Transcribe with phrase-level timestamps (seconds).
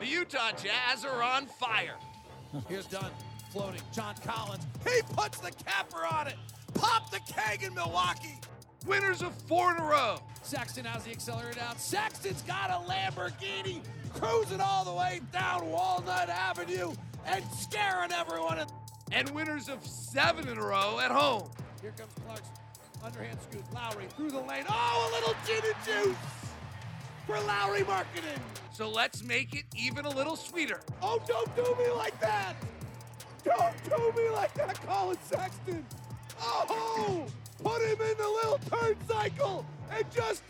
[0.00, 1.96] The Utah Jazz are on fire.
[2.68, 3.10] Here's Dunn
[3.50, 3.80] floating.
[3.92, 4.64] John Collins.
[4.84, 6.36] He puts the capper on it.
[6.74, 8.38] Pop the keg in Milwaukee.
[8.86, 10.20] Winners of four in a row.
[10.42, 11.76] Sexton has the accelerator down.
[11.78, 13.82] Sexton's got a Lamborghini
[14.14, 16.92] cruising all the way down Walnut Avenue
[17.26, 18.64] and scaring everyone.
[19.10, 21.50] And winners of seven in a row at home.
[21.82, 22.46] Here comes Clarkson.
[23.02, 23.64] Underhand scoop.
[23.74, 24.64] Lauri through the lane.
[24.68, 26.16] Oh, a little gin and juice
[27.26, 28.38] for Lauri Markkanen.
[28.78, 30.78] So let's make it even a little sweeter.
[31.02, 32.54] Oh, don't do me like that.
[33.42, 35.84] Don't do me like that, Collin Sexton.
[36.40, 37.26] Oh,
[37.60, 40.44] put him in the little turn cycle and just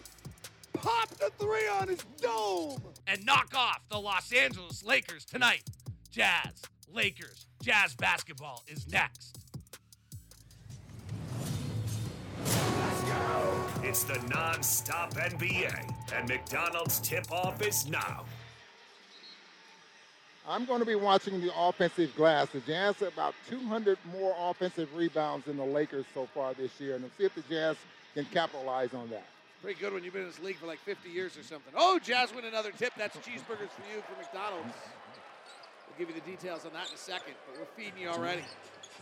[0.74, 2.82] pop the three on his dome.
[3.06, 5.62] And knock off the Los Angeles Lakers tonight.
[6.10, 6.60] Jazz,
[6.92, 9.37] Lakers, Jazz basketball is next.
[13.88, 18.26] It's the non-stop NBA, and McDonald's tip-off is now.
[20.46, 22.48] I'm going to be watching the offensive glass.
[22.50, 26.96] The Jazz have about 200 more offensive rebounds than the Lakers so far this year,
[26.96, 27.76] and we'll see if the Jazz
[28.12, 29.24] can capitalize on that.
[29.62, 31.72] Pretty good when you've been in this league for like 50 years or something.
[31.74, 32.92] Oh, Jazz win another tip.
[32.98, 34.74] That's cheeseburgers for you for McDonald's.
[35.88, 38.42] We'll give you the details on that in a second, but we're feeding you already.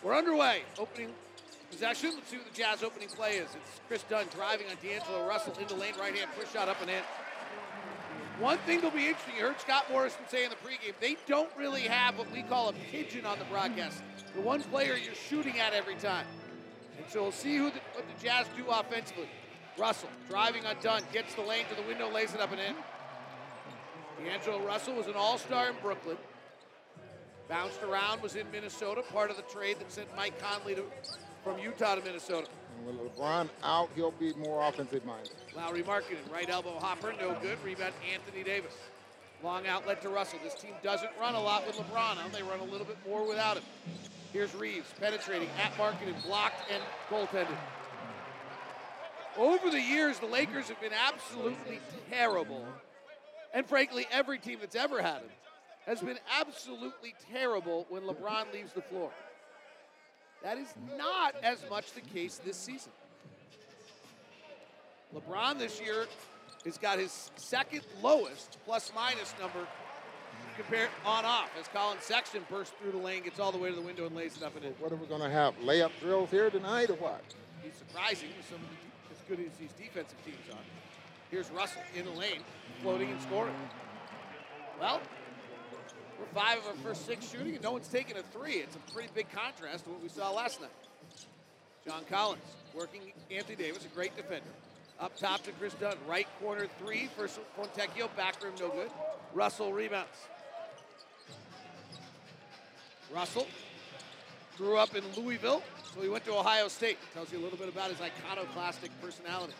[0.04, 0.62] We're underway.
[0.78, 1.12] Opening
[1.70, 2.12] possession.
[2.14, 3.48] Let's see what the Jazz opening play is.
[3.54, 6.90] It's Kris Dunn driving on D'Angelo Russell into lane, right hand push shot up and
[6.90, 7.02] in.
[8.38, 11.48] One thing that'll be interesting, you heard Scott Morrison say in the pregame, they don't
[11.56, 14.02] really have what we call a pigeon on the broadcast.
[14.34, 16.26] The one player you're shooting at every time.
[16.98, 19.28] And so we'll see who the, what the Jazz do offensively.
[19.78, 22.74] Russell driving on Dunn, gets the lane to the window, lays it up and in.
[24.22, 26.16] D'Angelo Russell was an all-star in Brooklyn.
[27.48, 30.84] Bounced around, was in Minnesota, part of the trade that sent Mike Conley to,
[31.46, 32.48] from Utah to Minnesota.
[32.76, 35.30] And with LeBron out, he'll be more offensive minded.
[35.54, 37.56] Lauri Markkanen, right elbow hopper, no good.
[37.62, 38.74] Rebound Anthony Davis.
[39.44, 40.40] Long outlet to Russell.
[40.42, 42.32] This team doesn't run a lot with LeBron on.
[42.32, 43.62] They run a little bit more without him.
[44.32, 47.56] Here's Reaves penetrating at Markkanen, blocked and goaltended.
[49.38, 51.78] Over the years, the Lakers have been absolutely
[52.10, 52.64] terrible.
[53.54, 55.30] And frankly, every team that's ever had him
[55.86, 59.12] has been absolutely terrible when LeBron leaves the floor.
[60.46, 62.92] That is not as much the case this season.
[65.12, 66.06] LeBron this year
[66.64, 69.66] has got his second lowest plus minus number
[70.56, 73.74] compared on off as Collin Sexton bursts through the lane, gets all the way to
[73.74, 74.72] the window, and lays it up and in.
[74.74, 75.58] What are we going to have?
[75.58, 77.24] Layup drills here tonight or what?
[77.64, 80.62] He's surprising with some of the, as good as these defensive teams are.
[81.28, 82.42] Here's Russell in the lane,
[82.82, 83.52] floating and scoring.
[84.78, 85.00] Well,
[86.18, 88.54] we're five of our first six shooting, and no one's taken a three.
[88.54, 90.70] It's a pretty big contrast to what we saw last night.
[91.86, 92.42] John Collins
[92.74, 93.00] working
[93.30, 94.48] Anthony Davis, a great defender.
[94.98, 95.96] Up top to Kris Dunn.
[96.08, 98.14] Right corner three for Fontecchio.
[98.16, 98.90] Back room, no good.
[99.34, 100.08] Russell rebounds.
[103.14, 103.46] Russell
[104.56, 105.62] grew up in Louisville,
[105.94, 106.98] so he went to Ohio State.
[107.14, 109.52] Tells you a little bit about his iconoclastic personality.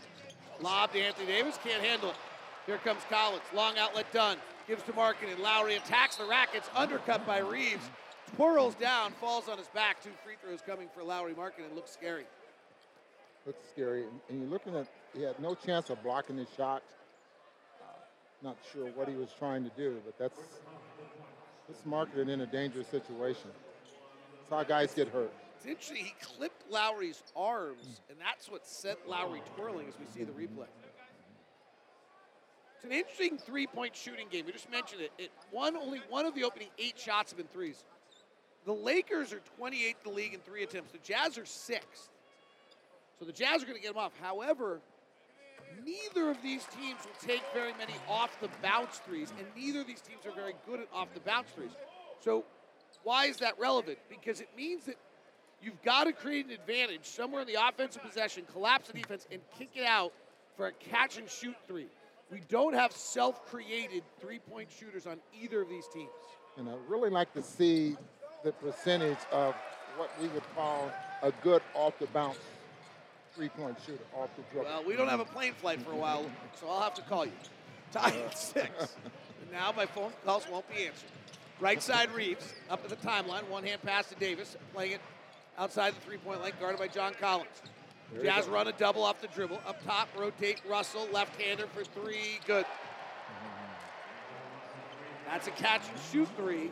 [0.60, 2.16] Lob to Anthony Davis, can't handle it.
[2.64, 3.42] Here comes Collins.
[3.54, 4.38] Long outlet Dunn.
[4.68, 5.38] Gives to Markkanen.
[5.38, 7.88] Lauri attacks the rackets, undercut by Reaves.
[8.34, 10.02] Twirls down, falls on his back.
[10.02, 12.24] Two free throws coming for Lauri and Looks scary.
[13.46, 14.04] Looks scary.
[14.28, 16.82] And you're looking at, he had no chance of blocking his shot.
[17.80, 17.92] Uh,
[18.42, 20.40] not sure what he was trying to do, but that's,
[21.68, 23.50] this Markkanen in a dangerous situation.
[24.50, 25.32] That's how guys get hurt.
[25.56, 26.04] It's interesting.
[26.04, 30.66] He clipped Lauri's arms, and that's what sent Lowry twirling as we see the replay.
[32.76, 34.44] It's an interesting three-point shooting game.
[34.44, 35.10] We just mentioned it.
[35.18, 37.84] It one only one of the opening eight shots have been threes.
[38.66, 40.92] The Lakers are 28th in the league in three attempts.
[40.92, 42.10] The Jazz are sixth.
[43.18, 44.12] So the Jazz are going to get them off.
[44.20, 44.80] However,
[45.84, 49.86] neither of these teams will take very many off the bounce threes, and neither of
[49.86, 51.70] these teams are very good at off the bounce threes.
[52.20, 52.44] So
[53.04, 53.98] why is that relevant?
[54.10, 54.96] Because it means that
[55.62, 59.40] you've got to create an advantage somewhere in the offensive possession, collapse the defense, and
[59.58, 60.12] kick it out
[60.56, 61.86] for a catch and shoot three.
[62.30, 66.10] We don't have self-created three-point shooters on either of these teams.
[66.56, 67.96] And I'd really like to see
[68.42, 69.54] the percentage of
[69.96, 70.90] what we would call
[71.22, 72.38] a good off the bounce
[73.34, 74.70] three-point shooter off the dribble.
[74.70, 76.24] Well, we don't have a plane flight for a while,
[76.58, 77.32] so I'll have to call you.
[77.92, 78.96] Tied at six.
[79.42, 81.10] And now my phone calls won't be answered.
[81.60, 83.48] Right side Reeves up at the timeline.
[83.48, 85.00] One hand pass to Davis, playing it
[85.58, 87.62] outside the three-point line, guarded by John Collins.
[88.12, 89.60] There Jazz run a double off the dribble.
[89.66, 92.40] Up top, rotate Russell, left-hander for three.
[92.46, 92.64] Good.
[95.28, 96.70] That's a catch and shoot three,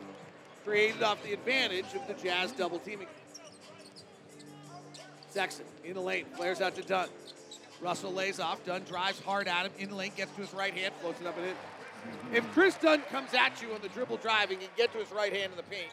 [0.63, 3.07] created off the advantage of the Jazz double teaming.
[5.29, 7.09] Sexton in the lane, flares out to Dunn.
[7.81, 8.63] Russell lays off.
[8.65, 11.27] Dunn drives hard at him in the lane, gets to his right hand, floats it
[11.27, 11.55] up and in.
[12.33, 15.33] If Kris Dunn comes at you on the dribble driving and get to his right
[15.33, 15.91] hand in the paint,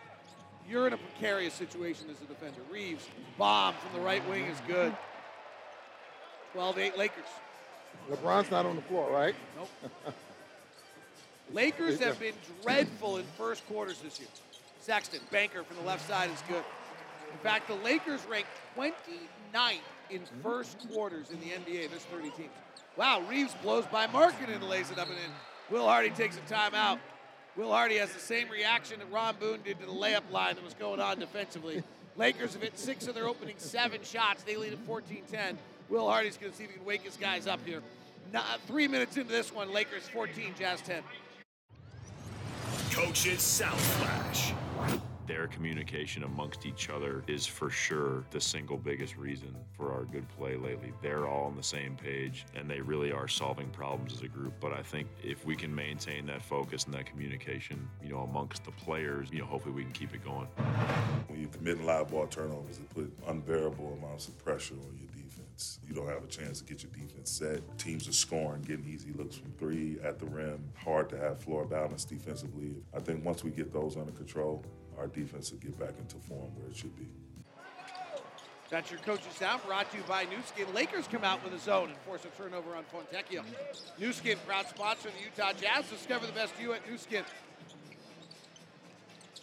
[0.69, 2.61] you're in a precarious situation as a defender.
[2.71, 4.95] Reaves, bomb from the right wing is good.
[6.55, 7.25] 12-8 Lakers.
[8.11, 9.35] LeBron's not on the floor, right?
[9.57, 9.69] Nope.
[11.53, 14.29] Lakers have been dreadful in first quarters this year.
[14.81, 16.65] Sexton, banker from the left side is good.
[17.31, 18.47] In fact, the Lakers rank
[18.77, 19.79] 29th
[20.11, 20.41] in mm-hmm.
[20.43, 21.91] first quarters in the NBA.
[21.91, 22.51] There's 30 teams.
[22.97, 25.31] Wow, Reaves blows by Markkanen and lays it up and in.
[25.71, 26.99] Will Hardy takes a timeout.
[27.57, 30.65] Will Hardy has the same reaction that Ron Boone did to the layup line that
[30.65, 31.83] was going on defensively.
[32.17, 34.43] Lakers have hit six of their opening seven shots.
[34.43, 35.57] They lead at 14-10.
[35.93, 37.83] Will Hardy's going to see if he can wake his guys up here.
[38.33, 41.03] Not, three minutes into this one, Lakers 14, Jazz 10.
[42.91, 44.55] Coach's South Flash.
[45.27, 50.27] Their communication amongst each other is for sure the single biggest reason for our good
[50.31, 50.95] play lately.
[51.03, 54.55] They're all on the same page and they really are solving problems as a group.
[54.61, 58.65] But I think if we can maintain that focus and that communication, you know, amongst
[58.65, 60.47] the players, you know, hopefully we can keep it going.
[61.29, 65.12] When you're commit live ball turnovers, it put unbearable amounts of pressure on your
[65.53, 65.81] defense.
[65.87, 67.79] You don't have a chance to get your defense set.
[67.79, 70.63] Teams are scoring, getting easy looks from three at the rim.
[70.77, 72.77] Hard to have floor balance defensively.
[72.95, 74.65] I think once we get those under control,
[74.99, 77.09] our defense will get back into form where it should be.
[78.71, 80.67] That's your coach's sound brought to you by Nu Skin.
[80.73, 83.45] Lakers come out with a zone and force a turnover on Fontecchio.
[83.99, 85.91] Nu Skin, proud sponsor of the Utah Jazz.
[85.91, 87.23] Discover the best you at Nu Skin.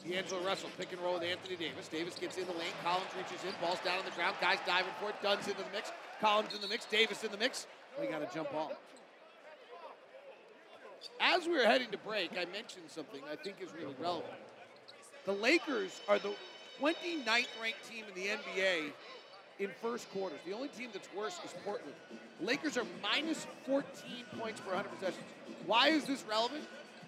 [0.10, 1.88] D'Angelo Russell, pick and roll with Anthony Davis.
[1.88, 2.74] Davis gets in the lane.
[2.84, 3.54] Collins reaches in.
[3.62, 4.36] Ball's down on the ground.
[4.42, 5.16] Guys diving for it.
[5.22, 5.92] Dunn's into the mix.
[6.20, 6.86] Collins in the mix.
[6.86, 7.68] Davis in the mix.
[8.00, 8.72] We got a jump ball.
[11.22, 14.34] As we were heading to break, I mentioned something I think is really relevant.
[15.26, 16.34] The Lakers are the
[16.82, 18.92] 29th ranked team in the NBA
[19.60, 20.40] in first quarters.
[20.46, 21.94] The only team that's worse is Portland.
[22.42, 23.84] Lakers are minus 14
[24.40, 25.24] points per 100 possessions.
[25.66, 26.64] Why is this relevant?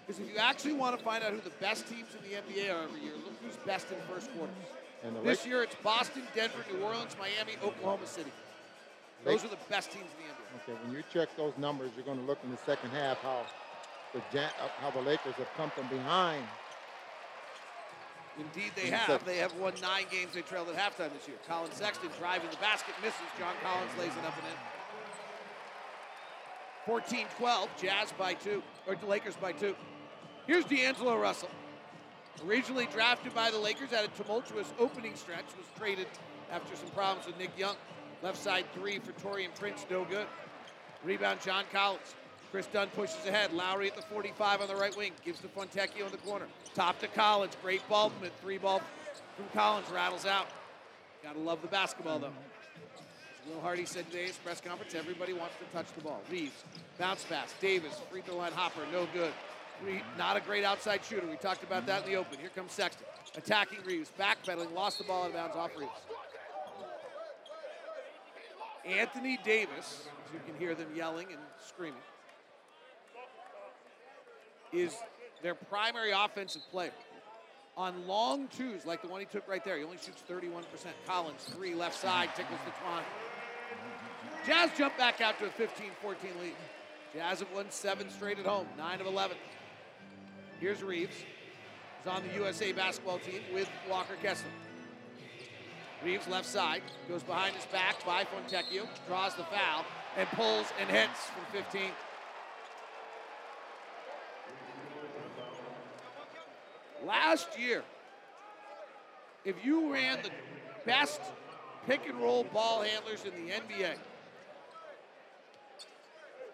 [0.06, 2.74] Because if you actually want to find out who the best teams in the NBA
[2.74, 4.54] are every year, look who's best in first quarters.
[5.24, 8.32] This year it's Boston, Denver, New Orleans, Miami, Oklahoma City.
[9.24, 10.74] Those are the best teams in the NBA.
[10.74, 13.46] Okay, when you check those numbers, you're going to look in the second half how
[14.12, 14.20] the
[14.80, 16.44] how the Lakers have come from behind.
[18.38, 19.24] Indeed, they have.
[19.24, 21.36] They have won nine games they trailed at halftime this year.
[21.46, 23.20] Collin Sexton driving the basket, misses.
[23.38, 24.81] John Collins lays it up and in.
[26.86, 29.74] 14-12, Jazz by two, or the Lakers by two.
[30.46, 31.50] Here's D'Angelo Russell.
[32.46, 36.06] Originally drafted by the Lakers, had a tumultuous opening stretch, was traded
[36.50, 37.76] after some problems with Nick Young.
[38.22, 40.26] Left side three for Taurean Prince, no good.
[41.04, 42.14] Rebound, John Collins.
[42.52, 43.52] Kris Dunn pushes ahead.
[43.54, 45.12] Lauri at the 45 on the right wing.
[45.24, 46.46] Gives to Fontecchio in the corner.
[46.74, 47.56] Top to Collins.
[47.62, 48.34] Great ball movement.
[48.42, 48.82] Three ball
[49.36, 49.90] from Collins.
[49.90, 50.48] Rattles out.
[51.22, 52.32] Gotta love the basketball, though.
[53.48, 56.22] Will Hardy said today his press conference, everybody wants to touch the ball.
[56.30, 56.64] Reaves,
[56.98, 57.52] bounce pass.
[57.60, 59.32] Davis, free throw line hopper, no good.
[59.84, 61.26] Reed, not a great outside shooter.
[61.26, 62.38] We talked about that in the open.
[62.38, 63.04] Here comes Sexton.
[63.36, 65.90] Attacking Reaves, backpedaling, lost the ball out of bounds off Reaves.
[68.86, 72.00] Anthony Davis, as you can hear them yelling and screaming,
[74.72, 74.94] is
[75.42, 76.92] their primary offensive player.
[77.76, 80.62] On long twos, like the one he took right there, he only shoots 31%.
[81.06, 83.02] Collins, three, left side, tickles the twine.
[84.46, 85.66] Jazz jump back out to a 15-14
[86.40, 86.54] lead.
[87.14, 89.36] Jazz have won seven straight at home, nine of 11.
[90.58, 91.14] Here's Reaves.
[91.16, 94.50] He's on the USA basketball team with Walker Kessler.
[96.04, 99.84] Reaves left side, goes behind his back by Fontecchio, draws the foul,
[100.16, 101.82] and pulls and hits from 15.
[107.06, 107.84] Last year,
[109.44, 110.30] if you ran the
[110.84, 111.20] best
[111.86, 113.96] pick and roll ball handlers in the NBA,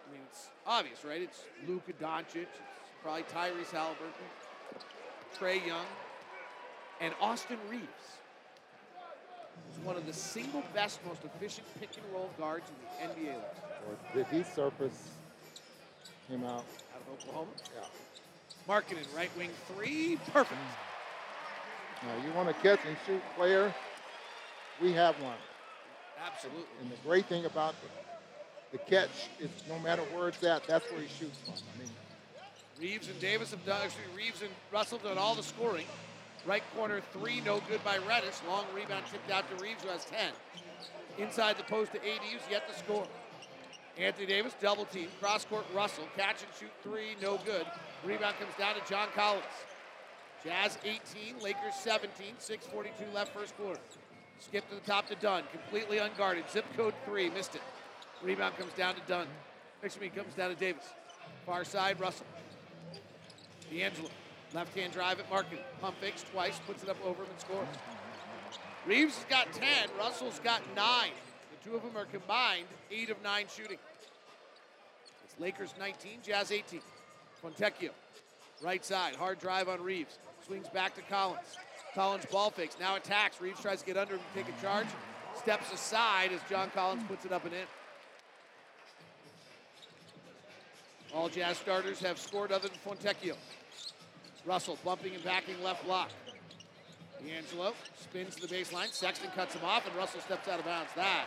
[0.09, 1.21] I mean, it's obvious, right?
[1.21, 2.59] It's Luka Doncic, it's
[3.03, 4.13] probably Tyrese Halliburton,
[5.39, 5.85] Trae Young,
[7.01, 7.85] and Austin Reaves.
[9.71, 13.35] Is one of the single best, most efficient pick and roll guards in the NBA
[13.35, 13.45] list.
[13.87, 15.11] Or the heat surface
[16.29, 16.65] came out.
[16.95, 17.51] Out of Oklahoma.
[17.77, 18.73] Yeah.
[18.73, 20.61] Markkanen, right wing three, perfect.
[20.61, 22.07] Mm.
[22.07, 23.75] Now you want to catch and shoot player?
[24.81, 25.37] We have one.
[26.25, 26.65] Absolutely.
[26.81, 27.75] And the great thing about
[28.73, 31.55] the, catch is no matter where it's at, that's where he shoots from.
[31.55, 31.91] I mean,
[32.81, 35.87] Reaves and Davis have done, actually, Reaves and Russell done all the scoring.
[36.47, 38.37] Right corner three, no good by Reddish.
[38.47, 40.33] Long rebound tipped out to Reaves, who has 10.
[41.19, 43.07] Inside the post to AD, who's yet to score.
[43.99, 45.09] Anthony Davis, double team.
[45.21, 46.05] Cross court, Russell.
[46.17, 47.67] Catch and shoot three, no good.
[48.05, 49.45] Rebound comes down to John Collins.
[50.45, 53.81] Jazz 18, Lakers 17, 6.42 left first quarter.
[54.39, 56.45] Skip to the top to Dunn, completely unguarded.
[56.49, 57.63] Zip code three, missed it.
[58.23, 59.27] Rebound comes down to Dunn.
[59.83, 60.85] Excuse me, comes down to Davis.
[61.47, 62.27] Far side, Russell.
[63.71, 64.09] D'Angelo,
[64.55, 65.63] left hand drive at Markkanen.
[65.81, 67.69] Pump fakes twice, puts it up over him and scores.
[68.87, 69.67] Reaves has got 10,
[69.99, 71.11] Russell's got 9.
[71.51, 73.79] The two of them are combined 8 of 9 shooting.
[75.25, 76.81] It's Lakers 19, Jazz 18.
[77.43, 77.91] Fontecchio,
[78.63, 80.19] right side, hard drive on Reaves.
[80.45, 81.57] Swings back to Collins.
[81.95, 83.41] Collins ball fakes, now attacks.
[83.41, 84.87] Reaves tries to get under him take a charge.
[85.37, 87.67] Steps aside as John Collins puts it up and in.
[91.15, 93.37] All Jazz starters have scored other than Fontecchio.
[94.45, 96.11] Russell bumping and backing left block.
[97.25, 98.93] D'Angelo spins to the baseline.
[98.93, 100.91] Sexton cuts him off, and Russell steps out of bounds.
[100.95, 101.27] That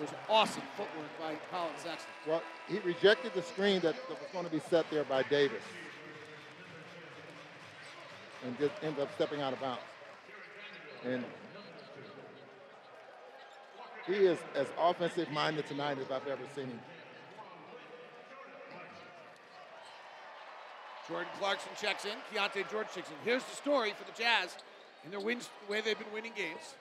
[0.00, 2.10] was awesome footwork by Collin Sexton.
[2.26, 5.62] Well, he rejected the screen that, was going to be set there by Davis
[8.44, 9.80] and just ended up stepping out of bounds.
[11.04, 11.24] And
[14.06, 16.80] he is as offensive minded tonight as I've ever seen him.
[21.08, 22.12] Jordan Clarkson checks in.
[22.32, 23.16] Keyonte George checks in.
[23.24, 24.56] Here's the story for the Jazz
[25.04, 26.74] and their wins, the way they've been winning games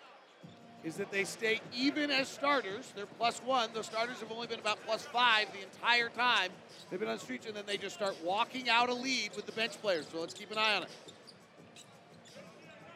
[0.84, 2.92] is that they stay even as starters.
[2.96, 3.70] They're plus one.
[3.74, 6.52] The starters have only been about plus five the entire time
[6.90, 9.54] they've been on streets, and then they just start walking out a lead with the
[9.54, 10.06] bench players.
[10.12, 10.90] So let's keep an eye on it.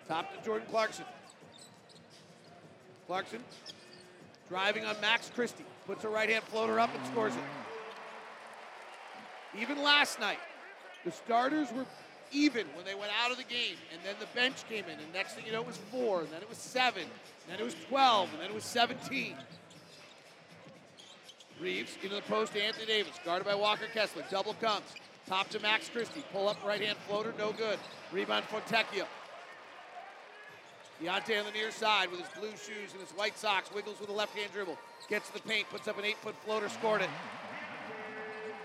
[0.07, 1.05] Top to Jordan Clarkson.
[3.07, 3.43] Clarkson
[4.49, 5.65] driving on Max Christie.
[5.85, 7.41] Puts a right hand floater up and scores it.
[9.59, 10.39] Even last night,
[11.05, 11.85] the starters were
[12.31, 15.13] even when they went out of the game, and then the bench came in, and
[15.13, 17.63] next thing you know, it was four, and then it was seven, and then it
[17.63, 19.35] was 12, and then it was 17.
[21.61, 24.23] Reaves into the post to Anthony Davis, guarded by Walker Kessler.
[24.29, 24.85] Double comes.
[25.27, 26.23] Top to Max Christie.
[26.31, 27.79] Pull up right hand floater, no good.
[28.11, 29.05] Rebound Fontecchio.
[31.01, 34.09] Keyonte on the near side with his blue shoes and his white socks, wiggles with
[34.09, 34.77] a left hand dribble.
[35.09, 37.09] Gets to the paint, puts up an eight foot floater, scored it.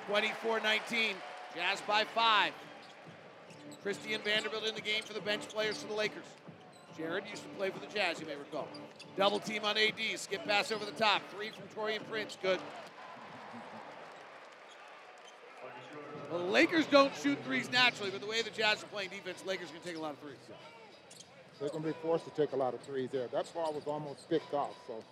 [0.09, 1.17] 24 19.
[1.55, 2.53] Jazz by five.
[3.83, 6.25] Christie and Vanderbilt in the game for the bench players for the Lakers.
[6.97, 8.69] Jarred used to play for the Jazz, you may recall.
[9.17, 11.23] Double team on AD, skip pass over the top.
[11.35, 12.61] Three from Taurean Prince, good.
[16.31, 19.69] The Lakers don't shoot threes naturally, but the way the Jazz are playing defense, Lakers
[19.69, 20.37] are going to take a lot of threes.
[21.61, 23.29] They're going to be forced to take a lot of threes there.
[23.29, 24.75] That ball was almost picked off.
[24.87, 25.03] So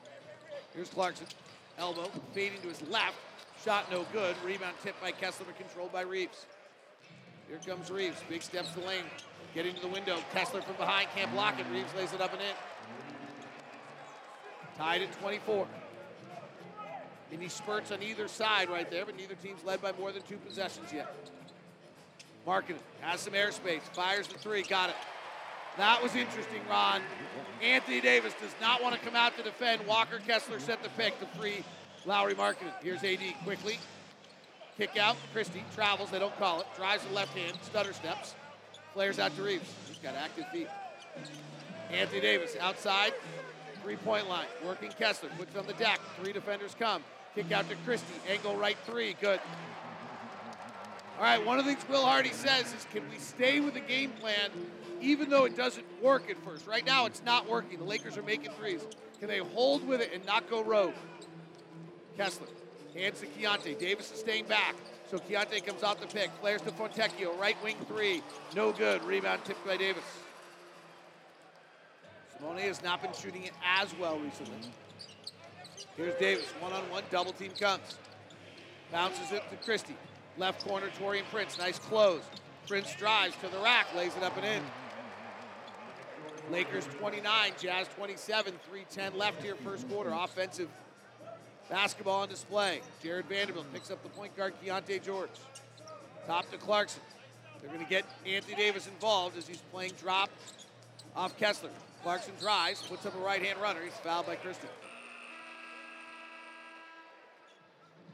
[0.74, 1.26] Here's Clarkson.
[1.78, 3.16] Elbow, fading to his left.
[3.64, 4.36] Shot no good.
[4.42, 6.46] Rebound tipped by Kessler, controlled by Reaves.
[7.46, 8.16] Here comes Reaves.
[8.28, 9.04] Big steps to lane.
[9.54, 10.18] Getting to the window.
[10.32, 11.08] Kessler from behind.
[11.14, 11.66] Can't block it.
[11.70, 12.54] Reaves lays it up and in.
[14.78, 15.66] Tied at 24.
[17.32, 20.38] Any spurts on either side right there, but neither team's led by more than two
[20.38, 21.14] possessions yet.
[22.46, 22.78] Markkanen.
[23.00, 23.82] Has some airspace.
[23.92, 24.62] Fires the three.
[24.62, 24.96] Got it.
[25.76, 27.02] That was interesting, Ron.
[27.62, 29.86] Anthony Davis does not want to come out to defend.
[29.86, 31.62] Walker Kessler set the pick to free
[32.06, 32.72] Lauri Markkanen.
[32.82, 33.78] Here's AD quickly.
[34.76, 35.16] Kick out.
[35.32, 36.10] Christie travels.
[36.10, 36.66] They don't call it.
[36.76, 37.56] Drives the left hand.
[37.62, 38.34] Stutter steps.
[38.94, 39.72] Flares out to Reaves.
[39.86, 40.68] He's got active feet.
[41.92, 43.12] Anthony Davis outside.
[43.82, 44.46] Three point line.
[44.64, 45.28] Working Kessler.
[45.38, 46.00] Puts on the deck.
[46.20, 47.02] Three defenders come.
[47.34, 48.06] Kick out to Christie.
[48.28, 49.14] Angle right three.
[49.20, 49.40] Good.
[51.18, 53.80] All right, one of the things Will Hardy says is can we stay with the
[53.80, 54.50] game plan
[55.02, 56.66] even though it doesn't work at first?
[56.66, 57.78] Right now, it's not working.
[57.78, 58.80] The Lakers are making threes.
[59.18, 60.94] Can they hold with it and not go rogue?
[62.20, 62.48] Kessler
[62.94, 63.78] hands to Keyonte.
[63.78, 64.74] Davis is staying back.
[65.10, 66.30] So Keyonte comes out the pick.
[66.42, 67.38] Flares to Fontecchio.
[67.40, 68.22] Right wing three.
[68.54, 69.02] No good.
[69.04, 70.04] Rebound tipped by Davis.
[72.36, 74.70] Simone has not been shooting it as well recently.
[75.96, 76.44] Here's Davis.
[76.60, 77.04] One on one.
[77.10, 77.96] Double team comes.
[78.92, 79.96] Bounces it to Christie.
[80.36, 81.56] Left corner, Taurean Prince.
[81.56, 82.20] Nice close.
[82.68, 84.62] Prince drives to the rack, lays it up and in.
[86.52, 90.10] Lakers 29, Jazz 27, 310 left here, first quarter.
[90.10, 90.68] Offensive
[91.70, 92.80] basketball on display.
[93.02, 95.30] Jarred Vanderbilt picks up the point guard, Keyonte George.
[96.26, 97.00] Top to Clarkson.
[97.60, 100.30] They're going to get Anthony Davis involved as he's playing drop
[101.14, 101.70] off Kessler.
[102.02, 103.80] Clarkson drives, puts up a right hand runner.
[103.82, 104.68] He's fouled by Christie.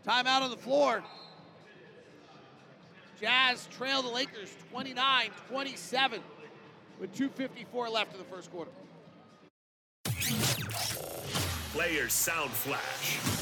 [0.06, 1.02] Timeout on the floor.
[3.20, 6.20] Jazz trail the Lakers 29 27
[7.00, 8.70] with 2.54 left in the first quarter.
[11.72, 13.35] Players Sound Flash.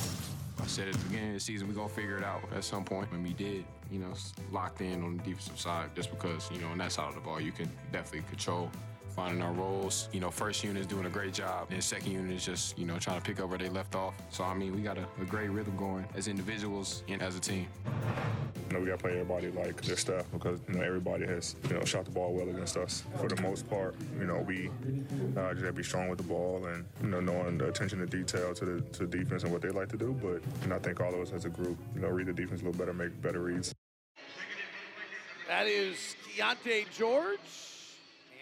[0.64, 2.64] I said at the beginning of the season, we're going to figure it out at
[2.64, 3.12] some point.
[3.12, 4.14] When we did, you know,
[4.50, 7.20] locked in on the defensive side, just because, you know, on that side of the
[7.20, 8.70] ball, you can definitely control
[9.10, 10.08] finding our roles.
[10.12, 12.86] You know, first unit is doing a great job, and second unit is just, you
[12.86, 14.14] know, trying to pick up where they left off.
[14.30, 17.40] So, I mean, we got a, a great rhythm going as individuals and as a
[17.40, 17.66] team.
[18.68, 21.54] You know, we got to play everybody like their stuff because, you know, everybody has,
[21.68, 23.04] you know, shot the ball well against us.
[23.18, 24.70] For the most part, you know, we
[25.36, 27.98] uh, just have to be strong with the ball and, you know, knowing the attention
[27.98, 30.18] to detail to the, to defense and what they like to do.
[30.22, 30.42] But,
[30.72, 32.78] I think all of us as a group, you know, read the defense a little
[32.78, 33.74] better, make better reads.
[35.46, 37.38] That is Keyonte George,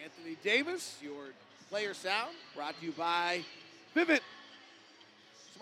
[0.02, 1.24] Anthony Davis, your
[1.68, 3.42] player sound, brought to you by
[3.94, 4.20] Vivint.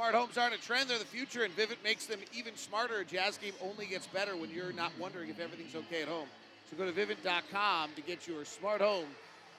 [0.01, 3.01] Smart homes aren't a trend, they're the future, and Vivint makes them even smarter.
[3.01, 6.27] A jazz game only gets better when you're not wondering if everything's okay at home.
[6.71, 9.05] So go to Vivint.com to get your smart home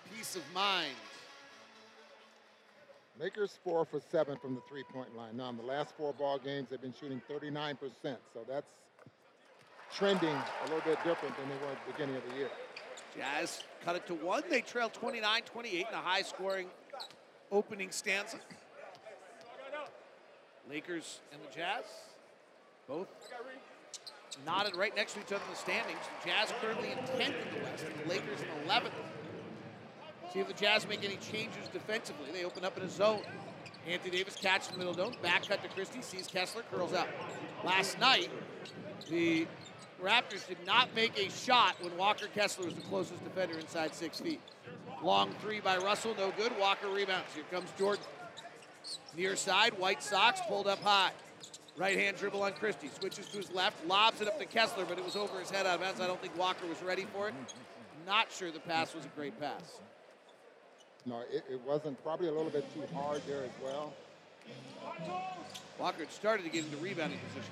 [0.10, 0.96] peace of mind.
[3.20, 5.38] Lakers four for seven from the three-point line.
[5.38, 7.78] Now, in the last four ball games, they've been shooting 39%.
[8.02, 8.72] So that's
[9.94, 12.50] trending a little bit different than they were at the beginning of the year.
[13.16, 14.42] Jazz cut it to one.
[14.50, 16.66] They trail 29 28 in a high scoring
[17.52, 18.38] opening stanza.
[20.72, 21.84] Lakers and the Jazz
[22.88, 23.08] both
[24.46, 26.00] knotted right next to each other in the standings.
[26.24, 28.92] The Jazz currently in 10th in the West, and the Lakers in 11th.
[30.32, 32.32] See if the Jazz make any changes defensively.
[32.32, 33.22] They open up in a zone.
[33.86, 35.14] Anthony Davis catches the middle zone.
[35.22, 36.02] Back cut to Christie.
[36.02, 36.64] Sees Kessler.
[36.72, 37.10] Curls out.
[37.66, 38.30] Last night,
[39.10, 39.48] the
[40.02, 44.22] Raptors did not make a shot when Walker Kessler was the closest defender inside six
[44.22, 44.40] feet.
[45.04, 46.58] Long three by Russell, no good.
[46.58, 47.34] Walker rebounds.
[47.36, 48.06] Here comes Jordan.
[49.16, 51.12] Near side, white socks pulled up high.
[51.78, 52.90] Right hand dribble on Christie.
[53.00, 55.66] Switches to his left, lobs it up to Kessler, but it was over his head
[55.66, 56.02] out of bounds.
[56.02, 57.34] I don't think Walker was ready for it.
[58.06, 59.80] Not sure the pass was a great pass.
[61.06, 63.94] No, it, it wasn't probably a little bit too hard there as well.
[65.80, 67.52] Walker had started to get into rebounding position.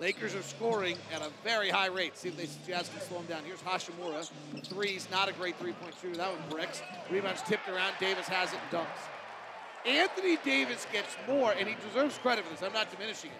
[0.00, 2.16] Lakers are scoring at a very high rate.
[2.16, 3.42] See if they Jazz can slow him down.
[3.44, 4.28] Here's Hachimura.
[4.64, 6.16] Three's not a great three-point shooter.
[6.16, 6.82] That one bricks.
[7.10, 7.94] Rebounds tipped around.
[7.98, 9.17] Davis has it and dunks.
[9.86, 12.62] Anthony Davis gets more, and he deserves credit for this.
[12.62, 13.36] I'm not diminishing it.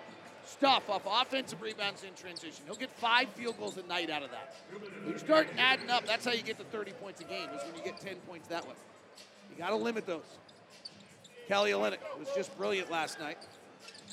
[0.47, 2.64] Stuff off offensive rebounds in transition.
[2.64, 4.54] He'll get five field goals a night out of that.
[5.02, 7.62] When you start adding up, that's how you get to 30 points a game, is
[7.64, 8.75] when you get 10 points that way.
[9.50, 10.25] You got to limit those.
[11.49, 13.38] Kelly Olynyk was just brilliant last night.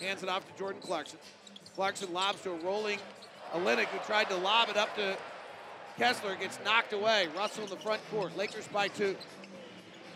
[0.01, 1.19] Hands it off to Jordan Clarkson.
[1.75, 2.99] Clarkson lobs to a rolling
[3.53, 5.17] Olynyk who tried to lob it up to
[5.97, 6.35] Kessler.
[6.35, 7.27] Gets knocked away.
[7.35, 8.35] Russell in the front court.
[8.37, 9.15] Lakers by two.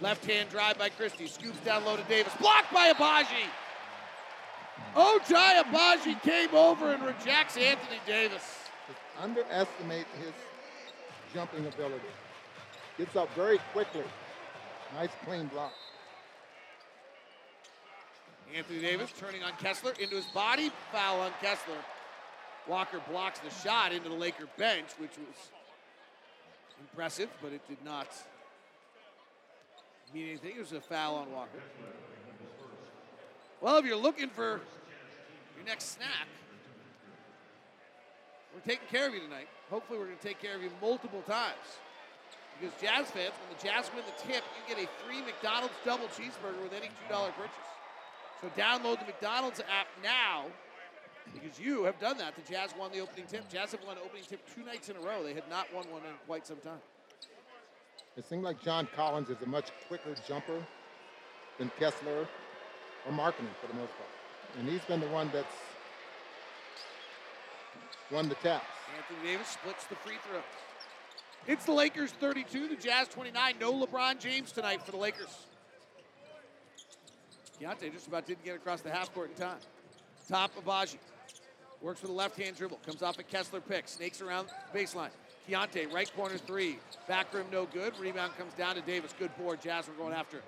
[0.01, 1.27] Left hand drive by Christie.
[1.27, 2.34] Scoops down low to Davis.
[2.39, 3.47] Blocked by Agbaji.
[4.95, 8.43] Ochai Agbaji came over and rejects Anthony Davis.
[8.88, 10.32] Just underestimate his
[11.34, 12.08] jumping ability.
[12.97, 14.04] Gets up very quickly.
[14.95, 15.74] Nice clean block.
[18.56, 20.71] Anthony Davis turning on Kessler into his body.
[20.91, 21.76] Foul on Kessler.
[22.67, 25.52] Walker blocks the shot into the Laker bench, which was
[26.80, 28.08] impressive, but it did not
[30.13, 30.56] mean anything.
[30.56, 31.60] It was a foul on Walker.
[33.62, 34.62] Well, if you're looking for
[35.56, 36.28] your next snack,
[38.54, 39.48] we're taking care of you tonight.
[39.69, 41.80] Hopefully, we're going to take care of you multiple times.
[42.60, 46.08] Because Jazz fans, when the Jazz win the tip, you get a free McDonald's double
[46.08, 47.69] cheeseburger with any $2 purchase.
[48.41, 50.45] So download the McDonald's app now
[51.34, 52.36] because you have done that.
[52.36, 53.50] The Jazz won the opening tip.
[53.50, 55.24] Jazz have won opening tip two nights in a row.
[55.24, 56.80] They had not won one in quite some time.
[58.19, 60.62] It seemed like John Collins is a much quicker jumper
[61.58, 62.27] than Kessler
[63.08, 64.10] or Markkanen for the most part.
[64.60, 65.47] And he's been the one that's
[68.12, 68.65] won the taps.
[68.97, 70.43] Anthony Davis splits the free throws.
[71.47, 73.55] It's the Lakers 32, the Jazz 29.
[73.62, 75.45] No LeBron James tonight for the Lakers.
[77.58, 79.60] Keyonte just about didn't get across the half court in time.
[80.27, 80.99] Top of Baji.
[81.82, 82.82] Works with a left hand dribble.
[82.86, 83.88] Comes off a Kessler pick.
[83.88, 85.12] Snakes around baseline.
[85.50, 86.78] Keyonte, right corner three.
[87.08, 87.98] Back rim, no good.
[88.00, 89.14] Rebound comes down to Davis.
[89.18, 89.62] Good board.
[89.62, 90.42] Jazz are going after.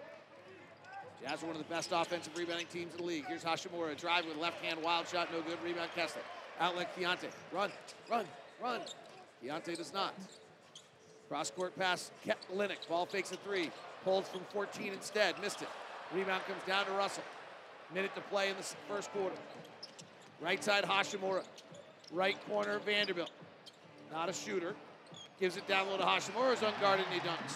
[1.23, 3.25] Jazz are one of the best offensive rebounding teams in the league.
[3.27, 3.97] Here's Hachimura.
[3.97, 5.57] Drive with left hand, wild shot, no good.
[5.63, 6.21] Rebound Kessler.
[6.59, 7.29] Outlet Keyonte.
[7.51, 7.71] Run,
[8.09, 8.25] run,
[8.61, 8.81] run.
[9.43, 10.13] Keyonte does not.
[11.29, 12.11] Cross court pass,
[12.53, 12.87] Olynyk.
[12.87, 13.71] Ball fakes a three.
[14.03, 15.39] Pulls from 14 instead.
[15.41, 15.69] Missed it.
[16.13, 17.23] Rebound comes down to Russell.
[17.93, 19.35] Minute to play in the first quarter.
[20.41, 21.43] Right side, Hachimura.
[22.11, 23.31] Right corner, Vanderbilt.
[24.11, 24.75] Not a shooter.
[25.41, 26.53] Gives it down low to Hachimura.
[26.53, 27.55] Is unguarded and he dunks.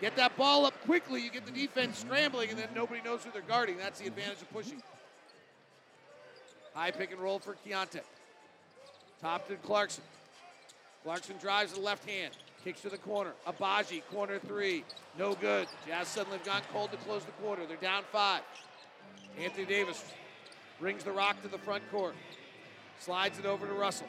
[0.00, 1.22] Get that ball up quickly.
[1.22, 3.76] You get the defense scrambling, and then nobody knows who they're guarding.
[3.76, 4.82] That's the advantage of pushing.
[6.72, 8.00] High pick and roll for Keyonte.
[9.20, 10.02] Top to Clarkson.
[11.04, 12.34] Clarkson drives the left hand.
[12.64, 13.32] Kicks to the corner.
[13.46, 14.84] Agbaji, corner three.
[15.18, 15.68] No good.
[15.86, 17.66] Jazz suddenly have gone cold to close the quarter.
[17.66, 18.40] They're down five.
[19.38, 20.02] Anthony Davis
[20.78, 22.14] brings the rock to the front court.
[22.98, 24.08] Slides it over to Russell.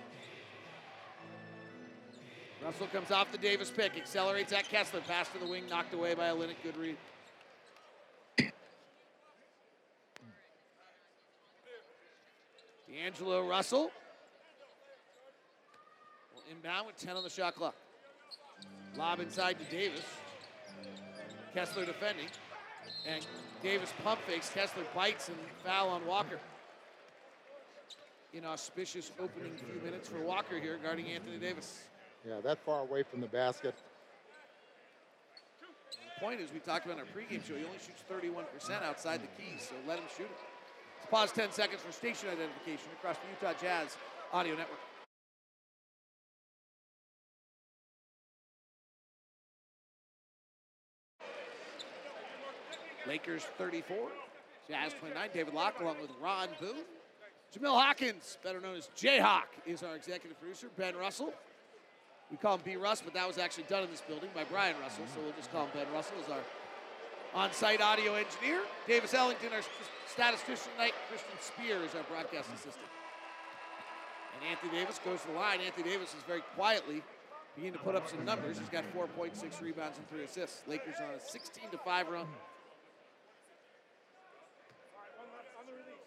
[2.63, 3.97] Russell comes off the Davis pick.
[3.97, 5.02] Accelerates at Kessler.
[5.02, 5.63] Pass to the wing.
[5.67, 6.56] Knocked away by Olynyk.
[6.63, 6.95] Good read.
[12.88, 13.91] D'Angelo Russell.
[16.36, 17.76] Will inbound with 10 on the shot clock.
[18.95, 20.06] Lob inside to Davis.
[21.56, 22.28] Kessler defending.
[23.08, 23.26] And
[23.63, 24.50] Davis pump fakes.
[24.50, 26.39] Kessler bites and foul on Walker.
[28.34, 31.84] inauspicious opening few minutes for Walker here guarding Anthony Davis.
[32.27, 33.73] Yeah, that far away from the basket.
[35.62, 39.21] The point is, we talked about in our pregame show, he only shoots 31% outside
[39.21, 40.31] the keys, so let him shoot it.
[40.99, 43.97] Let's pause 10 seconds for station identification across the Utah Jazz
[44.31, 44.79] Audio Network.
[53.07, 53.97] Lakers 34,
[54.69, 55.29] Jazz 29.
[55.34, 56.86] David Locke along with Ron Boone.
[57.53, 60.67] Jamil Hawkins, better known as Jayhawk, is our executive producer.
[60.77, 61.34] Ben Russell.
[62.32, 62.78] We call him B.
[62.78, 65.52] Russ, but that was actually done in this building by Brian Russell, so we'll just
[65.52, 66.39] call him Ben Russell as our
[67.34, 68.62] on-site audio engineer.
[68.88, 69.62] Davis Ellington, our
[70.08, 70.94] statistician tonight.
[71.10, 72.88] Christian Spear is our broadcast assistant.
[74.36, 75.60] And Anthony Davis goes to the line.
[75.60, 77.04] Anthony Davis is very quietly
[77.56, 78.58] beginning to put up some numbers.
[78.58, 80.63] He's got 4.6 rebounds and three assists.
[80.67, 82.26] Lakers on a 16 to 5 run.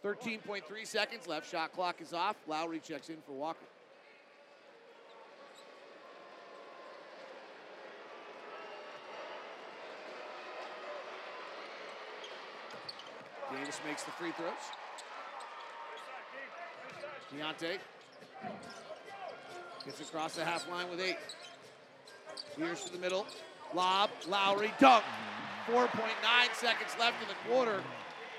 [0.03, 1.51] 13.3 seconds left.
[1.51, 2.37] Shot clock is off.
[2.47, 3.65] Lauri checks in for Walker.
[13.65, 14.53] Davis makes the free throws.
[17.33, 17.79] Keyonte
[19.87, 21.17] gets across the half line with eight.
[22.59, 23.27] Here's to the middle.
[23.73, 25.03] Lob, Lauri, dunk.
[25.67, 25.89] 4.9
[26.53, 27.83] seconds left in the quarter.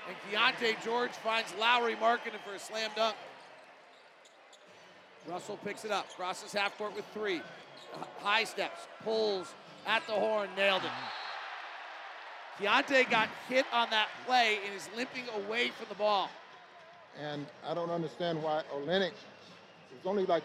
[0.06, 3.16] And Keyonte George finds Lauri Markkanen for a slam dunk.
[5.26, 7.42] Russell picks it up, crosses half court with three.
[8.20, 9.52] High steps, pulls
[9.88, 11.25] at the horn, nailed it.
[12.58, 16.30] Keyonte got hit on that play and is limping away from the ball.
[17.20, 19.12] And I don't understand why Olynyk,
[19.90, 20.42] there's only like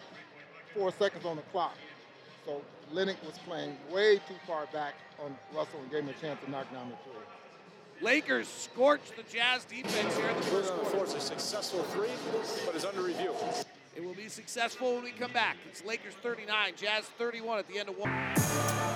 [0.74, 1.76] four seconds on the clock.
[2.46, 2.60] So
[2.92, 4.94] Olynyk was playing way too far back
[5.24, 7.22] on Russell and gave him a chance to knock down the three.
[8.02, 10.90] Lakers scorched the Jazz defense here in the first quarter.
[10.90, 12.10] Force a successful three,
[12.66, 13.32] but is under review.
[13.94, 15.56] It will be successful when we come back.
[15.68, 18.91] It's Lakers 39, Jazz 31 at the end of one.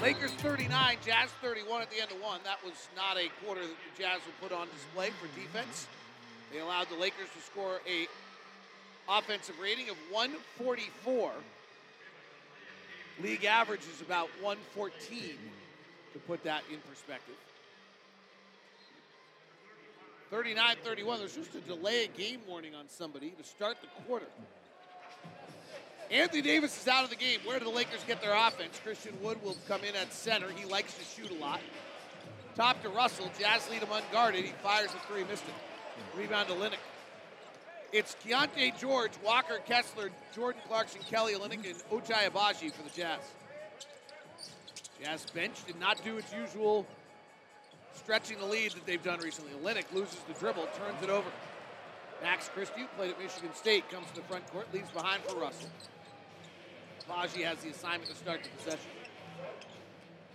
[0.00, 2.40] Lakers 39, Jazz 31 at the end of one.
[2.44, 5.86] That was not a quarter that the Jazz would put on display for defense.
[6.50, 8.08] They allowed the Lakers to score a
[9.10, 11.32] offensive rating of 144.
[13.22, 15.36] League average is about 114,
[16.14, 17.36] to put that in perspective.
[20.30, 21.18] 39 31.
[21.18, 24.26] There's just a delay of game warning on somebody to start the quarter.
[26.10, 27.38] Anthony Davis is out of the game.
[27.44, 28.80] Where do the Lakers get their offense?
[28.82, 30.48] Christian Wood will come in at center.
[30.50, 31.60] He likes to shoot a lot.
[32.56, 33.30] Top to Russell.
[33.38, 34.44] Jazz lead him unguarded.
[34.44, 36.18] He fires a three, missed it.
[36.18, 36.78] Rebound to Olynyk.
[37.92, 43.20] It's Keyonte George, Walker Kessler, Jordan Clarkson, Kelly Olynyk, and Ochai Agbaji for the Jazz.
[45.02, 46.86] Jazz bench did not do its usual
[47.94, 49.52] stretching the lead that they've done recently.
[49.62, 51.28] Olynyk loses the dribble, turns it over.
[52.22, 55.70] Max Christie, played at Michigan State, comes to the front court, leaves behind for Russell.
[57.10, 58.90] Baji has the assignment to start the possession.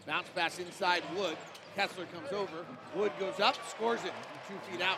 [0.06, 1.38] Bounce pass inside Wood.
[1.74, 2.66] Kessler comes over.
[2.96, 4.12] Wood goes up, scores it
[4.48, 4.98] two feet out.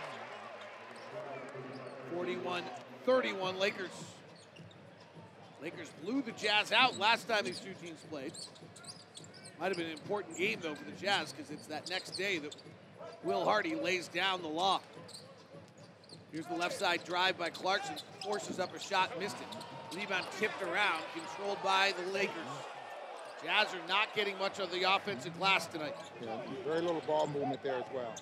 [2.13, 2.63] 41
[3.05, 3.91] 31 Lakers.
[5.61, 8.33] Lakers blew the Jazz out last time these two teams played.
[9.59, 12.39] Might have been an important game, though, for the Jazz because it's that next day
[12.39, 12.55] that
[13.23, 14.81] Will Hardy lays down the law.
[16.31, 17.95] Here's the left side drive by Clarkson.
[18.23, 19.63] Forces up a shot, missed it.
[19.97, 22.31] Rebound tipped around, controlled by the Lakers.
[23.43, 25.95] Jazz are not getting much of the offensive glass tonight.
[26.21, 28.13] Yeah, very little ball movement there as well.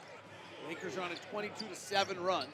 [0.70, 2.48] Lakers are on a 22 to 7 run.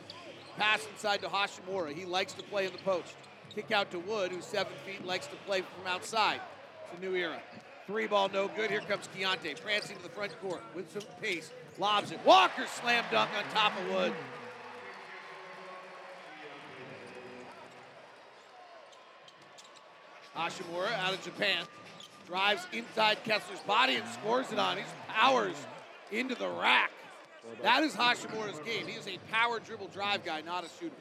[0.57, 1.93] Pass inside to Hachimura.
[1.93, 3.15] He likes to play in the post.
[3.53, 6.41] Kick out to Wood, who's seven feet, likes to play from outside.
[6.85, 7.39] It's a new era.
[7.85, 8.71] Three ball, no good.
[8.71, 11.51] Here comes Keyonte, prancing to the front court with some pace.
[11.77, 12.19] Lobs it.
[12.25, 14.13] Walker slam dunk on top of Wood.
[20.41, 21.65] Hachimura out of Japan.
[22.27, 24.77] Drives inside Kessler's body and scores it on.
[24.77, 25.55] He powers
[26.11, 26.91] into the rack.
[27.61, 28.87] That is Hachimura's game.
[28.87, 30.95] He is a power dribble drive guy, not a shooter.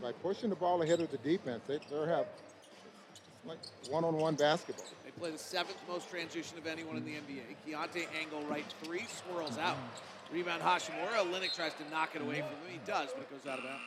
[0.00, 2.26] By pushing the ball ahead of the defense, they, they have
[3.44, 3.58] like
[3.88, 4.84] one-on-one basketball.
[5.04, 7.42] They play the seventh most transition of anyone in the NBA.
[7.66, 9.76] Keyonte angle right three, swirls out.
[10.32, 11.24] Rebound Hachimura.
[11.24, 12.70] Olynyk tries to knock it away from him.
[12.70, 13.82] He does, but it goes out of bounds.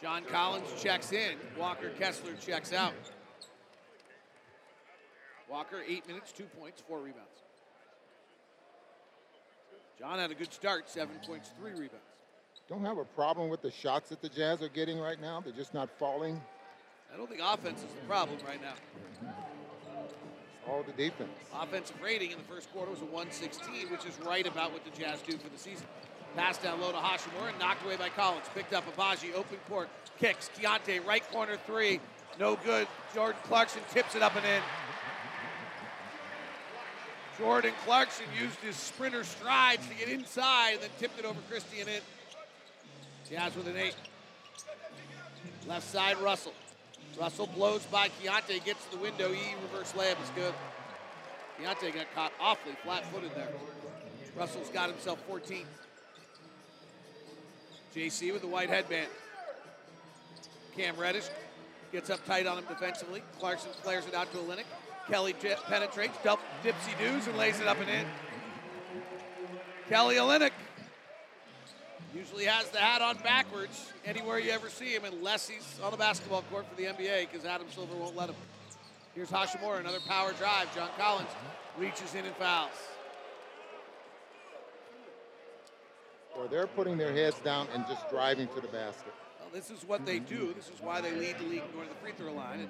[0.00, 1.36] John Collins checks in.
[1.58, 2.94] Walker Kessler checks out.
[5.48, 7.28] Walker, eight minutes, two points, four rebounds.
[9.98, 12.04] John had a good start, seven points, three rebounds.
[12.68, 15.40] Don't have a problem with the shots that the Jazz are getting right now.
[15.40, 16.40] They're just not falling.
[17.12, 18.74] I don't think offense is the problem right now.
[20.66, 21.30] All the defense.
[21.54, 24.98] Offensive rating in the first quarter was a 116, which is right about what the
[24.98, 25.86] Jazz do for the season.
[26.36, 28.46] Pass down low to Hachimura and knocked away by Collins.
[28.54, 30.50] Picked up Agbaji, open court, kicks.
[30.58, 32.00] Keyonte, right corner three,
[32.38, 32.88] no good.
[33.14, 34.62] Jordan Clarkson tips it up and in.
[37.38, 41.88] Jordan Clarkson used his sprinter strides to get inside and then tipped it over Christian
[41.88, 42.00] in.
[43.30, 43.94] Jazz with an eight.
[45.66, 46.52] Left side, Russell.
[47.18, 49.32] Russell blows by Keyonte, gets to the window.
[49.32, 50.54] E reverse layup is good.
[51.60, 53.48] Keyonte got caught awfully flat footed there.
[54.36, 55.64] Russell's got himself 14.
[57.94, 59.08] JC with the white headband.
[60.76, 61.28] Cam Reddish
[61.92, 63.22] gets up tight on him defensively.
[63.38, 64.64] Clarkson flares it out to Olynyk.
[65.08, 68.06] Kelly jet penetrates, double dipsy doos, and lays it up and in.
[69.88, 70.50] Kelly Olynyk
[72.16, 75.96] usually has the hat on backwards anywhere you ever see him, unless he's on the
[75.96, 78.36] basketball court for the NBA, because Adam Silver won't let him.
[79.14, 80.74] Here's Hachimura, another power drive.
[80.74, 81.28] John Collins
[81.78, 82.70] reaches in and fouls.
[86.36, 89.12] Or they're putting their heads down and just driving to the basket.
[89.40, 90.52] Well, this is what they do.
[90.54, 92.68] This is why they lead the league in going to the free throw line and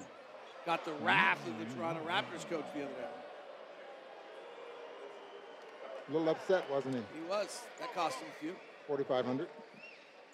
[0.65, 3.07] got the wrath of the Toronto Raptors coach the other day.
[6.09, 7.01] A little upset, wasn't he?
[7.19, 7.61] He was.
[7.79, 8.55] That cost him a few.
[8.87, 9.47] 4,500.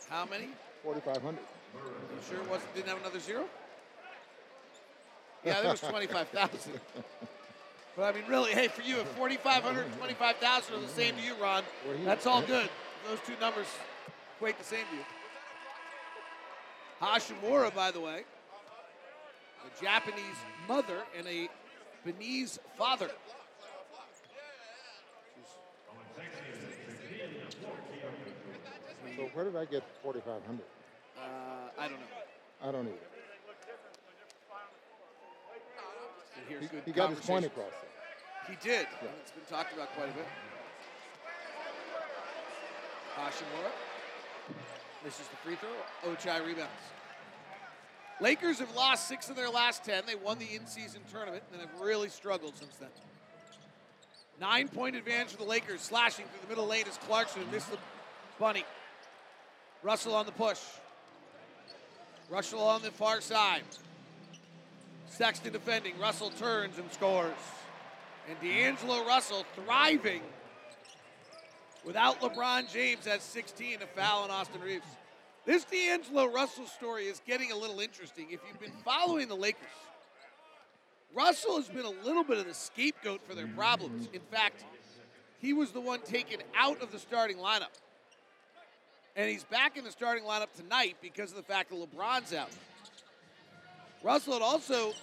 [0.10, 0.50] How many?
[0.84, 1.40] 4,500.
[1.74, 1.80] You
[2.30, 3.46] sure it wasn't didn't have another zero?
[5.46, 6.74] Yeah, there was twenty-five thousand.
[7.98, 11.22] But I mean, really, hey, for you, if 4,500 and 25,000 are the same to
[11.22, 12.70] you, Ron, Well, he- that's all good.
[13.08, 13.68] Those two numbers
[14.36, 15.04] equate the same to you.
[17.02, 18.24] Hachimura, by the way,
[19.66, 20.38] a Japanese
[20.68, 21.50] mother and a
[22.06, 23.10] Beninese father.
[29.16, 30.62] So where did I get 4,500?
[31.18, 31.22] Uh,
[31.78, 32.06] I don't know.
[32.64, 32.98] I don't either.
[36.48, 37.72] He, he got his point across.
[38.48, 38.88] He did.
[39.22, 40.26] It's been talked about quite a bit.
[43.22, 43.72] Hachimura.
[45.04, 46.12] This is the free throw.
[46.12, 46.72] Ochai rebounds.
[48.20, 50.04] Lakers have lost six of their last ten.
[50.06, 52.90] They won the in-season tournament and have really struggled since then.
[54.40, 55.82] Nine-point advantage for the Lakers.
[55.82, 57.44] Slashing through the middle lane is Clarkson.
[57.52, 57.78] Missed the
[58.40, 58.66] bunny.
[59.84, 60.60] Russell on the push.
[62.30, 63.64] Russell on the far side.
[65.08, 65.98] Sexton defending.
[66.00, 67.34] Russell turns and scores.
[68.30, 70.22] And D'Angelo Russell thriving
[71.86, 74.86] without LeBron James at 16, a foul on Austin Reaves.
[75.46, 78.28] This D'Angelo Russell story is getting a little interesting.
[78.30, 79.68] If you've been following the Lakers,
[81.14, 84.08] Russell has been a little bit of the scapegoat for their problems.
[84.14, 84.64] In fact,
[85.40, 87.74] he was the one taken out of the starting lineup.
[89.16, 92.50] And he's back in the starting lineup tonight because of the fact that LeBron's out.
[94.04, 94.94] Russell had also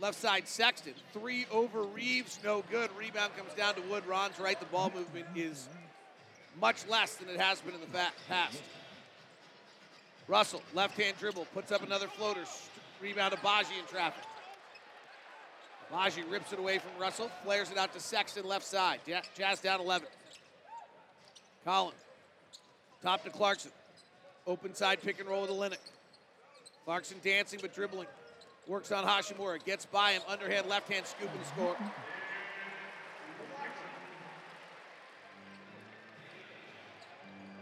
[0.00, 0.94] left side Sexton.
[1.12, 2.90] Three over Reaves, no good.
[2.98, 4.06] Rebound comes down to Wood.
[4.06, 4.58] Ron's right.
[4.58, 5.68] The ball movement is
[6.60, 7.86] much less than it has been in the
[8.28, 8.62] past.
[10.28, 12.44] Russell, left hand dribble, puts up another floater.
[13.00, 14.24] Rebound to Baji in traffic.
[15.90, 19.00] Baji rips it away from Russell, flares it out to Sexton left side.
[19.36, 20.08] Jazz down 11.
[21.64, 21.98] Collins,
[23.02, 23.70] top to Clarkson.
[24.46, 25.78] Open side pick and roll with Olynyk.
[26.84, 28.06] Clarkson dancing but dribbling.
[28.66, 29.64] Works on Hachimura.
[29.64, 30.22] Gets by him.
[30.28, 31.76] Underhand left hand scoop and score.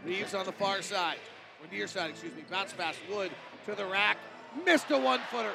[0.03, 1.17] Reaves on the far side.
[1.61, 2.43] Or near side, excuse me.
[2.49, 2.95] Bounce pass.
[3.09, 3.31] Wood
[3.65, 4.17] to the rack.
[4.65, 5.53] Missed a one footer.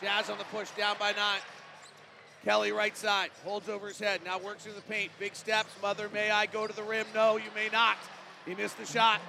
[0.00, 0.70] Jazz on the push.
[0.70, 1.40] Down by nine.
[2.44, 3.30] Kelly right side.
[3.44, 4.20] Holds over his head.
[4.24, 5.10] Now works in the paint.
[5.18, 5.70] Big steps.
[5.82, 7.06] Mother, may I go to the rim?
[7.14, 7.96] No, you may not.
[8.46, 9.20] He missed the shot.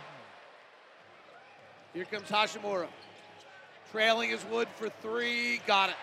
[1.94, 2.88] Here comes Hachimura.
[3.92, 5.62] Trailing his Wood for three.
[5.68, 5.96] Got it.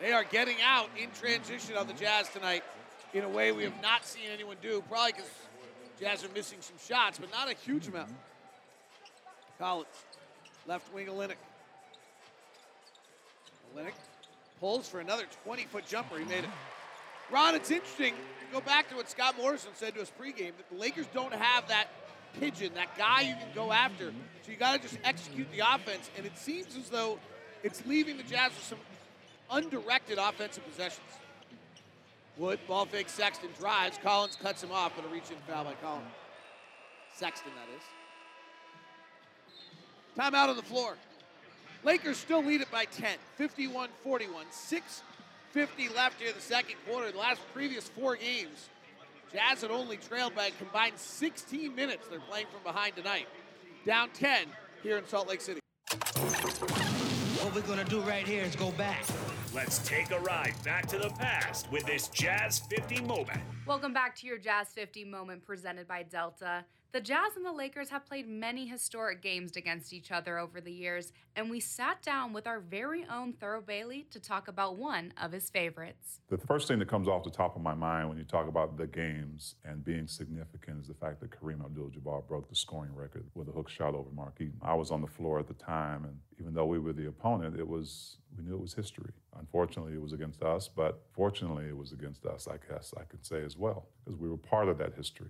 [0.00, 2.62] They are getting out in transition on the Jazz tonight
[3.12, 4.82] in a way we have not seen anyone do.
[4.88, 5.30] Probably because
[5.98, 8.10] Jazz are missing some shots, but not a huge amount.
[9.58, 9.88] Collins,
[10.66, 11.34] left wing Olynyk.
[13.76, 13.92] Olynyk
[14.60, 16.18] pulls for another 20-foot jumper.
[16.18, 16.50] He made it.
[17.30, 18.14] Ron, it's interesting.
[18.52, 21.68] Go back to what Scott Morrison said to us pregame that the Lakers don't have
[21.68, 21.88] that
[22.38, 24.12] pigeon, that guy you can go after.
[24.42, 26.10] So you got to just execute the offense.
[26.16, 27.18] And it seems as though
[27.62, 28.78] it's leaving the Jazz with some
[29.50, 31.06] undirected offensive possessions.
[32.36, 33.98] Wood, ball fake, Sexton drives.
[33.98, 36.06] Collins cuts him off, but a reach in foul by Collins.
[37.16, 37.82] Sexton, that is.
[40.16, 40.96] Timeout on the floor.
[41.84, 44.46] Lakers still lead it by 10, 51 41.
[44.46, 47.10] 6.50 left here in the second quarter.
[47.10, 48.68] The last previous four games,
[49.32, 52.08] Jazz had only trailed by a combined 16 minutes.
[52.08, 53.26] They're playing from behind tonight.
[53.84, 54.46] Down 10
[54.82, 55.60] here in Salt Lake City.
[57.42, 59.04] what we're gonna do right here is go back.
[59.54, 63.40] Let's take a ride back to the past with this Jazz 50 moment.
[63.66, 66.64] Welcome back to your Jazz 50 moment presented by Delta.
[66.90, 70.72] The Jazz and the Lakers have played many historic games against each other over the
[70.72, 75.12] years, and we sat down with our very own Thurl Bailey to talk about one
[75.22, 76.20] of his favorites.
[76.30, 78.78] The first thing that comes off the top of my mind when you talk about
[78.78, 83.26] the games and being significant is the fact that Kareem Abdul-Jabbar broke the scoring record
[83.34, 84.58] with a hook shot over Mark Eaton.
[84.62, 87.60] I was on the floor at the time, and even though we were the opponent,
[87.60, 89.12] it was we knew it was history.
[89.38, 92.48] Unfortunately, it was against us, but fortunately, it was against us.
[92.48, 95.28] I guess I could say as well because we were part of that history.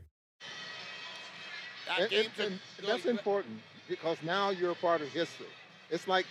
[1.99, 5.47] And, and, and that's important because now you're a part of history.
[5.91, 6.27] It's like,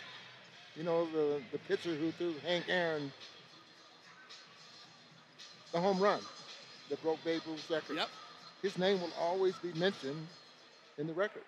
[0.76, 3.12] you know, the, the pitcher who threw Hank Aaron
[5.72, 6.20] the home run
[6.90, 7.98] that broke Babe Ruth's record.
[7.98, 8.10] Yep.
[8.62, 10.28] His name will always be mentioned
[10.98, 11.44] in the record.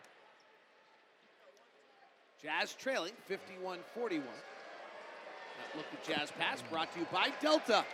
[2.41, 4.25] Jazz trailing 51 41.
[4.25, 7.85] That look at Jazz pass brought to you by Delta,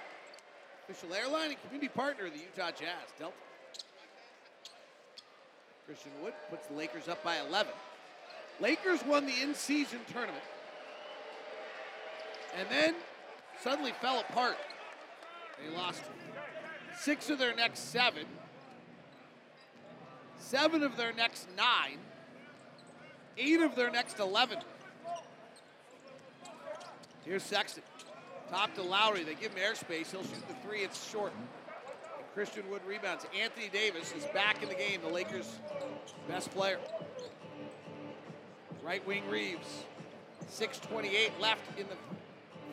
[0.88, 3.10] official airline and community partner of the Utah Jazz.
[3.17, 3.36] Delta.
[5.86, 7.71] Christian Wood puts the Lakers up by 11.
[8.60, 10.43] Lakers won the in season tournament
[12.58, 12.95] and then
[13.62, 14.58] suddenly fell apart.
[15.62, 16.02] They lost
[16.98, 18.26] six of their next seven,
[20.39, 22.00] seven of their next nine,
[23.38, 24.60] eight of their next 11.
[27.24, 27.84] Here's Sexton.
[28.50, 29.24] Top to Lauri.
[29.24, 30.12] They give him airspace.
[30.12, 30.82] He'll shoot the three.
[30.82, 31.34] It's short.
[32.36, 33.26] Christian Wood rebounds.
[33.41, 35.00] Anthony Davis is back in the game.
[35.02, 35.58] The Lakers'
[36.28, 36.78] best player.
[38.84, 39.86] Right wing Reaves.
[40.52, 41.95] 6.28 left in the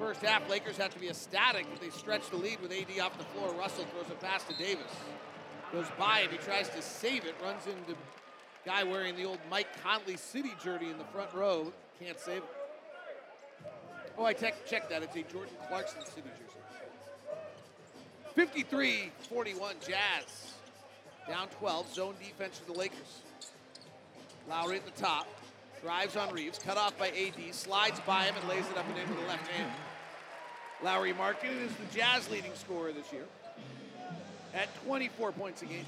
[0.01, 0.51] first half.
[0.51, 3.55] Lakers have to be ecstatic that they stretch the lead with AD off the floor.
[3.55, 4.91] Russell throws a pass to Davis.
[5.73, 6.33] Goes by him.
[6.33, 7.37] He tries to save it.
[7.41, 7.97] Runs into
[8.67, 11.73] guy wearing the old Mike Conley City jersey in the front row.
[12.01, 12.45] Can't save it.
[14.19, 15.05] Oh, I checked check that.
[15.05, 16.42] It's a Jordan Clarkson City jersey.
[18.37, 20.55] 53-41 Jazz.
[21.29, 21.95] Down 12.
[21.95, 23.21] Zone defense for the Lakers.
[24.49, 25.27] Lauri at the top.
[25.83, 26.59] Drives on Reaves.
[26.59, 27.55] Cut off by AD.
[27.55, 29.71] Slides by him and lays it up and in with the left hand.
[30.83, 33.25] Lauri Markkanen is the Jazz leading scorer this year
[34.55, 35.87] at 24 points a game.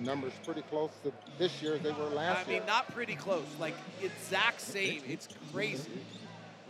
[0.00, 2.60] Numbers pretty close to this year they were last I year.
[2.60, 3.44] mean, not pretty close.
[3.58, 5.02] Like, exact same.
[5.08, 5.90] It's crazy.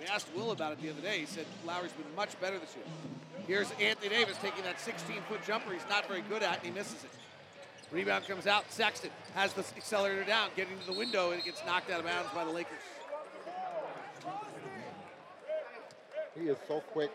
[0.00, 1.18] We asked Will about it the other day.
[1.20, 2.84] He said Lauri's been much better this year.
[3.48, 7.02] Here's Anthony Davis taking that 16-foot jumper he's not very good at, and he misses
[7.02, 7.10] it.
[7.90, 8.70] Rebound comes out.
[8.70, 12.04] Sexton has the accelerator down, getting to the window, and it gets knocked out of
[12.04, 12.76] bounds by the Lakers.
[16.38, 17.10] He is so quick.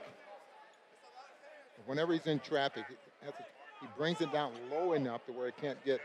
[1.85, 2.95] Whenever he's in traffic, he,
[3.27, 3.33] to,
[3.81, 6.01] he brings it down low enough to where it can't get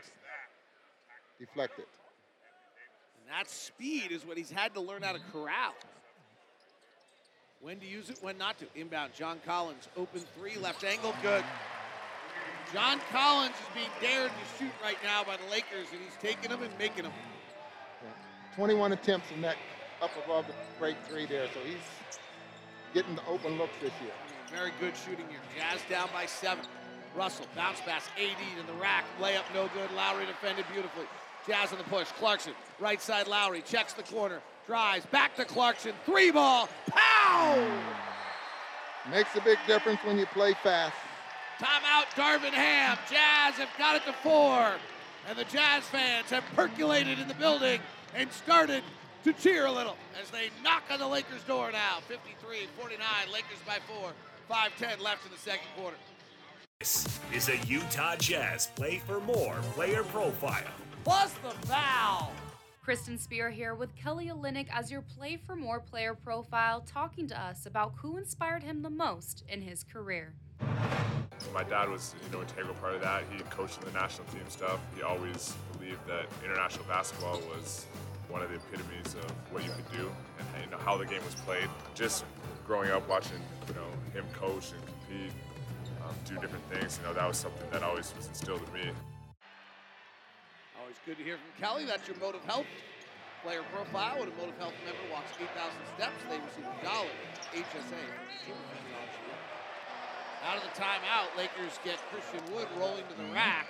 [1.39, 1.85] deflected.
[3.19, 5.73] And that speed is what he's had to learn how to corral.
[7.61, 8.65] When to use it, when not to.
[8.75, 11.43] Inbound, John Collins, open three, left angle, good.
[12.73, 16.51] John Collins is being dared to shoot right now by the Lakers, and he's taking
[16.51, 17.11] them and making them.
[18.55, 19.57] 21 attempts in that
[20.01, 21.75] up above the break three there, so he's
[22.93, 24.11] getting the open looks this year.
[24.53, 25.39] Very good shooting here.
[25.57, 26.63] Jazz down by seven.
[27.15, 29.91] Russell, bounce pass, AD to the rack, layup no good.
[29.95, 31.05] Lauri defended beautifully.
[31.45, 32.07] Jazz on the push.
[32.19, 37.67] Clarkson, right side Lauri, checks the corner, drives, back to Clarkson, three ball, pow!
[39.09, 40.93] Makes a big difference when you play fast.
[41.59, 42.95] Timeout, Darvin Ham.
[43.09, 44.73] Jazz have got it to four.
[45.27, 47.81] And the Jazz fans have percolated in the building
[48.13, 48.83] and started
[49.23, 51.97] to cheer a little as they knock on the Lakers' door now.
[52.07, 54.11] 53 49, Lakers by four.
[54.47, 55.97] 5 10 left in the second quarter.
[56.79, 60.61] This is a Utah Jazz Play for More player profile.
[61.03, 62.31] Plus the foul.
[62.81, 67.39] Kristen Spear here with Kelly Olynyk as your Play for More player profile, talking to
[67.39, 70.33] us about who inspired him the most in his career.
[71.53, 73.23] My dad was, you know, integral part of that.
[73.31, 74.79] He coached the national team stuff.
[74.95, 77.85] He always believed that international basketball was
[78.27, 81.23] one of the epitomes of what you could do and you know how the game
[81.25, 81.67] was played.
[81.95, 82.25] Just
[82.65, 85.31] growing up watching, you know, him coach and compete,
[86.03, 88.91] um, do different things, you know, that was something that always was instilled in me.
[91.09, 91.85] Good to hear from Kelly.
[91.89, 92.69] That's your Motive Health
[93.41, 94.19] player profile.
[94.19, 97.09] When a Motive Health member walks 8,000 steps, they receive a dollar
[97.49, 98.05] HSA.
[100.45, 103.65] Out of the timeout, Lakers get Christian Wood rolling to the rack.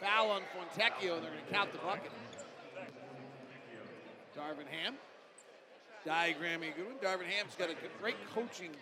[0.00, 2.10] Foul on Fontecchio, and they're going to count the bucket.
[4.36, 4.94] Darvin Ham,
[6.04, 7.00] diagramming good.
[7.00, 8.72] Darvin Ham's got a great coaching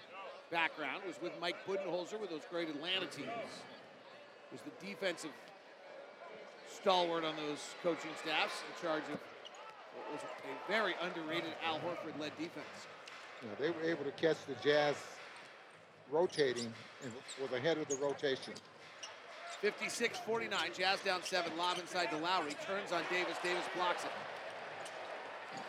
[0.50, 1.02] background.
[1.06, 3.28] Was with Mike Budenholzer with those great Atlanta teams.
[4.52, 5.32] Was the defensive
[6.74, 9.18] stalwart on those coaching staffs in charge of
[9.94, 12.74] what was a very underrated Al Horford-led defense.
[13.42, 14.96] You know, they were able to catch the Jazz
[16.10, 16.72] rotating
[17.02, 18.54] and was ahead of the rotation.
[19.62, 24.10] 56-49, Jazz down seven, lob inside to Lauri, turns on Davis, Davis blocks it.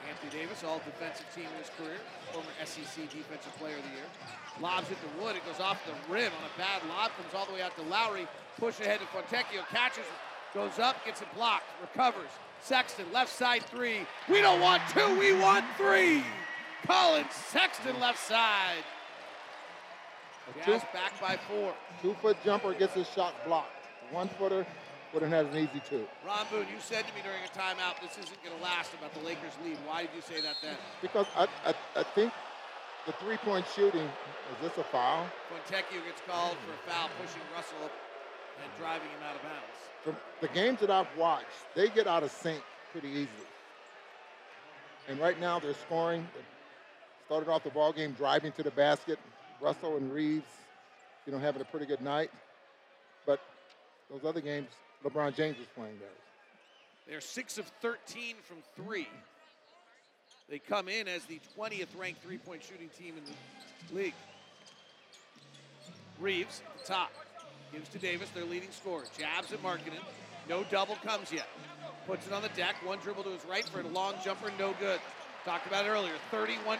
[0.10, 1.98] Anthony Davis, all defensive team in his career,
[2.34, 4.10] former SEC Defensive Player of the Year.
[4.62, 7.46] Lobs it to Wood, it goes off the rim on a bad lob, comes all
[7.46, 8.28] the way out to Lauri,
[8.60, 10.06] push ahead to Fontecchio, catches,
[10.56, 12.32] goes up, gets it blocked, recovers.
[12.62, 14.08] Sexton, left side three.
[14.28, 16.24] We don't want two, we want three.
[16.88, 18.84] Collin Sexton, left side.
[20.66, 21.74] Jazz back by four.
[22.02, 23.70] Two foot jumper gets his shot blocked.
[24.12, 24.66] One footer
[25.14, 26.08] would have had an easy two.
[26.26, 29.14] Ron Boone, you said to me during a timeout, this isn't going to last about
[29.14, 29.78] the Lakers lead.
[29.86, 30.78] Why did you say that then?
[31.02, 32.32] Because I, I, I think
[33.06, 35.26] the three point shooting, is this a foul?
[35.50, 37.92] Fontecchio gets called for a foul, pushing Russell up
[38.62, 39.80] and driving him out of bounds.
[40.06, 43.28] From the games that I've watched, they get out of sync pretty easily.
[45.10, 46.28] And right now they're scoring.
[46.36, 46.42] They
[47.26, 49.18] started off the ball game driving to the basket.
[49.60, 50.46] Russell and Reaves,
[51.26, 52.30] you know, having a pretty good night.
[53.26, 53.42] But
[54.12, 54.68] those other games,
[55.04, 56.10] LeBron James is playing those.
[57.08, 59.08] They're 6 of 13 from three.
[60.50, 64.14] They come in as the 20th ranked three point shooting team in the league.
[66.20, 67.12] Reaves, the top.
[67.76, 69.04] Gives to Davis, their leading scorer.
[69.20, 70.00] Jabs at Markkanen.
[70.48, 71.50] No double comes yet.
[72.08, 72.76] Puts it on the deck.
[72.86, 75.02] One dribble to his right for a long jumper, no good.
[75.44, 76.14] Talked about it earlier.
[76.32, 76.80] 31%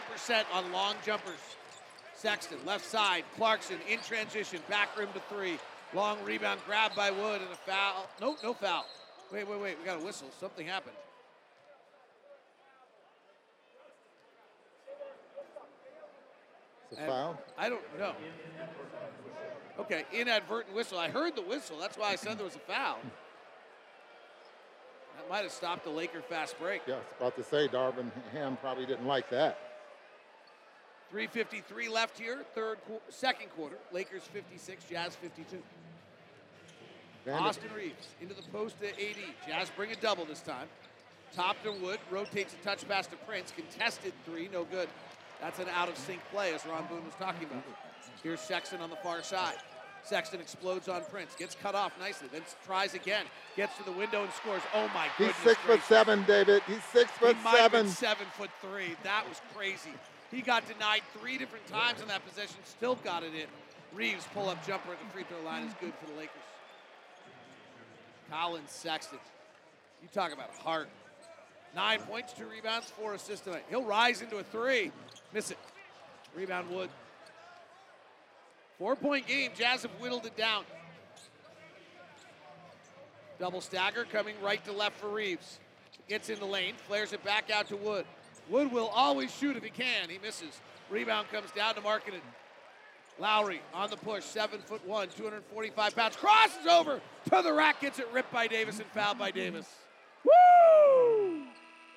[0.54, 1.38] on long jumpers.
[2.14, 3.24] Sexton, left side.
[3.36, 4.60] Clarkson in transition.
[4.70, 5.58] Back rim to three.
[5.92, 8.08] Long rebound grabbed by Wood and a foul.
[8.18, 8.86] No, no foul.
[9.30, 9.78] Wait, wait, wait.
[9.78, 10.28] We got a whistle.
[10.40, 10.96] Something happened.
[16.90, 17.38] It's a foul?
[17.58, 18.14] I don't know.
[19.78, 20.98] Okay, inadvertent whistle.
[20.98, 21.78] I heard the whistle.
[21.78, 22.98] That's why I said there was a foul.
[25.16, 26.82] That might have stopped the Laker fast break.
[26.86, 29.58] Yeah, I was about to say Darvin Ham probably didn't like that.
[31.10, 32.78] 353 left here, third,
[33.10, 33.76] second quarter.
[33.92, 35.62] Lakers 56, Jazz 52.
[37.32, 39.16] Austin Reaves into the post to AD.
[39.46, 40.68] Jazz bring a double this time.
[41.34, 43.52] Top to Wood, rotates a touch pass to Prince.
[43.54, 44.88] Contested three, no good.
[45.40, 47.62] That's an out of sync play, as Ron Boone was talking about.
[48.22, 49.56] Here's Sexton on the far side.
[50.02, 53.24] Sexton explodes on Prince, gets cut off nicely, then tries again,
[53.56, 54.62] gets to the window and scores.
[54.72, 55.36] Oh my goodness!
[55.36, 55.84] He's six gracious.
[55.84, 56.62] foot seven, David.
[56.68, 58.18] He's six foot he might have been seven.
[58.18, 58.94] seven foot three.
[59.02, 59.90] That was crazy.
[60.30, 63.46] He got denied three different times in that possession, still got it in.
[63.96, 66.36] Reaves pull up jumper at the free throw line is good for the Lakers.
[68.30, 69.18] Collin Sexton.
[70.02, 70.88] You talk about heart.
[71.74, 73.64] Nine points, two rebounds, four assists tonight.
[73.68, 74.92] He'll rise into a three.
[75.32, 75.58] Miss it.
[76.34, 76.90] Rebound Wood.
[78.78, 79.50] Four point game.
[79.56, 80.64] Jazz have whittled it down.
[83.38, 85.58] Double stagger coming right to left for Reaves.
[86.08, 88.06] Gets in the lane, flares it back out to Wood.
[88.48, 90.08] Wood will always shoot if he can.
[90.08, 90.60] He misses.
[90.88, 92.20] Rebound comes down to Markkanen.
[93.18, 97.00] Lauri on the push, seven foot one, 245 pounds, crosses over
[97.30, 99.66] to the rack, gets it ripped by Davis and fouled by Davis.
[100.22, 101.44] Woo!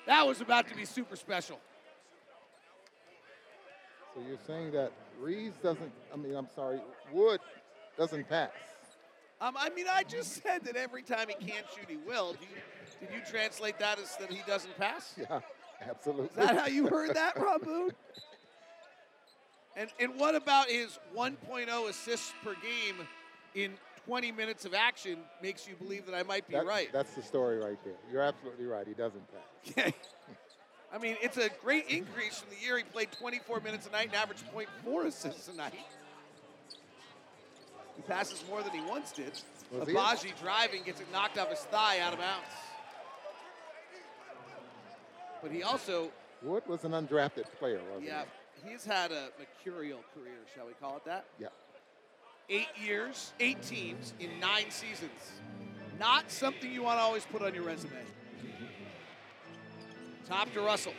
[0.06, 1.60] That was about to be super special.
[4.20, 6.80] So you're saying that Reaves doesn't, I mean, I'm sorry,
[7.12, 7.40] Wood
[7.96, 8.50] doesn't pass.
[9.40, 12.36] Um, I mean, I just said that every time he can't shoot, he will.
[12.40, 15.14] You, did you translate that as that he doesn't pass?
[15.18, 15.40] Yeah,
[15.88, 16.42] absolutely.
[16.42, 17.62] Is that how you heard that, Rob
[19.76, 23.06] And, and what about his 1.0 assists per game
[23.54, 23.72] in
[24.04, 26.90] 20 minutes of action makes you believe that I might be That- right?
[26.92, 27.94] That's the story right there.
[28.12, 28.86] You're absolutely right.
[28.86, 29.24] He doesn't
[29.74, 29.92] pass.
[30.92, 34.06] I mean, it's a great increase from the year he played 24 minutes a night
[34.06, 35.74] and averaged 0.4 assists a night.
[37.96, 39.32] He passes more than he once did.
[39.74, 42.48] Agbaji driving gets it knocked off his thigh out of bounds.
[45.42, 46.10] But he also,
[46.42, 48.08] Wood was an undrafted player, wasn't he?
[48.08, 48.24] yeah,
[48.66, 51.24] he's had a mercurial career, shall we call it that?
[51.38, 51.48] Yeah.
[52.48, 55.10] Eight years, eight teams in nine seasons.
[55.98, 57.92] Not something you want to always put on your resume.
[60.30, 60.94] Top to Russell.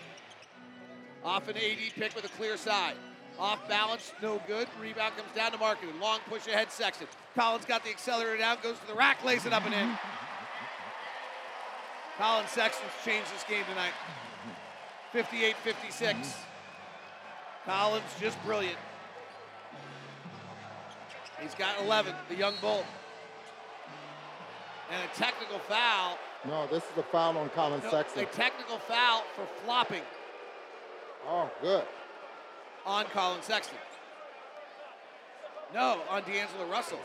[1.23, 2.95] Off an AD pick with a clear side.
[3.39, 4.67] Off balance, no good.
[4.81, 6.01] Rebound comes down to Markkanen.
[6.01, 7.07] Long push ahead, Sexton.
[7.33, 9.97] Collins got the accelerator down, goes to the rack, lays it up and in.
[12.17, 13.93] Collin Sexton's changed this game tonight.
[15.13, 16.35] 58 56.
[17.65, 18.77] Collins just brilliant.
[21.41, 22.83] He's got 11, the young bull.
[24.91, 26.17] And a technical foul.
[26.47, 28.23] No, this is a foul on Collin No, Sexton.
[28.23, 30.01] a technical foul for flopping
[31.27, 31.83] Oh, good.
[32.85, 33.77] on Collin Sexton.
[35.73, 36.99] No, on D'Angelo Russell.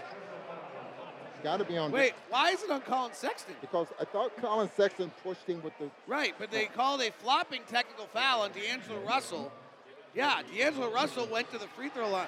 [1.34, 1.93] It's got to be on.
[1.93, 3.55] Wait, why is it on Collin Sexton?
[3.61, 5.91] Because I thought Collin Sexton pushed him with the.
[6.07, 9.53] Right, but they called a flopping technical foul on D'Angelo Russell.
[10.14, 12.26] Yeah, D'Angelo Russell went to the free throw line.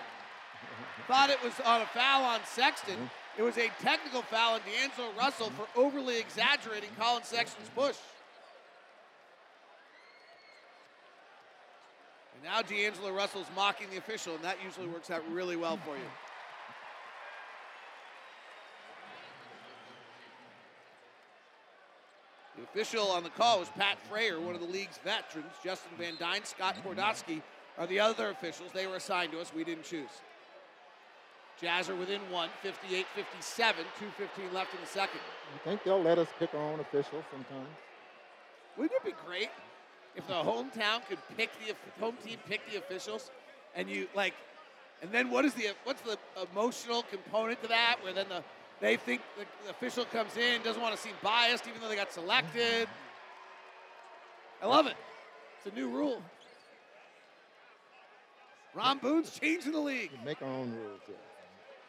[1.09, 2.95] Thought it was on a foul on Sexton.
[2.97, 3.07] Mm-hmm.
[3.39, 7.95] It was a technical foul on D'Angelo Russell for overly exaggerating Collin Sexton's push.
[12.35, 15.95] And now D'Angelo Russell's mocking the official, and that usually works out really well for
[15.95, 16.03] you.
[22.57, 25.53] The official on the call was Pat Fraher, one of the league's veterans.
[25.63, 27.41] Justin Van Duyne, Scott Twardoski
[27.79, 28.73] are the other officials.
[28.75, 29.53] They were assigned to us.
[29.55, 30.11] We didn't choose.
[31.61, 35.21] Jazz are within one, 58 57, 2.15 left in the second.
[35.53, 37.69] You think they'll let us pick our own officials sometimes?
[38.77, 39.51] Wouldn't it be great
[40.15, 43.31] if the hometown could pick the home team pick the officials,
[43.75, 44.35] and you like,
[45.03, 46.17] and then what is the what's the
[46.53, 47.97] emotional component to that?
[48.03, 48.45] Where then the
[48.81, 51.97] they think the, the official comes in doesn't want to seem biased, even though they
[51.97, 52.89] got selected.
[54.63, 54.97] I love it.
[55.59, 56.23] It's a new rule.
[58.75, 60.11] Ron Boone's changing the league.
[60.25, 61.01] Make our own rules.
[61.09, 61.15] Yeah.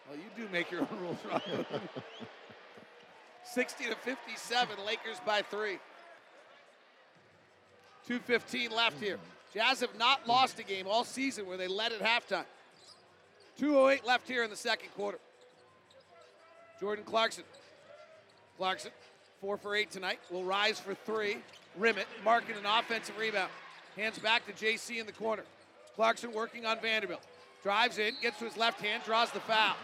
[0.10, 1.66] Well, you do make your own rules, Boone.
[3.44, 5.78] 60 to 57, Lakers by three.
[8.10, 9.18] 2.15 left here.
[9.18, 9.60] Mm-hmm.
[9.60, 12.46] Jazz have not lost a game all season where they led at halftime.
[13.62, 15.20] 2.08 left here in the second quarter.
[16.80, 17.44] Jordan Clarkson.
[18.58, 18.92] Clarkson,
[19.40, 21.38] four for eight tonight, will rise for three.
[21.78, 23.52] Rim it, Markkanen offensive rebound.
[23.96, 25.44] Hands back to JC in the corner.
[25.96, 27.22] Clarkson working on Vanderbilt.
[27.62, 29.76] Drives in, gets to his left hand, draws the foul.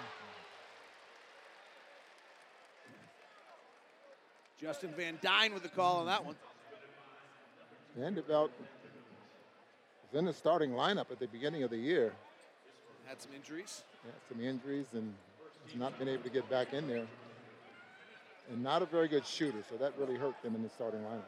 [4.65, 6.33] Justin Van Duyne with the call on that one.
[7.95, 8.49] Vanderbilt
[10.11, 12.11] was in the starting lineup at the beginning of the year.
[13.05, 13.83] Had some injuries.
[14.03, 15.13] Yeah, some injuries and
[15.67, 17.05] has not been able to get back in there.
[18.49, 21.21] And not a very good shooter, so that really hurt them in the starting lineup.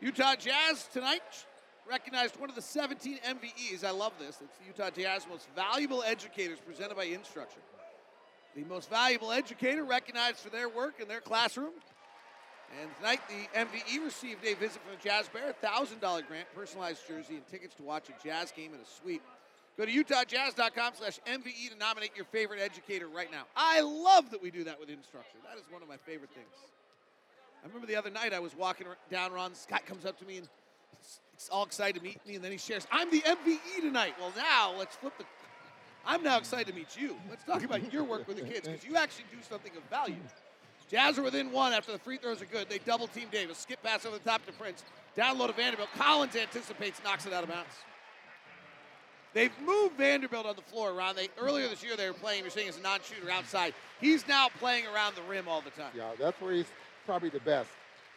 [0.00, 1.44] Utah Jazz tonight
[1.84, 3.82] recognized one of the 17 MVEs.
[3.82, 4.38] I love this.
[4.40, 7.64] It's the Utah Jazz Most Valuable Educators presented by Instructure.
[8.54, 11.72] The most valuable educator recognized for their work in their classroom.
[12.80, 17.06] And tonight, the MVE received a visit from the Jazz Bear, a $1,000 grant, personalized
[17.08, 19.22] jersey, and tickets to watch a Jazz game in a suite.
[19.76, 23.44] Go to utahjazz.com slash MVE to nominate your favorite educator right now.
[23.54, 25.40] I love that we do that with Instructure.
[25.48, 26.46] That is one of my favorite things.
[27.62, 30.38] I remember the other night I was walking down, Ron Scott comes up to me
[30.38, 30.48] and
[31.32, 34.14] he's all excited to meet me, and then he shares, I'm the MVE tonight.
[34.18, 35.24] Well, now let's flip the.
[36.06, 37.16] I'm now excited to meet you.
[37.28, 40.14] Let's talk about your work with the kids because you actually do something of value.
[40.90, 42.68] Jazz are within one after the free throws are good.
[42.68, 43.58] They double team Davis.
[43.58, 44.84] Skip pass over the top to Prince.
[45.16, 45.88] Down low to Vanderbilt.
[45.96, 47.70] Collins anticipates, knocks it out of bounds.
[49.34, 51.16] They've moved Vanderbilt on the floor around.
[51.16, 52.42] They earlier this year they were playing.
[52.42, 53.74] You're seeing as a non-shooter outside.
[54.00, 55.90] He's now playing around the rim all the time.
[55.94, 56.66] Yeah, that's where he's
[57.04, 57.68] probably the best.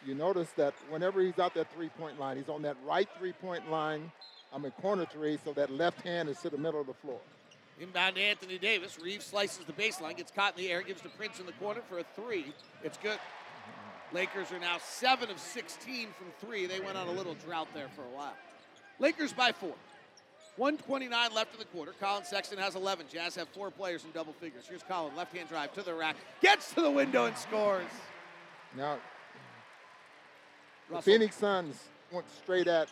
[0.06, 4.10] You notice that whenever he's out that three-point line, he's on that right three-point line.
[4.52, 7.20] I'm in corner three, so that left hand is to the middle of the floor.
[7.80, 8.98] Inbound to Anthony Davis.
[9.00, 11.80] Reaves slices the baseline, gets caught in the air, gives to Prince in the corner
[11.88, 12.52] for a three.
[12.84, 13.18] It's good.
[14.12, 16.66] Lakers are now 7 of 16 from three.
[16.66, 18.36] They went on a little drought there for a while.
[18.98, 19.74] Lakers by four.
[20.56, 21.94] 129 left in the quarter.
[21.98, 23.06] Collin Sexton has 11.
[23.10, 24.64] Jazz have four players in double figures.
[24.68, 27.86] Here's Collin, left hand drive to the rack, gets to the window and scores.
[28.76, 28.98] Now,
[30.90, 31.76] the Phoenix Suns
[32.12, 32.88] went straight at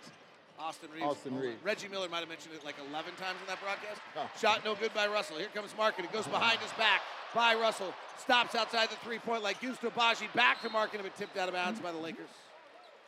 [0.60, 1.04] Austin Reaves.
[1.04, 1.56] Austin Reaves.
[1.62, 4.00] Reggie Miller might have mentioned it like 11 times in that broadcast.
[4.16, 4.28] Oh.
[4.40, 5.38] Shot no good by Russell.
[5.38, 6.04] Here comes Markin.
[6.04, 7.02] It goes behind his back
[7.34, 7.94] by Russell.
[8.18, 9.54] Stops outside the three-point line.
[9.60, 10.28] Gives to Baji.
[10.34, 12.28] Back to Markin, but tipped out of bounds by the Lakers.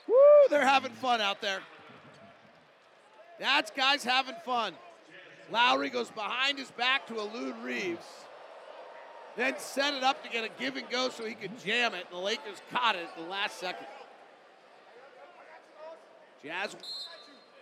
[0.07, 0.15] Woo!
[0.49, 1.61] They're having fun out there.
[3.39, 4.75] That's guys having fun.
[5.51, 8.07] Lauri goes behind his back to elude Reaves.
[9.37, 12.07] Then set it up to get a give and go so he could jam it.
[12.11, 13.87] And the Lakers caught it at the last second.
[16.45, 16.77] Jazz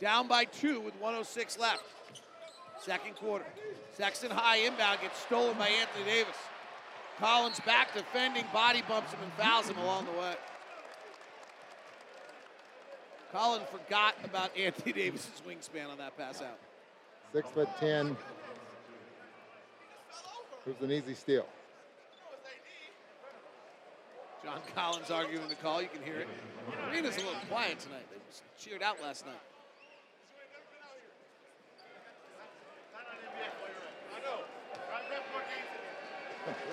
[0.00, 1.82] down by two with 106 left.
[2.80, 3.44] Second quarter.
[3.96, 6.36] Sexton high inbound gets stolen by Anthony Davis.
[7.18, 10.34] Collins back defending, body bumps him and fouls him along the way.
[13.32, 16.58] Collins forgot about Anthony Davis's wingspan on that pass out.
[17.32, 18.16] six foot ten.
[20.66, 21.46] It was an easy steal.
[24.44, 25.82] John Collins arguing the call.
[25.82, 26.28] You can hear it.
[26.88, 28.06] Arena's a little quiet tonight.
[28.10, 28.18] They
[28.58, 29.40] cheered out last night.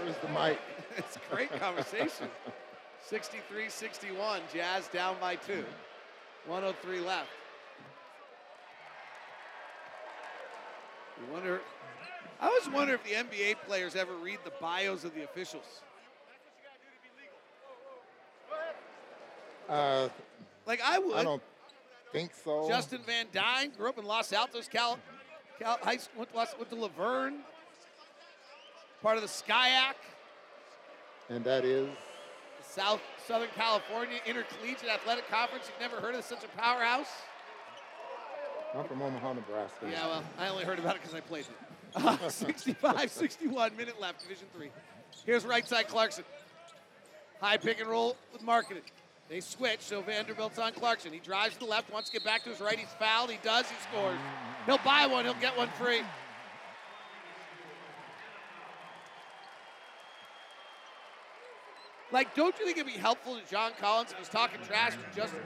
[0.04, 0.60] Where's the mic?
[0.98, 2.28] it's a great conversation.
[3.08, 4.41] 63 61.
[4.54, 5.64] Jazz down by two.
[6.48, 7.30] 103 left.
[11.20, 11.62] You wonder.
[12.41, 15.82] I always wonder if the NBA players ever read the bios of the officials.
[19.70, 20.10] Uh,
[20.68, 21.16] Like I would.
[21.16, 21.41] I don't
[22.12, 22.68] think so.
[22.68, 25.00] Justin Van Duyne grew up in Los Altos, Cal-
[25.60, 27.39] Cal, high school, went, to, went to La Verne,
[29.06, 29.93] part of the SCIAC.
[31.30, 31.88] And that is?
[32.68, 35.70] South Southern California Intercollegiate Athletic Conference.
[35.70, 37.12] You've never heard of such a powerhouse?
[38.76, 39.88] I'm from Omaha, Nebraska.
[39.91, 42.03] Yeah, well, I only heard about it because I played it.
[42.03, 44.72] Uh, 65 61 minute left, Division three.
[45.24, 46.24] Here's right side Clarkson.
[47.39, 48.82] High pick and roll with Markkanen.
[49.30, 51.14] They switch, so Vanderbilt's on Clarkson.
[51.14, 52.78] He drives to the left, wants to get back to his right.
[52.80, 53.30] He's fouled.
[53.30, 53.68] He does.
[53.70, 54.18] He scores.
[54.66, 55.26] He'll buy one.
[55.26, 56.01] He'll get one free.
[62.16, 64.99] Like, don't you think it'd be helpful to John Collins if he's talking trash to
[65.13, 65.41] Justin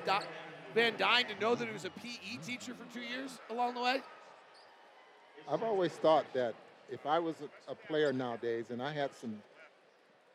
[0.76, 3.82] Van Duyne to know that he was a PE teacher for two years along the
[3.82, 4.02] way?
[5.50, 6.54] I've always thought that
[6.88, 9.42] if I was a, a player nowadays and I had some,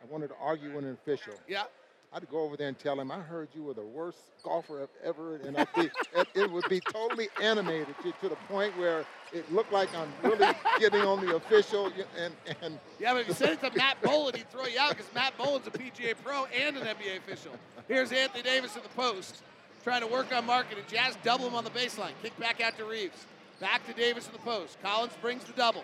[0.02, 1.34] I wanted to argue with an official.
[1.46, 1.66] Yeah.
[2.14, 5.34] I'd go over there and tell him, I heard you were the worst golfer ever,
[5.34, 9.72] and be, it, it, would be totally animated to, to, the point where it looked
[9.72, 11.90] like I'm really getting on the official.
[12.16, 14.90] And, and yeah, but if you said it to Matt Boland, he'd throw you out
[14.90, 17.50] because Matt Boland's a PGA pro and an NBA official.
[17.88, 19.42] Here's Anthony Davis in the post,
[19.82, 20.86] trying to work on Markkanen.
[20.86, 22.12] Jazz double him on the baseline.
[22.22, 23.26] Kick back out to Reaves.
[23.58, 24.80] Back to Davis in the post.
[24.82, 25.82] Collins brings the double.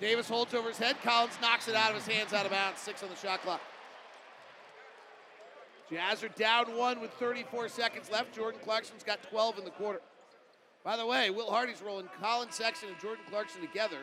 [0.00, 0.96] Davis holds over his head.
[1.04, 2.80] Collins knocks it out of his hands out of bounds.
[2.80, 3.60] Six on the shot clock.
[5.90, 8.34] Jazz are down one with 34 seconds left.
[8.34, 10.00] Jordan Clarkson's got 12 in the quarter.
[10.84, 13.98] By the way, Will Hardy's rolling Collin Sexton and Jordan Clarkson together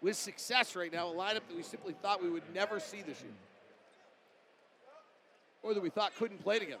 [0.00, 3.20] with success right now, a lineup that we simply thought we would never see this
[3.20, 3.32] year.
[5.62, 6.80] Or that we thought couldn't play together.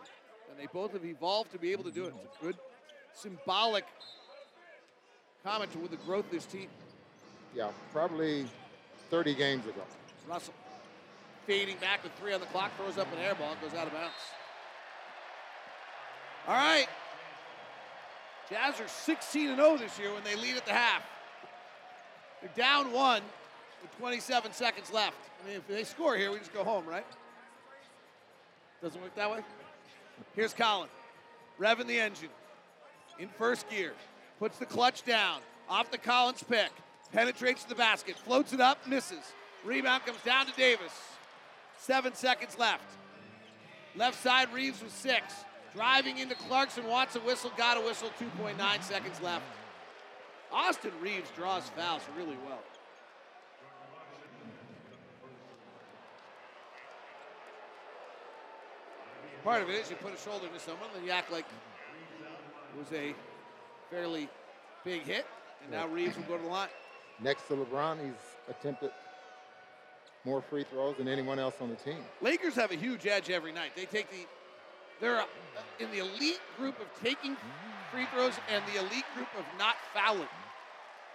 [0.50, 2.14] And they both have evolved to be able to do it.
[2.24, 2.56] It's a good
[3.12, 3.84] symbolic
[5.44, 6.68] comment with the growth of this team.
[7.54, 8.46] Yeah, probably
[9.10, 9.82] 30 games ago.
[10.26, 10.54] Russell
[11.46, 13.92] fading back with three on the clock, throws up an air ball, goes out of
[13.92, 14.14] bounds.
[16.46, 16.86] All right.
[18.48, 21.02] Jazz are 16 0 this year when they lead at the half.
[22.40, 23.22] They're down one
[23.82, 25.16] with 27 seconds left.
[25.42, 27.06] I mean, if they score here, we just go home, right?
[28.82, 29.40] Doesn't work that way.
[30.34, 30.88] Here's Collin,
[31.58, 32.28] revving the engine
[33.18, 33.92] in first gear,
[34.38, 36.70] puts the clutch down off the Collins pick,
[37.12, 39.32] penetrates the basket, floats it up, misses.
[39.64, 40.92] Rebound comes down to Davis.
[41.80, 42.84] Seven seconds left.
[43.96, 45.32] Left side, Reaves with six.
[45.74, 49.44] Driving into Clarkson, wants a whistle, got a whistle, 2.9 seconds left.
[50.52, 52.58] Austin Reaves draws fouls really well.
[59.42, 62.78] Part of it is you put a shoulder to someone, then you act like it
[62.78, 63.14] was a
[63.90, 64.28] fairly
[64.84, 65.24] big hit,
[65.62, 66.68] and now Reaves will go to the line.
[67.22, 68.12] Next to LeBron, he's
[68.50, 68.90] attempted
[70.24, 71.98] more free throws than anyone else on the team.
[72.20, 73.72] Lakers have a huge edge every night.
[73.74, 74.26] They take the
[75.00, 75.24] they're
[75.78, 77.36] in the elite group of taking
[77.90, 80.28] free throws and the elite group of not fouling.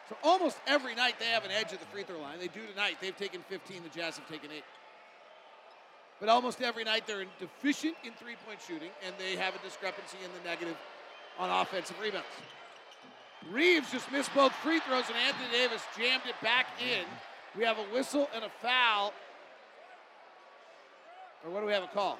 [0.10, 2.40] So almost every night they have an edge at the free throw line.
[2.40, 2.98] They do tonight.
[3.00, 3.84] They've taken 15.
[3.84, 4.64] The Jazz have taken eight.
[6.20, 10.32] But almost every night they're deficient in three-point shooting, and they have a discrepancy in
[10.32, 10.78] the negative
[11.38, 12.28] on offensive rebounds.
[13.52, 17.06] Reaves just missed both free throws, and Anthony Davis jammed it back in.
[17.58, 19.14] We have a whistle and a foul.
[21.46, 22.20] Or what do we have a call?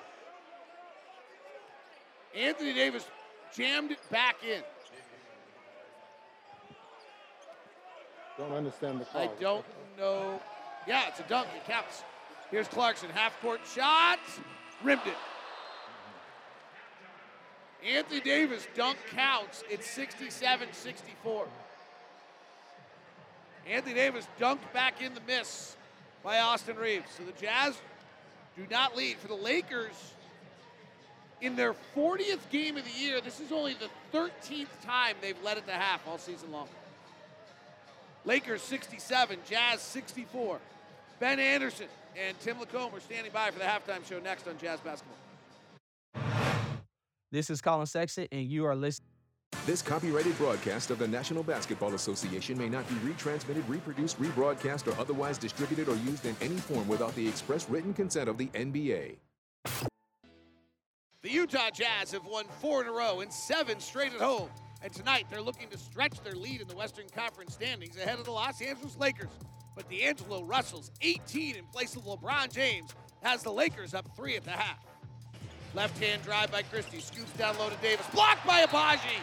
[2.36, 3.06] Anthony Davis
[3.56, 4.62] jammed it back in.
[8.38, 9.22] Don't understand the call.
[9.22, 9.66] I don't
[9.98, 10.42] know.
[10.88, 11.48] Yeah, it's a dunk.
[11.56, 12.04] It counts.
[12.52, 13.10] Here's Clarkson.
[13.10, 14.20] Half court shot.
[14.84, 15.16] Rimmed it.
[17.86, 19.64] Anthony Davis dunk counts.
[19.70, 21.48] It's 67 64.
[23.68, 25.76] Anthony Davis dunked back in the miss
[26.24, 27.06] by Austin Reaves.
[27.18, 27.76] So the Jazz
[28.56, 29.18] do not lead.
[29.18, 30.14] For the Lakers,
[31.42, 35.58] in their 40th game of the year, this is only the 13th time they've led
[35.58, 36.68] at the half all season long.
[38.24, 40.60] Lakers 67, Jazz 64.
[41.20, 44.80] Ben Anderson and Tim Lacombe are standing by for the halftime show next on Jazz
[44.80, 45.18] Basketball.
[47.32, 49.10] This is Collin Sexton, and you are listening.
[49.66, 55.02] This copyrighted broadcast of the National Basketball Association may not be retransmitted, reproduced, rebroadcast, or
[55.02, 59.16] otherwise distributed or used in any form without the express written consent of the NBA.
[61.24, 64.52] The Utah Jazz have won four in a row and seven straight at home.
[64.84, 68.26] And tonight they're looking to stretch their lead in the Western Conference standings ahead of
[68.26, 69.32] the Los Angeles Lakers.
[69.76, 72.92] But D'Angelo Russell's 18 in place of LeBron James
[73.24, 74.86] has the Lakers up three at the half.
[75.76, 79.20] Left hand drive by Christie, scoops down low to Davis, blocked by Agbaji.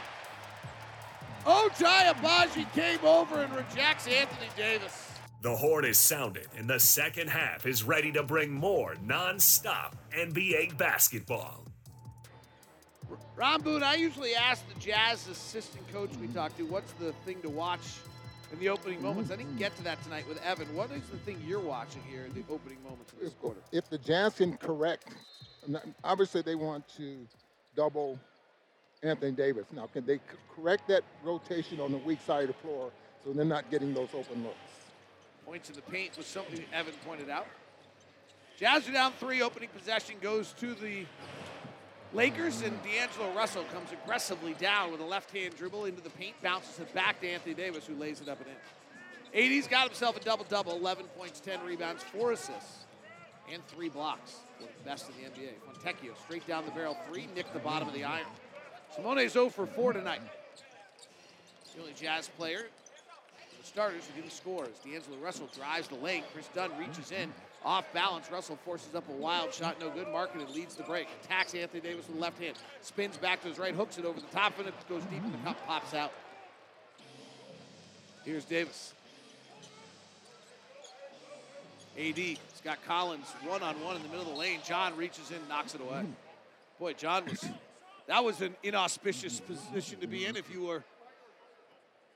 [1.46, 5.12] Ochai Agbaji came over and rejects Anthony Davis.
[5.40, 10.76] The horn is sounded, and the second half is ready to bring more non-stop NBA
[10.76, 11.64] basketball.
[13.34, 17.40] Ron Boone, I usually ask the Jazz assistant coach we talk to, what's the thing
[17.40, 17.80] to watch
[18.52, 19.30] in the opening moments?
[19.32, 20.72] I didn't get to that tonight with Evan.
[20.76, 23.60] What is the thing you're watching here in the opening moments of this quarter?
[23.72, 25.08] If the Jazz can correct,
[26.04, 27.26] obviously they want to
[27.76, 28.18] double
[29.02, 29.66] Anthony Davis.
[29.72, 30.20] Now, can they
[30.54, 32.90] correct that rotation on the weak side of the floor
[33.24, 34.56] so they're not getting those open looks?
[35.44, 37.46] Points in the paint was something Evan pointed out.
[38.58, 39.42] Jazz are down three.
[39.42, 41.04] Opening possession goes to the
[42.12, 46.78] Lakers, and D'Angelo Russell comes aggressively down with a left-hand dribble into the paint, bounces
[46.78, 49.58] it back to Anthony Davis, who lays it up and in.
[49.58, 52.84] AD's got himself a double-double, 11 points, 10 rebounds, 4 assists,
[53.50, 54.40] and 3 blocks.
[54.62, 55.52] The best in the NBA.
[55.66, 58.26] Fontecchio straight down the barrel, 3, nicked the bottom of the iron.
[58.94, 60.20] Simone's 0 for 4 tonight.
[61.74, 62.66] The only Jazz player,
[63.58, 66.22] the starters who didn't score as D'Angelo Russell drives the lane.
[66.34, 67.32] Kris Dunn reaches in,
[67.64, 68.30] off balance.
[68.30, 70.06] Russell forces up a wild shot, no good.
[70.08, 71.06] Markkanen leads the break.
[71.24, 72.56] Attacks Anthony Davis with the left hand.
[72.82, 75.32] Spins back to his right, hooks it over the top, and it goes deep in
[75.32, 76.12] the cup, pops out.
[78.24, 78.92] Here's Davis.
[81.98, 82.38] AD.
[82.54, 84.60] Scott Collins one on one in the middle of the lane.
[84.64, 86.00] John reaches in, knocks it away.
[86.00, 86.12] Hmm.
[86.78, 87.44] Boy, John was
[88.08, 90.82] that was an inauspicious position to be in if you were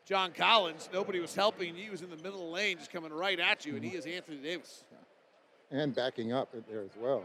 [0.07, 0.89] John Collins.
[0.93, 1.75] Nobody was helping.
[1.75, 3.91] He was in the middle of the lane, just coming right at you, and he
[3.91, 3.99] hmm.
[3.99, 4.85] is Anthony Davis.
[5.71, 7.25] And backing up there as well.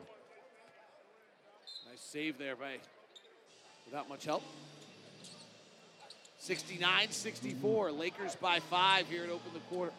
[1.89, 2.77] Nice save there by
[3.85, 4.43] without much help.
[6.41, 7.97] 69-64.
[7.97, 9.91] Lakers by five here at open the quarter.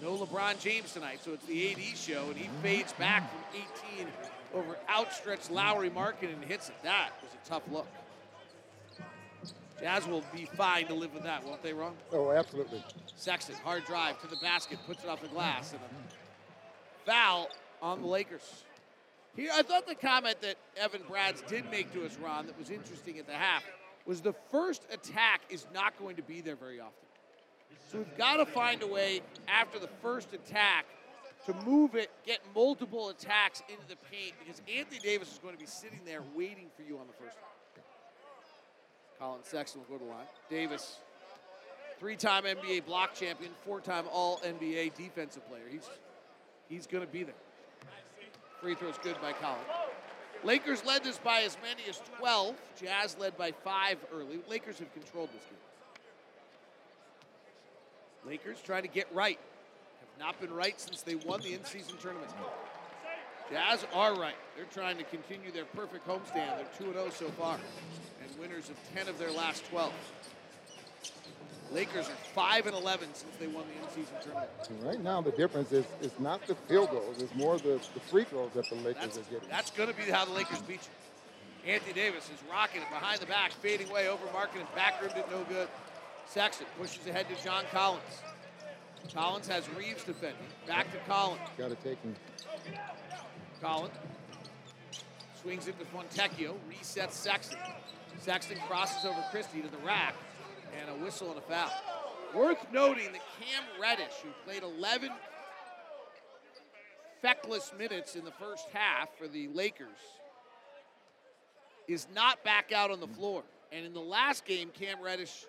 [0.00, 3.62] No LeBron James tonight, so it's the AD show, and he fades back from
[3.98, 4.06] 18
[4.54, 6.74] over outstretched Lauri Markkanen and hits it.
[6.82, 7.86] That was a tough look.
[9.78, 11.94] Jazz will be fine to live with that, won't they, Ron?
[12.12, 12.82] Oh, absolutely.
[13.16, 17.50] Sexton, hard drive to the basket, puts it off the glass, and a foul
[17.82, 18.64] on the Lakers.
[19.36, 22.70] Here, I thought the comment that Evan Bradds did make to us, Ron, that was
[22.70, 23.64] interesting at the half,
[24.06, 26.94] was the first attack is not going to be there very often.
[27.90, 30.86] So we've got to find a way after the first attack
[31.46, 35.60] to move it, get multiple attacks into the paint because Anthony Davis is going to
[35.60, 37.84] be sitting there waiting for you on the first one.
[39.18, 40.26] Collin Sexton will go to line.
[40.48, 40.98] Davis,
[41.98, 45.64] three-time NBA block champion, four-time All NBA defensive player.
[45.70, 45.88] He's
[46.68, 47.34] he's going to be there.
[48.60, 49.58] Free throws good by Collin.
[50.44, 52.54] Lakers led this by as many as 12.
[52.80, 54.40] Jazz led by five early.
[54.48, 55.58] Lakers have controlled this game.
[58.26, 59.38] Lakers trying to get right.
[60.00, 62.30] Have not been right since they won the in-season tournament.
[63.50, 64.36] Jazz are right.
[64.56, 66.56] They're trying to continue their perfect homestand.
[66.78, 69.92] They're 2-0 so far and winners of 10 of their last 12.
[71.72, 74.50] Lakers are 5 and 11 since they won the in-season tournament.
[74.68, 78.00] And right now, the difference is is not the field goals; it's more the, the
[78.00, 79.48] free throws that the Lakers That's, are getting.
[79.48, 81.72] that's going to be how the Lakers beat you.
[81.72, 85.16] Anthony Davis is rocking it behind the back, fading away over Markin and back rimmed
[85.16, 85.68] it no good.
[86.30, 88.22] Sexton pushes ahead to John Collins.
[89.12, 90.38] Collins has Reaves defending.
[90.64, 91.40] Back to Collins.
[91.58, 92.14] Got to take him.
[93.60, 93.94] Collins
[95.42, 97.58] swings it to Fontecchio, resets Sexton.
[98.20, 100.14] Sexton crosses over Christie to the rack,
[100.80, 101.70] and a whistle and a foul.
[102.32, 105.10] Worth noting that Cam Reddish, who played 11
[107.20, 109.88] feckless minutes in the first half for the Lakers,
[111.88, 113.42] is not back out on the floor.
[113.72, 115.46] And in the last game, Cam Reddish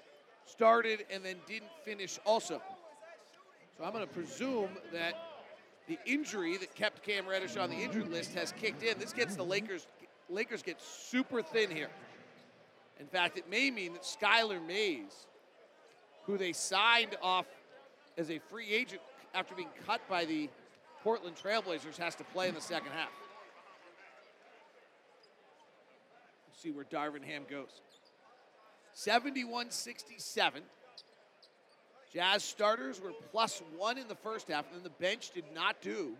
[0.51, 2.61] started and then didn't finish also.
[3.77, 5.15] So I'm going to presume that
[5.87, 8.99] the injury that kept Cam Reddish on the injured list has kicked in.
[8.99, 9.87] This gets the Lakers
[10.29, 11.89] Lakers get super thin here.
[12.99, 15.25] In fact, it may mean that Skylar Mays,
[16.25, 17.47] who they signed off
[18.17, 19.01] as a free agent
[19.33, 20.49] after being cut by the
[21.03, 23.09] Portland Trailblazers, has to play in the second half.
[26.47, 27.81] We'll see where Darvin Ham goes.
[28.93, 30.61] 71 67.
[32.13, 35.81] Jazz starters were plus one in the first half, and then the bench did not
[35.81, 36.13] do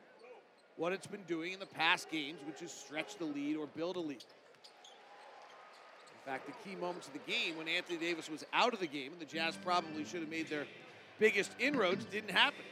[0.77, 3.97] what it's been doing in the past games, which is stretch the lead or build
[3.97, 4.23] a lead.
[6.13, 8.87] In fact, the key moments of the game when Anthony Davis was out of the
[8.87, 10.65] game, and the Jazz probably should have made their
[11.19, 12.63] biggest inroads, didn't happen.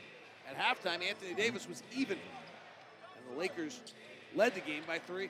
[0.49, 3.81] At halftime, Anthony Davis was even, and the Lakers
[4.35, 5.29] led the game by three.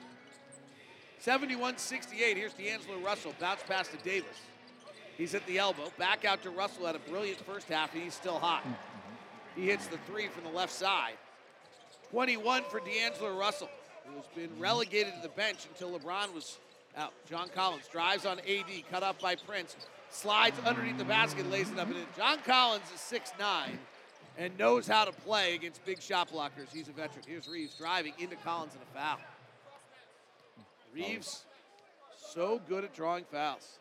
[1.18, 2.36] 71 68.
[2.36, 3.34] Here's D'Angelo Russell.
[3.38, 4.36] Bounce pass to Davis.
[5.20, 5.92] He's at the elbow.
[5.98, 8.64] Back out to Russell at a brilliant first half, and he's still hot.
[9.54, 11.12] He hits the three from the left side.
[12.10, 13.68] 21 for D'Angelo Russell,
[14.06, 16.56] who has been relegated to the bench until LeBron was
[16.96, 17.12] out.
[17.28, 19.76] John Collins drives on AD, cut off by Prince,
[20.08, 22.06] slides underneath the basket, lays it up and in.
[22.16, 23.72] John Collins is 6'9
[24.38, 26.72] and knows how to play against big shot blockers.
[26.72, 27.26] He's a veteran.
[27.28, 29.18] Here's Reaves driving into Collins and a foul.
[30.94, 31.44] Reaves
[32.16, 33.76] So good at drawing fouls.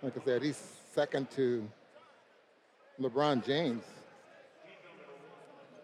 [0.00, 0.62] Like I said, he's
[0.94, 1.68] second to
[3.00, 3.82] LeBron James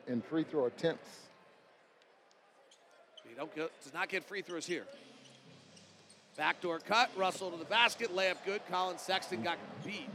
[0.06, 1.08] in free throw attempts.
[3.28, 4.84] He don't get, does not get free throws here.
[6.36, 8.60] Backdoor cut, Russell to the basket, layup good.
[8.70, 10.08] Collin Sexton got beat.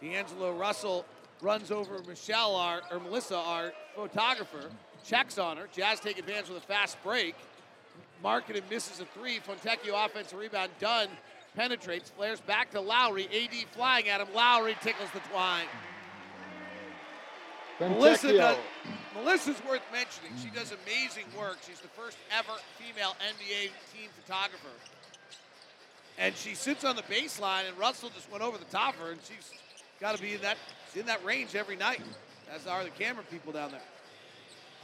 [0.00, 1.04] D'Angelo Russell
[1.42, 4.70] runs over Michelle, our, or Melissa, our photographer,
[5.04, 5.68] checks on her.
[5.74, 7.34] Jazz take advantage with a fast break.
[8.22, 9.40] Markkanen misses a three.
[9.40, 10.70] Fontecchio offensive rebound.
[10.78, 11.08] Dunn
[11.54, 13.24] penetrates, flares back to Lauri.
[13.24, 14.28] AD flying at him.
[14.34, 15.66] Lauri tickles the twine.
[17.80, 18.56] Melissa does,
[19.14, 20.30] Melissa's worth mentioning.
[20.40, 21.58] She does amazing work.
[21.66, 24.68] She's the first ever female NBA team photographer.
[26.18, 29.10] And she sits on the baseline, and Russell just went over the top of her,
[29.10, 29.50] and she's
[30.00, 30.56] got to be in that
[30.94, 32.00] in that range every night,
[32.54, 33.80] as are the camera people down there.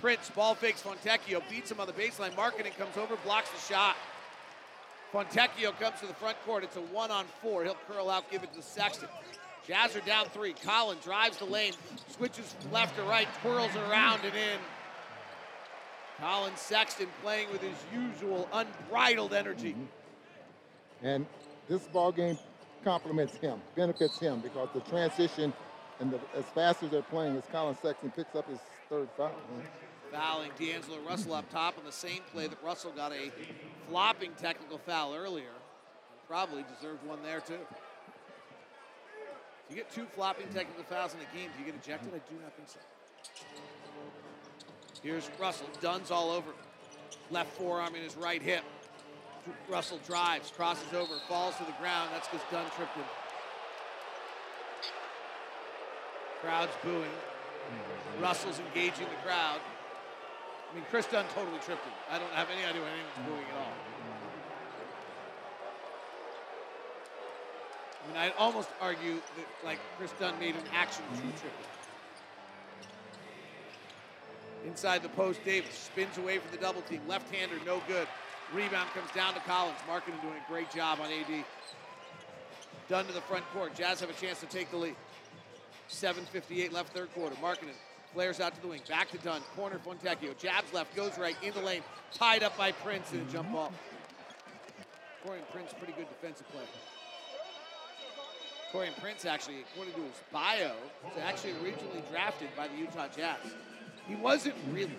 [0.01, 2.33] Prince ball fakes Fontecchio, beats him on the baseline.
[2.33, 3.97] Markkanen comes over, blocks the shot.
[5.13, 6.65] Fontecchio comes to the front court.
[6.65, 7.65] It's a one on four.
[7.65, 9.09] He'll curl out, give it to Sexton.
[9.67, 10.53] Jazz are down three.
[10.53, 11.73] Collin drives the lane,
[12.09, 14.59] switches left to right, twirls around and in.
[16.19, 19.73] Collin Sexton playing with his usual unbridled energy.
[19.73, 21.07] Mm-hmm.
[21.07, 21.27] And
[21.69, 22.39] this ball game
[22.85, 25.53] complements him, benefits him because the transition
[25.99, 28.59] and the, as fast as they're playing, as Collin Sexton picks up his
[28.89, 29.33] third foul.
[30.13, 33.31] Fouling D'Angelo Russell up top on the same play that Russell got a
[33.89, 35.53] flopping technical foul earlier.
[36.29, 37.55] Probably deserved one there too.
[39.69, 41.51] If You get two flopping technical fouls in a game.
[41.57, 42.09] Do you get ejected?
[42.09, 42.79] I do not think so.
[45.03, 45.69] Here's Russell.
[45.81, 46.51] Dunn's all over.
[47.31, 48.63] Left forearm in his right hip.
[49.69, 52.11] Russell drives, crosses over, falls to the ground.
[52.13, 53.05] That's because Dunn tripped him.
[56.43, 57.11] Crowd's booing.
[58.21, 59.61] Russell's engaging the crowd.
[60.71, 61.93] I mean, Kris Dunn totally tripped him.
[62.09, 63.73] I don't have any idea why anyone's doing at all.
[68.05, 71.53] I mean, I'd almost argue that, like, Kris Dunn made an action to trip.
[74.65, 77.01] Inside the post, Davis spins away from the double team.
[77.09, 78.07] Left-hander, no good.
[78.53, 79.79] Rebound comes down to Collins.
[79.89, 81.45] Markkanen doing a great job on AD.
[82.89, 83.75] Dunn to the front court.
[83.75, 84.97] Jazz have a chance to take the lead.
[85.89, 87.35] 7.58 left third quarter.
[87.37, 87.75] Markkanen
[88.13, 88.81] flares out to the wing.
[88.89, 89.41] Back to Dunn.
[89.57, 90.37] Corner Fontecchio.
[90.39, 90.95] Jabs left.
[90.97, 91.37] Goes right.
[91.43, 91.83] In the lane.
[92.13, 93.73] Tied up by Prince in a jump ball.
[95.25, 96.65] Taurean Prince, pretty good defensive player.
[98.73, 100.73] Taurean Prince, actually, according to his bio,
[101.05, 103.39] was actually originally drafted by the Utah Jazz.
[104.07, 104.97] He wasn't really.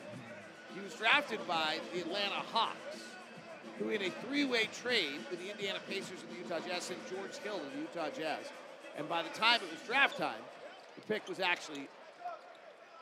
[0.73, 2.97] He was drafted by the Atlanta Hawks,
[3.79, 7.35] who in a three-way trade with the Indiana Pacers and the Utah Jazz sent George
[7.37, 8.45] Hill to the Utah Jazz.
[8.97, 10.41] And by the time it was draft time,
[10.95, 11.87] the pick was actually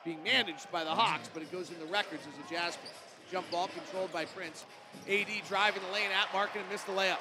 [0.04, 2.91] being managed by the Hawks, but it goes in the records as a Jazz pick.
[3.32, 4.66] Jump ball controlled by Prince.
[5.08, 7.20] AD driving the lane at Mark and missed the layup.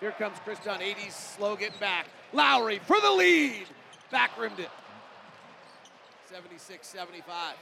[0.00, 0.82] Here comes Kris Dunn.
[0.82, 2.06] AD's slow getting back.
[2.32, 3.66] Lauri for the lead.
[4.10, 4.70] Back rimmed it.
[6.28, 7.54] 76 75.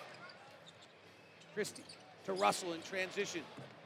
[1.55, 1.83] Christie
[2.25, 3.43] to Russell in transition.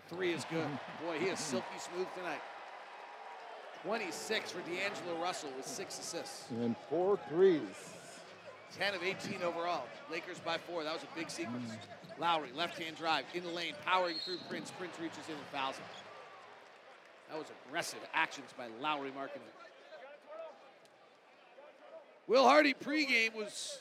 [0.08, 0.68] Three is good.
[1.04, 2.40] Boy, he is silky smooth tonight.
[3.82, 6.44] 26 for D'Angelo Russell with six assists.
[6.50, 7.60] And four threes.
[8.78, 9.84] 10 of 18 overall.
[10.10, 10.84] Lakers by four.
[10.84, 11.72] That was a big sequence.
[12.18, 14.72] Lauri, left hand drive, in the lane, powering through Prince.
[14.78, 15.84] Prince reaches in and fouls him.
[17.30, 19.40] That was aggressive actions by Lauri Markkanen.
[22.26, 23.80] Will Hardy pregame was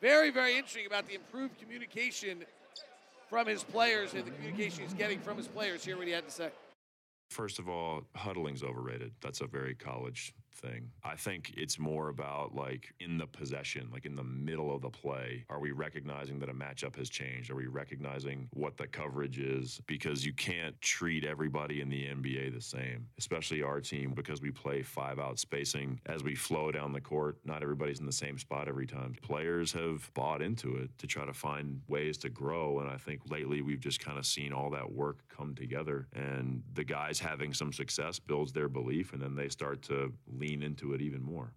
[0.00, 2.44] very, very interesting about the improved communication
[3.28, 5.84] from his players and the communication he's getting from his players.
[5.84, 6.50] Hear what he had to say.
[7.30, 9.12] First of all, huddling's overrated.
[9.20, 10.90] That's a very college thing.
[11.02, 14.90] I think it's more about like in the possession, like in the middle of the
[14.90, 15.44] play.
[15.50, 17.50] Are we recognizing that a matchup has changed?
[17.50, 19.80] Are we recognizing what the coverage is?
[19.86, 24.50] Because you can't treat everybody in the NBA the same, especially our team, because we
[24.50, 27.38] play five out spacing as we flow down the court.
[27.44, 29.16] Not everybody's in the same spot every time.
[29.22, 32.80] Players have bought into it to try to find ways to grow.
[32.80, 36.06] And I think lately we've just kind of seen all that work come together.
[36.14, 40.43] And the guys having some success builds their belief, and then they start to lean
[40.52, 41.50] into it even more.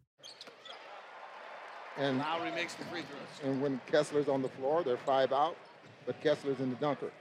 [1.98, 3.50] And Lauri makes the free throws.
[3.52, 5.58] And when Kessler's on the floor, they're five out,
[6.06, 7.12] but Kessler's in the dunker.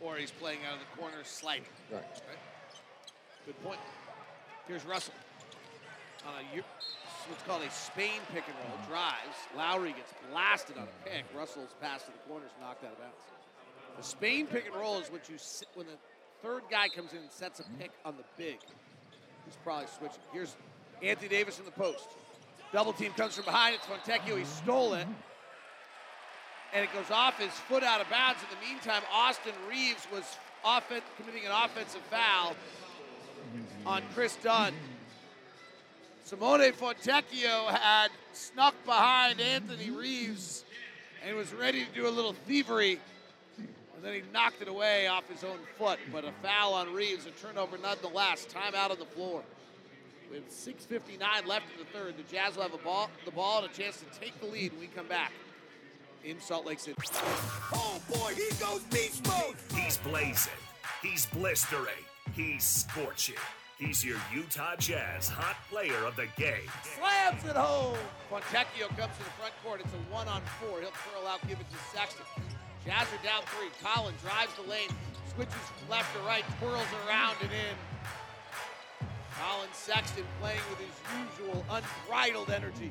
[0.00, 1.64] Or he's playing out of the corner, sliding.
[1.90, 2.02] Right.
[2.02, 2.38] right?
[3.46, 3.78] Good point.
[4.66, 5.14] Here's Russell
[6.26, 6.62] uh, on a
[7.28, 8.78] what's called a Spain pick and roll.
[8.88, 9.38] Drives.
[9.56, 11.24] Lauri gets blasted on a pick.
[11.36, 13.16] Russell's pass to the corner is knocked out of bounds.
[13.96, 15.36] The Spain pick and roll is what you
[15.74, 15.98] when the
[16.42, 18.58] third guy comes in and sets a pick on the big.
[19.44, 20.20] He's probably switching.
[20.32, 20.56] Here's
[21.02, 22.08] Anthony Davis in the post.
[22.72, 23.76] Double team comes from behind.
[23.76, 24.36] It's Fontecchio.
[24.36, 25.06] He stole it.
[26.72, 28.40] And it goes off his foot out of bounds.
[28.42, 30.24] In the meantime, Austin Reaves was
[30.64, 32.56] off committing an offensive foul.
[33.86, 34.74] on Kris Dunn.
[36.24, 40.64] Simone Fontecchio had snuck behind Anthony Reaves
[41.24, 42.98] and was ready to do a little thievery.
[43.58, 45.98] And then he knocked it away off his own foot.
[46.10, 48.46] But a foul on Reaves, a turnover nonetheless.
[48.46, 49.42] Timeout on the floor.
[50.34, 53.70] With 6.59 left in the third, the Jazz will have a ball, the ball and
[53.70, 55.30] a chance to take the lead when we come back
[56.24, 56.96] in Salt Lake City.
[57.72, 59.54] Oh boy, he goes beast mode.
[59.76, 60.58] He's blazing.
[61.02, 62.02] He's blistering.
[62.34, 63.36] He's scorching.
[63.78, 66.66] He's your Utah Jazz hot player of the game.
[66.82, 67.96] Slams it home.
[68.28, 69.82] Fontecchio comes to the front court.
[69.84, 70.80] It's a one on four.
[70.80, 72.26] He'll curl out, give it to Sexton.
[72.84, 73.70] Jazz are down three.
[73.80, 74.90] Collins drives the lane,
[75.32, 75.54] switches
[75.88, 77.76] left to right, twirls around and in.
[79.40, 82.90] Collin Sexton playing with his usual unbridled energy.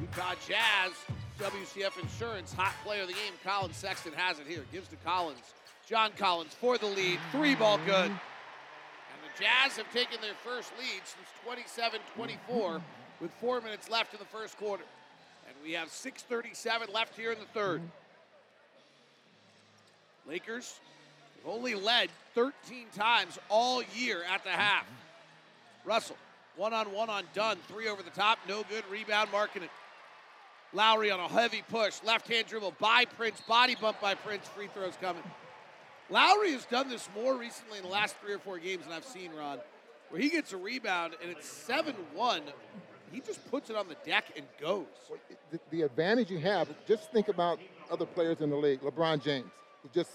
[0.00, 0.92] Utah Jazz,
[1.38, 3.32] WCF Insurance, hot player of the game.
[3.44, 4.64] Collin Sexton has it here.
[4.72, 5.54] Gives to Collins.
[5.88, 7.18] John Collins for the lead.
[7.30, 8.10] Three ball good.
[8.10, 12.80] And the Jazz have taken their first lead since 27 24
[13.20, 14.84] with four minutes left in the first quarter.
[15.46, 17.82] And we have 6.37 left here in the third.
[20.26, 20.80] Lakers
[21.46, 24.86] only led 13 times all year at the half.
[25.84, 26.16] Russell,
[26.56, 28.84] one on one on Dunn, three over the top, no good.
[28.90, 29.70] Rebound, marking it.
[30.72, 34.68] Lauri on a heavy push, left hand dribble by Prince, body bump by Prince, free
[34.74, 35.22] throws coming.
[36.10, 39.04] Lauri has done this more recently in the last three or four games than I've
[39.04, 39.58] seen, Ron,
[40.10, 42.42] where he gets a rebound and it's 7 1.
[43.12, 44.86] He just puts it on the deck and goes.
[45.52, 48.80] The, the advantage you have, just think about other players in the league.
[48.80, 49.46] LeBron James,
[49.82, 50.10] who just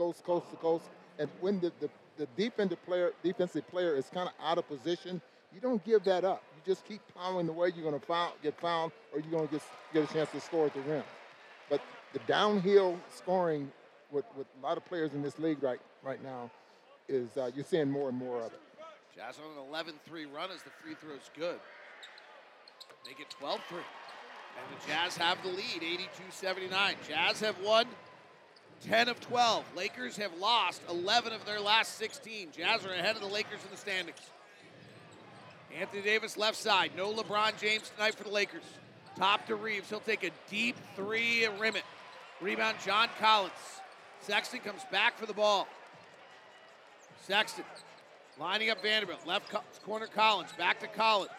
[0.00, 0.86] goes coast to coast.
[1.18, 5.20] And when the, the, the defensive player defensive player is kind of out of position,
[5.54, 6.42] you don't give that up.
[6.56, 9.46] You just keep plowing the way you're going to foul, get fouled or you're going
[9.48, 11.02] to get, get a chance to score at the rim.
[11.68, 11.82] But
[12.14, 13.70] the downhill scoring
[14.10, 16.50] with, with a lot of players in this league right, right now
[17.06, 18.60] is uh, you're seeing more and more of it.
[19.14, 21.58] Jazz on an 11 3 run as the free throw's good.
[23.06, 23.78] Make it 12 3.
[23.78, 26.94] And the Jazz have the lead, 82 79.
[27.06, 27.86] Jazz have won
[28.88, 29.64] 10 of 12.
[29.76, 32.48] Lakers have lost 11 of their last 16.
[32.56, 34.18] Jazz are ahead of the Lakers in the standings.
[35.78, 36.92] Anthony Davis left side.
[36.96, 38.62] No LeBron James tonight for the Lakers.
[39.16, 39.88] Top to Reaves.
[39.88, 41.84] He'll take a deep three and rim it.
[42.40, 43.52] Rebound, John Collins.
[44.22, 45.68] Sexton comes back for the ball.
[47.26, 47.64] Sexton
[48.38, 49.26] lining up Vanderbilt.
[49.26, 49.52] Left
[49.84, 50.50] corner Collins.
[50.56, 51.30] Back to Collins.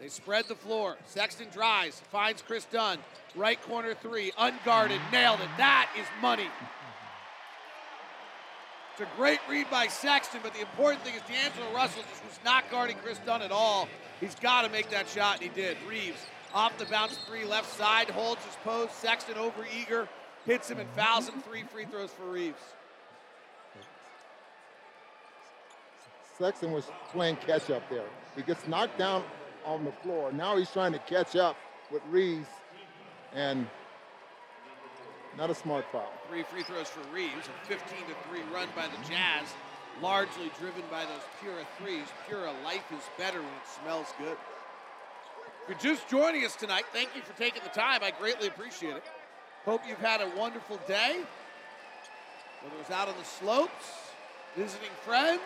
[0.00, 0.96] They spread the floor.
[1.06, 2.98] Sexton drives, finds Kris Dunn.
[3.34, 5.48] Right corner three, unguarded, nailed it.
[5.58, 6.46] That is money.
[8.92, 12.38] It's a great read by Sexton, but the important thing is D'Angelo Russell just was
[12.44, 13.88] not guarding Kris Dunn at all.
[14.20, 15.76] He's got to make that shot, and he did.
[15.88, 16.20] Reaves
[16.54, 18.96] off the bounce three, left side, holds his post.
[18.98, 20.08] Sexton over eager,
[20.46, 21.40] hits him and fouls him.
[21.42, 22.60] Three free throws for Reaves.
[26.38, 28.06] Sexton was playing catch up there.
[28.36, 29.24] He gets knocked down
[29.64, 30.32] on the floor.
[30.32, 31.56] Now he's trying to catch up
[31.90, 32.48] with Reaves,
[33.34, 33.66] and
[35.36, 36.12] not a smart foul.
[36.28, 39.46] Three free throws for Reaves, a 15 to 3 run by the Jazz,
[40.02, 42.06] largely driven by those Pura threes.
[42.28, 44.36] Pura life is better when it smells good.
[45.68, 48.00] If you're just joining us tonight, thank you for taking the time.
[48.02, 49.04] I greatly appreciate it.
[49.64, 51.20] Hope you've had a wonderful day.
[52.62, 53.92] Whether it was out on the slopes,
[54.56, 55.40] visiting friends,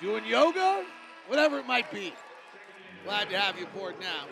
[0.00, 0.84] doing yoga,
[1.28, 2.12] whatever it might be.
[3.04, 4.26] Glad to have you aboard now.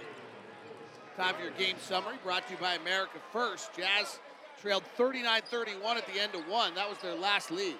[1.17, 3.75] Time for your game summary brought to you by America First.
[3.77, 4.19] Jazz
[4.61, 6.75] trailed 39 31 at the end of one.
[6.75, 7.77] That was their last lead.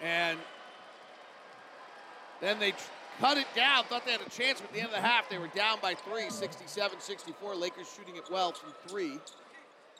[0.00, 0.38] And
[2.40, 2.74] then they
[3.20, 5.28] cut it down, thought they had a chance, but at the end of the half,
[5.28, 7.54] they were down by three, 67 64.
[7.54, 9.20] Lakers shooting it well from three.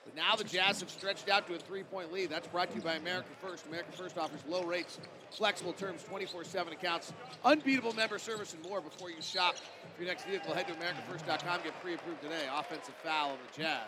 [0.04, 2.30] But now the Jazz have stretched out to a three-point lead.
[2.30, 3.66] That's brought to you by America First.
[3.66, 4.98] America First offers low rates,
[5.30, 7.12] flexible terms, 24/7 accounts,
[7.44, 8.80] unbeatable member service, and more.
[8.80, 11.62] Before you shop for your next vehicle, head to AmericaFirst.com.
[11.62, 12.48] Get pre-approved today.
[12.52, 13.86] Offensive foul on the Jazz.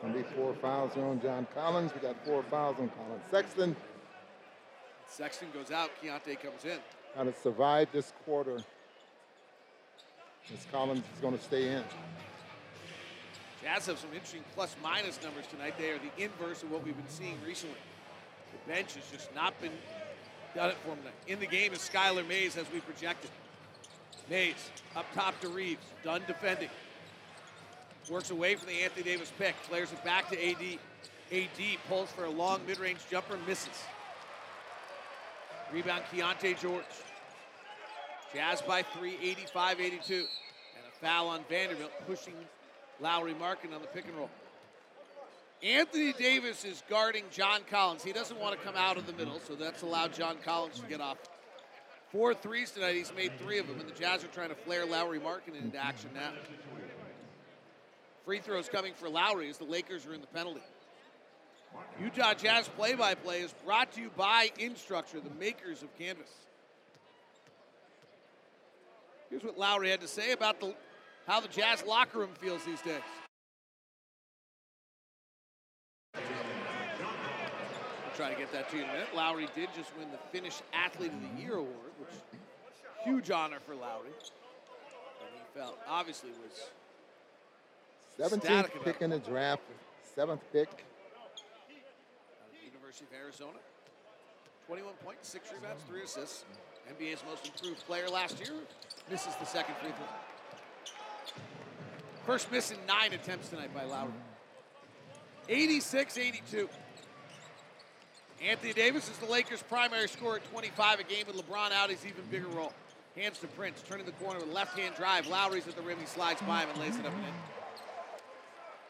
[0.00, 1.92] Gonna be four fouls here on John Collins.
[1.94, 3.76] We got four fouls on Collin Sexton.
[5.08, 5.90] Sexton goes out.
[6.02, 6.78] Keyonte comes in.
[7.14, 8.62] Got to survive this quarter.
[10.52, 11.84] As Collins is going to stay in.
[13.62, 15.74] Jazz have some interesting plus minus numbers tonight.
[15.78, 17.76] They are the inverse of what we've been seeing recently.
[18.52, 19.72] The bench has just not been
[20.54, 21.12] done it for them.
[21.28, 23.30] In the game is Skylar Mays as we projected.
[24.28, 26.70] Mays up top to Reaves, done defending.
[28.10, 30.78] Works away from the Anthony Davis pick, flares it back to AD.
[31.30, 33.68] AD pulls for a long mid-range jumper, misses.
[35.72, 36.84] Rebound Keyonte George.
[38.34, 39.16] Jazz by three,
[39.54, 40.10] 85-82.
[40.10, 40.26] And
[40.88, 42.34] a foul on Vanderbilt, pushing
[43.00, 44.30] Lauri Markkanen on the pick and roll.
[45.62, 48.02] Anthony Davis is guarding John Collins.
[48.02, 50.86] He doesn't want to come out of the middle, so that's allowed John Collins to
[50.86, 51.18] get off.
[52.10, 52.96] Four threes tonight.
[52.96, 55.78] He's made three of them, and the Jazz are trying to flare Lauri Markkanen into
[55.78, 56.30] action now.
[58.24, 60.60] Free throws coming for Lauri as the Lakers are in the penalty.
[62.00, 66.28] Utah Jazz play by play is brought to you by Instructure, the makers of Canvas.
[69.30, 70.74] Here's what Lauri had to say about the,
[71.26, 73.00] how the Jazz locker room feels these days.
[76.14, 76.20] I'll
[78.16, 79.08] try to get that to you in a minute.
[79.14, 82.10] Lauri did just win the Finnish Athlete of the Year award, which
[83.04, 84.08] huge honor for Lauri.
[84.08, 86.70] And he felt obviously was
[88.30, 89.62] 17th pick in the draft,
[90.14, 90.84] seventh pick.
[92.64, 93.58] University of Arizona.
[94.66, 96.44] 21 points, six rebounds, three assists.
[96.88, 98.52] NBA's most improved player last year.
[99.10, 100.06] Misses the second free throw.
[102.26, 104.12] First miss in nine attempts tonight by Lauri.
[105.48, 106.68] 86 82.
[108.44, 111.90] Anthony Davis is the Lakers' primary scorer at 25 a game with LeBron out.
[111.90, 112.72] His even bigger role.
[113.16, 115.26] Hands to Prince, turning the corner with left hand drive.
[115.26, 115.98] Lauri's at the rim.
[115.98, 117.32] He slides by him and lays it up and in.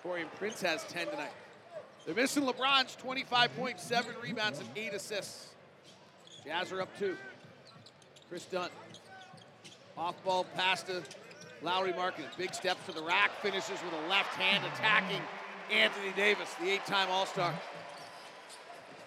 [0.05, 1.33] Taurean Prince has 10 tonight.
[2.05, 5.51] They're missing LeBron's 25.7 rebounds and 8 assists.
[6.45, 7.17] Jazz are up two.
[8.29, 8.71] Kris Dunn.
[9.97, 11.03] Off ball pass to
[11.63, 12.37] Lauri Markkanen.
[12.37, 13.31] Big step to the rack.
[13.41, 15.21] Finishes with a left hand attacking
[15.71, 17.55] Anthony Davis, the eight time All Star.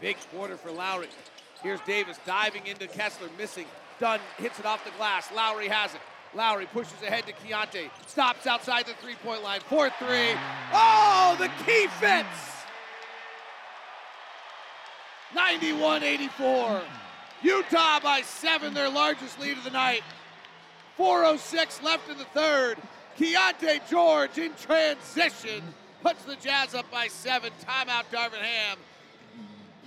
[0.01, 1.07] Big quarter for Lauri.
[1.61, 3.65] Here's Davis diving into Kessler, missing.
[3.99, 5.31] Dunn hits it off the glass.
[5.33, 6.01] Lauri has it.
[6.33, 7.89] Lauri pushes ahead to Keyonte.
[8.07, 9.61] Stops outside the three point line.
[9.61, 10.07] 4 3.
[10.73, 12.27] Oh, the key fits!
[15.33, 16.81] 91 84.
[17.41, 20.01] Utah by seven, their largest lead of the night.
[20.97, 22.77] 4.06 left in the third.
[23.17, 25.61] Keyonte George in transition
[26.01, 27.51] puts the Jazz up by seven.
[27.65, 28.77] Timeout, Darvin Ham.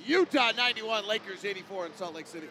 [0.04, 2.48] Utah 91, Lakers 84 in Salt Lake City.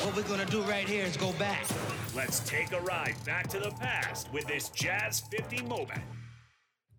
[0.00, 1.66] What we're gonna do right here is go back.
[2.14, 6.00] Let's take a ride back to the past with this Jazz 50 moment.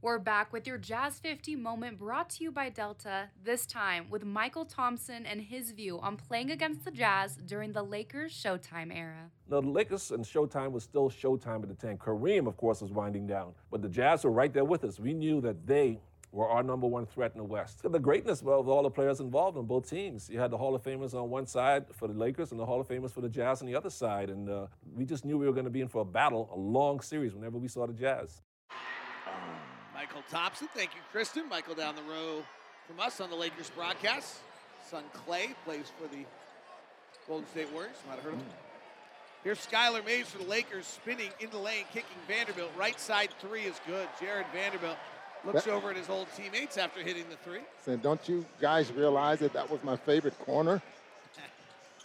[0.02, 4.24] We're back with your Jazz 50 moment brought to you by Delta, this time with
[4.24, 9.30] Mychal Thompson and his view on playing against the Jazz during the Lakers Showtime era.
[9.50, 11.98] Now, the Lakers and Showtime was still Showtime at the time.
[11.98, 15.02] Kareem, of course, was winding down, but the Jazz were right there with us.
[15.02, 16.00] We knew that they
[16.32, 17.82] were our number one threat in the West.
[17.84, 20.30] The greatness of all the players involved on both teams.
[20.30, 22.80] You had the Hall of Famers on one side for the Lakers and the Hall
[22.80, 24.30] of Famers for the Jazz on the other side.
[24.30, 26.58] And uh, we just knew we were going to be in for a battle, a
[26.58, 28.44] long series whenever we saw the Jazz.
[30.00, 31.50] Mychal Thompson, thank you, Kristen.
[31.50, 32.44] Mychal down the row
[32.88, 34.38] from us on the Lakers broadcast.
[34.90, 36.24] Son Klay plays for the
[37.28, 37.98] Golden State Warriors.
[38.08, 38.46] Might have heard of him.
[38.46, 38.54] Hmm.
[39.44, 42.72] Here's Skylar Mays for the Lakers, spinning in the lane, kicking Vanderbilt.
[42.78, 44.08] Right side three is good.
[44.22, 44.98] Jarred Vanderbilt
[45.46, 47.62] looks That- over at his old teammates after hitting the three.
[47.84, 50.82] Saying, don't you guys realize that that was my favorite corner?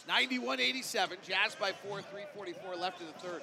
[0.09, 3.41] 91-87, Jazz by four, 344 left in the third.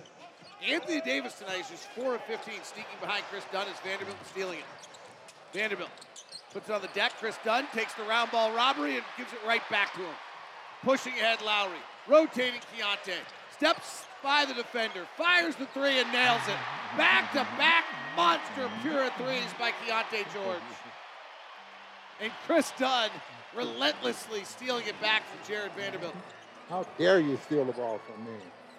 [0.69, 4.61] Anthony Davis tonight is just 4 of 15, sneaking behind Kris Dunn as Vanderbilt stealing
[4.61, 4.65] it.
[5.53, 5.91] Vanderbilt
[6.53, 7.13] puts it on the deck.
[7.19, 10.15] Kris Dunn takes the round ball robbery and gives it right back to him.
[10.85, 13.17] Pushing ahead Lauri, rotating Keyonte,
[13.53, 16.57] steps by the defender, fires the three and nails it.
[16.97, 17.85] Back to back
[18.15, 20.63] monster pure threes by Keyonte George.
[22.21, 23.11] And Kris Dunn
[23.57, 26.15] relentlessly stealing it back from Jarred Vanderbilt.
[26.69, 28.39] How dare you steal the ball from me?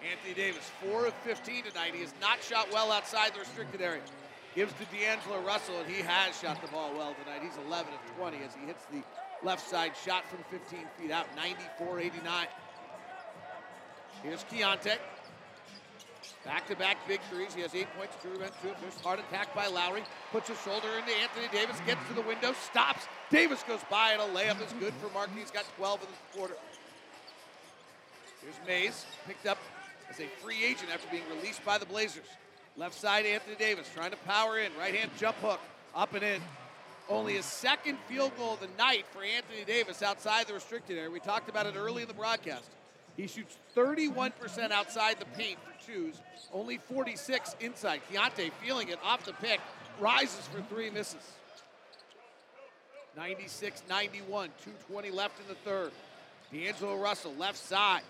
[0.10, 1.94] Anthony Davis, 4 of 15 tonight.
[1.94, 4.02] He has not shot well outside the restricted area.
[4.56, 7.42] Gives to D'Angelo Russell, and he has shot the ball well tonight.
[7.42, 9.02] He's 11 of 20 as he hits the
[9.46, 12.48] left side shot from 15 feet out, 94 89.
[14.24, 14.98] Here's Keyonte.
[16.46, 17.54] Back to back big threes.
[17.54, 19.02] He has eight points, two rebounds, two assists.
[19.02, 20.04] Hard attack by Lauri.
[20.32, 21.80] Puts his shoulder into Anthony Davis.
[21.86, 22.54] Gets to the window.
[22.70, 23.08] Stops.
[23.30, 25.30] Davis goes by, and a layup is good for Mark.
[25.36, 26.56] He's got 12 in the quarter.
[28.42, 29.58] Here's Mays, picked up
[30.14, 32.26] as a free agent after being released by the Blazers.
[32.78, 34.72] Left side, Anthony Davis trying to power in.
[34.78, 35.60] Right hand jump hook,
[35.96, 36.42] up and in.
[37.10, 41.10] Only his second field goal of the night for Anthony Davis outside the restricted area.
[41.10, 42.70] We talked about it early in the broadcast.
[43.18, 46.16] He shoots 31% outside the paint for twos,
[46.52, 48.02] only 46 inside.
[48.12, 49.60] Keyonte feeling it off the pick,
[50.00, 51.34] rises for three, misses.
[53.16, 55.92] 96 91, 220 left in the third.
[56.52, 58.02] D'Angelo Russell, left side.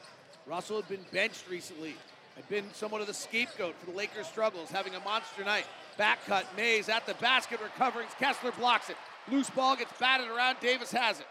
[0.45, 1.95] Russell had been benched recently,
[2.35, 5.65] had been somewhat of the scapegoat for the Lakers' struggles, having a monster night.
[5.97, 8.07] Back cut, Mays at the basket, recovering.
[8.19, 8.97] Kessler blocks it.
[9.31, 10.57] Loose ball gets batted around.
[10.59, 11.27] Davis has it.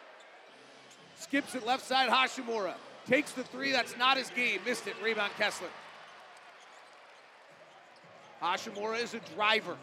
[1.18, 2.74] Skips it left side, Hachimura.
[3.06, 4.60] Takes the three, that's not his game.
[4.64, 5.68] Missed it, rebound Kessler.
[8.40, 9.76] Hachimura is a driver.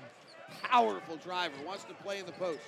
[0.63, 2.59] powerful driver, wants to play in the post.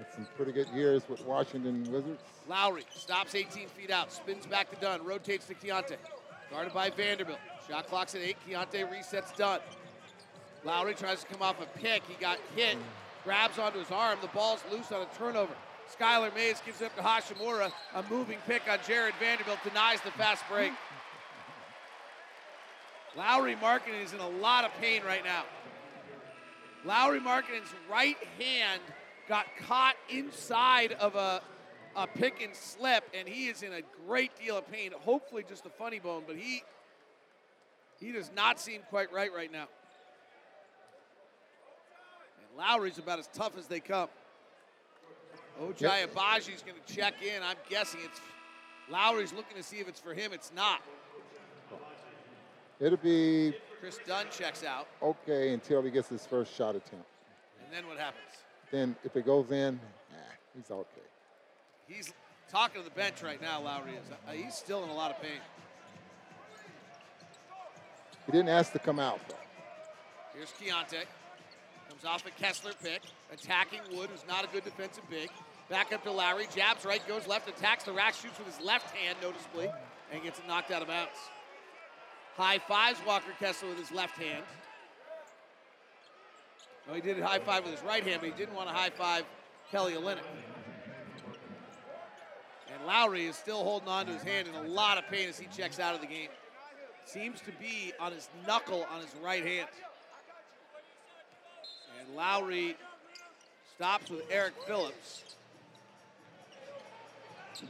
[0.00, 2.22] Had some pretty good years with Washington Wizards.
[2.48, 5.96] Lauri stops 18 feet out, spins back to Dunn, rotates to Keyonte.
[6.50, 7.38] Guarded by Vanderbilt.
[7.68, 8.38] Shot clock's at eight.
[8.48, 9.60] Keyonte resets Dunn.
[10.64, 12.02] Lauri tries to come off a pick.
[12.08, 12.78] He got hit,
[13.24, 14.18] grabs onto his arm.
[14.22, 15.52] The ball's loose on a turnover.
[15.94, 17.70] Skylar Mays gives it up to Hachimura.
[17.94, 20.72] A moving pick on Jarred Vanderbilt denies the fast break.
[23.18, 25.44] Lauri Markkanen is in a lot of pain right now.
[26.86, 28.80] Lauri Markkanen's right hand
[29.30, 31.40] got caught inside of a,
[31.94, 34.90] a pick and slip, and he is in a great deal of pain.
[35.04, 36.64] Hopefully, just a funny bone, but he
[38.00, 39.68] he does not seem quite right right now.
[42.40, 44.08] And Lauri's about as tough as they come.
[45.62, 46.14] Ochai Yep.
[46.14, 47.40] Agbaji's going to check in.
[47.42, 48.20] I'm guessing it's
[48.90, 50.32] Lauri's looking to see if it's for him.
[50.32, 50.82] It's not.
[52.80, 57.06] It'll be Chris Dunn checks out, okay until he gets his first shot attempt.
[57.62, 58.24] and then what happens?
[58.70, 59.80] Then if it goes in,
[60.56, 61.00] he's okay.
[61.88, 62.12] He's
[62.50, 63.60] talking to the bench right now.
[63.60, 64.10] Lauri is.
[64.10, 65.40] Uh, he's still in a lot of pain.
[68.26, 69.34] He didn't ask to come out though.
[70.34, 71.04] Here's Keyonte.
[71.88, 73.02] Comes off a Kessler pick.
[73.32, 75.30] Attacking Wood, who's not a good defensive big.
[75.68, 76.46] Back up to Lauri.
[76.54, 79.68] Jabs right, goes left, attacks the rack, shoots with his left hand noticeably,
[80.12, 81.18] and gets it knocked out of bounds.
[82.36, 84.44] High fives Walker Kessler with his left hand.
[86.88, 88.74] No, he did a high five with his right hand, but he didn't want to
[88.74, 89.24] high five
[89.70, 90.18] Kelly Olynyk.
[92.72, 95.38] And Lauri is still holding on to his hand in a lot of pain as
[95.38, 96.28] he checks out of the game.
[97.04, 99.68] Seems to be on his knuckle on his right hand.
[101.98, 102.76] And Lauri
[103.74, 105.24] stops with Eric Phillips.
[107.54, 107.66] The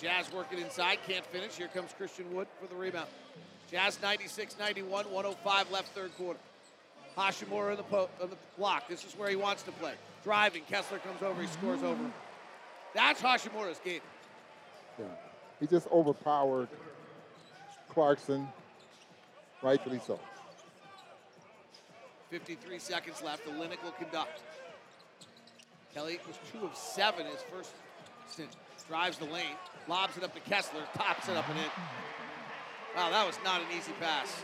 [0.00, 1.56] Jazz working inside, can't finish.
[1.56, 3.08] Here comes Christian Wood for the rebound.
[3.70, 6.40] Jazz 96 91, 105 left third quarter.
[7.16, 8.88] Hachimura in the, po- on the block.
[8.88, 9.94] This is where he wants to play.
[10.24, 12.12] Driving, Kessler comes over, he scores over him.
[12.94, 14.00] That's Hachimura's game.
[14.98, 15.06] Yeah.
[15.60, 16.68] He just overpowered
[17.88, 18.48] Clarkson,
[19.62, 20.18] rightfully so.
[22.30, 23.44] 53 seconds left.
[23.44, 24.40] The Linux will conduct.
[25.92, 27.72] Kelly was two of seven his first
[28.28, 28.50] stint.
[28.88, 29.56] Drives the lane,
[29.88, 31.64] lobs it up to Kessler, tops it up and in.
[32.96, 34.42] Wow, that was not an easy pass.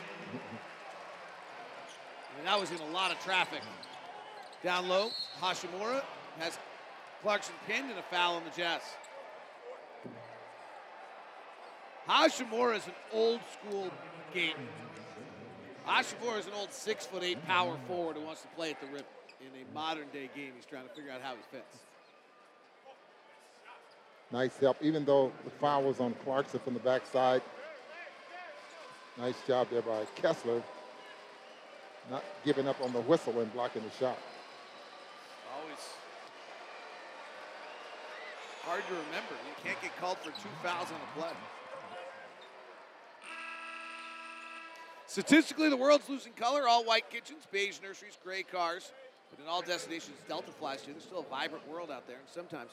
[2.36, 3.62] I mean, that was in a lot of traffic.
[4.62, 5.10] Down low,
[5.40, 6.02] Hachimura
[6.38, 6.58] has
[7.22, 8.82] Clarkson pinned and a foul on the Jazz.
[12.06, 13.90] Hachimura is an old school
[14.34, 14.54] game.
[15.86, 18.86] Hachimura is an old six foot eight power forward who wants to play at the
[18.88, 19.04] rim.
[19.40, 21.78] In a modern day game, he's trying to figure out how he fits.
[24.32, 27.42] Nice help, even though the foul was on Clarkson from the backside.
[29.18, 30.62] Nice job there by Kessler.
[32.10, 34.18] Not giving up on the whistle and blocking the shot.
[35.58, 35.78] Always
[38.62, 39.34] hard to remember.
[39.46, 41.36] You can't get called for two fouls on a play.
[45.06, 46.68] Statistically, the world's losing color.
[46.68, 48.92] All white kitchens, beige nurseries, gray cars.
[49.30, 50.90] But in all destinations, Delta flies to.
[50.90, 52.18] There's still a vibrant world out there.
[52.18, 52.70] And sometimes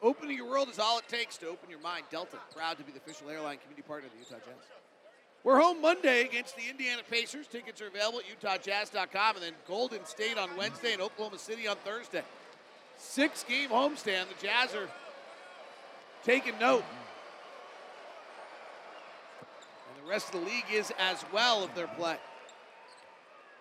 [0.00, 2.04] opening your world is all it takes to open your mind.
[2.10, 4.81] Delta, proud to be the official airline community partner of the Utah Jazz.
[5.44, 7.48] We're home Monday against the Indiana Pacers.
[7.48, 9.36] Tickets are available at UtahJazz.com.
[9.36, 12.22] And then Golden State on Wednesday and Oklahoma City on Thursday.
[12.96, 14.26] Six game homestand.
[14.28, 14.88] The Jazz are
[16.22, 16.84] taking note.
[19.88, 22.18] And the rest of the league is as well of their play.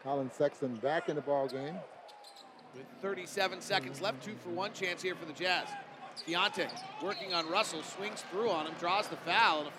[0.03, 1.75] Collin Sexton back in the ball game.
[2.75, 5.67] With 37 seconds left, two for one chance here for the Jazz.
[6.27, 6.67] Keyonte
[7.01, 9.71] working on Russell, swings through on him, draws the foul, and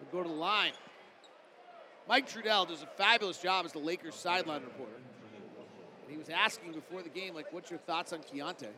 [0.00, 0.72] will go to the line.
[2.08, 4.92] Mike Trudell does a fabulous job as the Lakers sideline reporter.
[6.02, 8.68] And he was asking before the game, like, what's your thoughts on Keyonte?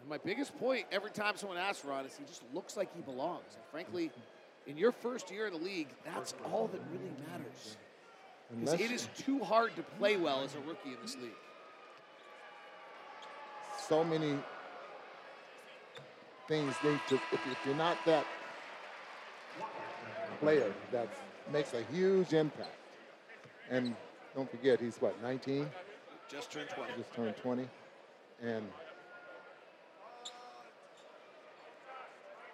[0.00, 3.02] And my biggest point every time someone asks Ron is he just looks like he
[3.02, 3.54] belongs.
[3.54, 4.10] And frankly,
[4.66, 7.76] in your first year in the league, that's all that really matters.
[8.60, 11.32] Because it is too hard to play well as a rookie in this league.
[13.88, 14.36] so many
[16.48, 18.24] things need to if, if you're not that
[20.40, 21.08] player that
[21.52, 22.70] makes a huge impact
[23.70, 23.94] and
[24.34, 25.68] don't forget he's what 19
[26.30, 26.92] Just turned 20.
[26.96, 27.68] just turned 20
[28.42, 28.64] and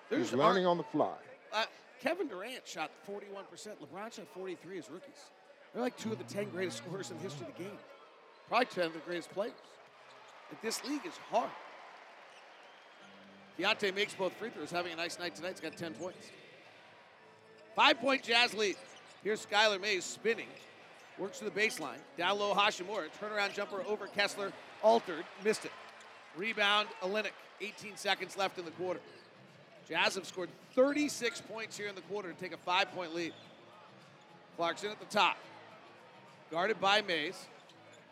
[0.08, 1.14] There's he's learning on the fly
[1.52, 1.64] Uh,
[2.02, 3.22] Kevin Durant shot 41%.
[3.78, 5.30] LeBron shot 43 as rookies.
[5.72, 7.78] They're like two of the 10 greatest scorers in the history of the game.
[8.48, 9.52] Probably 10 of the greatest players.
[10.50, 11.48] But this league is hard.
[13.58, 15.50] Keyonte makes both free throws, having a nice night tonight.
[15.52, 16.30] He's got 10 points.
[17.74, 18.76] Five point Jazz lead.
[19.24, 20.48] Here's Skylar Mays spinning.
[21.18, 21.98] Works to the baseline.
[22.18, 23.06] Down low, Hachimura.
[23.20, 24.52] Turnaround jumper over Kessler.
[24.82, 25.24] Altered.
[25.44, 25.72] Missed it.
[26.36, 27.32] Rebound, Olynyk.
[27.60, 29.00] 18 seconds left in the quarter.
[29.88, 33.32] Jazz have scored 36 points here in the quarter to take a five point lead.
[34.56, 35.36] Clarkson at the top.
[36.50, 37.46] Guarded by Mays.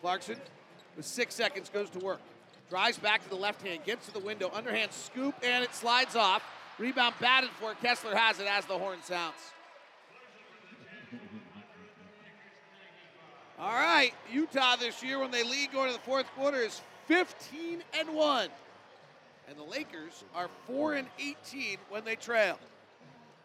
[0.01, 0.37] Clarkson,
[0.97, 2.21] with six seconds, goes to work.
[2.71, 6.17] Drives back to the left hand, gets to the window, underhand scoop, and it slides
[6.17, 6.43] off.
[6.81, 7.75] Rebound batted for.
[7.75, 9.35] Kessler has it as the horn sounds.
[13.59, 17.83] All right, Utah this year when they lead going to the fourth quarter is 15
[17.93, 18.49] and 1.
[19.47, 22.59] And the Lakers are 4 and 18 when they trail.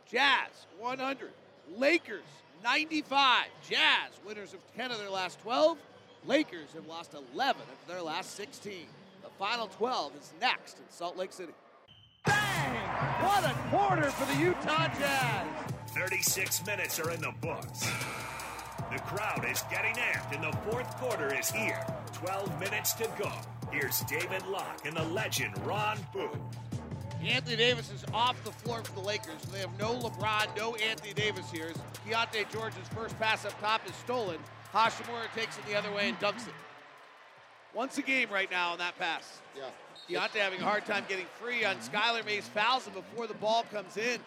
[0.10, 1.32] Jazz 100,
[1.76, 2.24] Lakers
[2.64, 3.48] 95.
[3.70, 5.78] Jazz winners of 10 of their last 12.
[6.26, 8.86] Lakers have lost 11 of their last 16.
[9.24, 11.52] The final 12 is next in Salt Lake City.
[12.96, 13.26] Bang!
[13.26, 15.48] What a quarter for the Utah Jazz!
[15.88, 17.90] 36 minutes are in the books.
[18.92, 21.86] The crowd is getting amped, and the fourth quarter is here.
[22.14, 23.32] 12 minutes to go.
[23.72, 26.40] Here's David Locke and the legend Ron Boone.
[27.26, 29.42] Anthony Davis is off the floor for the Lakers.
[29.52, 31.72] They have no LeBron, no Anthony Davis here.
[32.08, 34.38] Keyonte George's first pass up top is stolen.
[34.74, 36.54] Hachimura takes it the other way and dunks it.
[37.74, 39.42] Once a game right now on that pass.
[39.58, 39.64] Yeah.
[40.10, 41.96] Keyonte having a hard time getting free on mm-hmm.
[41.96, 44.20] Skylar Mays fouls him before the ball comes in.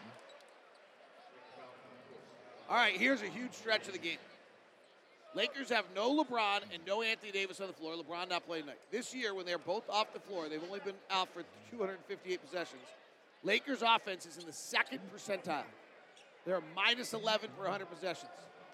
[2.68, 4.18] All right, here's a huge stretch of the game.
[5.34, 7.94] Lakers have no LeBron and no Anthony Davis on the floor.
[7.94, 8.78] LeBron not playing tonight.
[8.90, 12.82] This year, when they're both off the floor, they've only been out for 258 possessions.
[13.44, 15.62] Lakers offense is in the second percentile.
[16.44, 18.30] They're minus 11 per 100 possessions.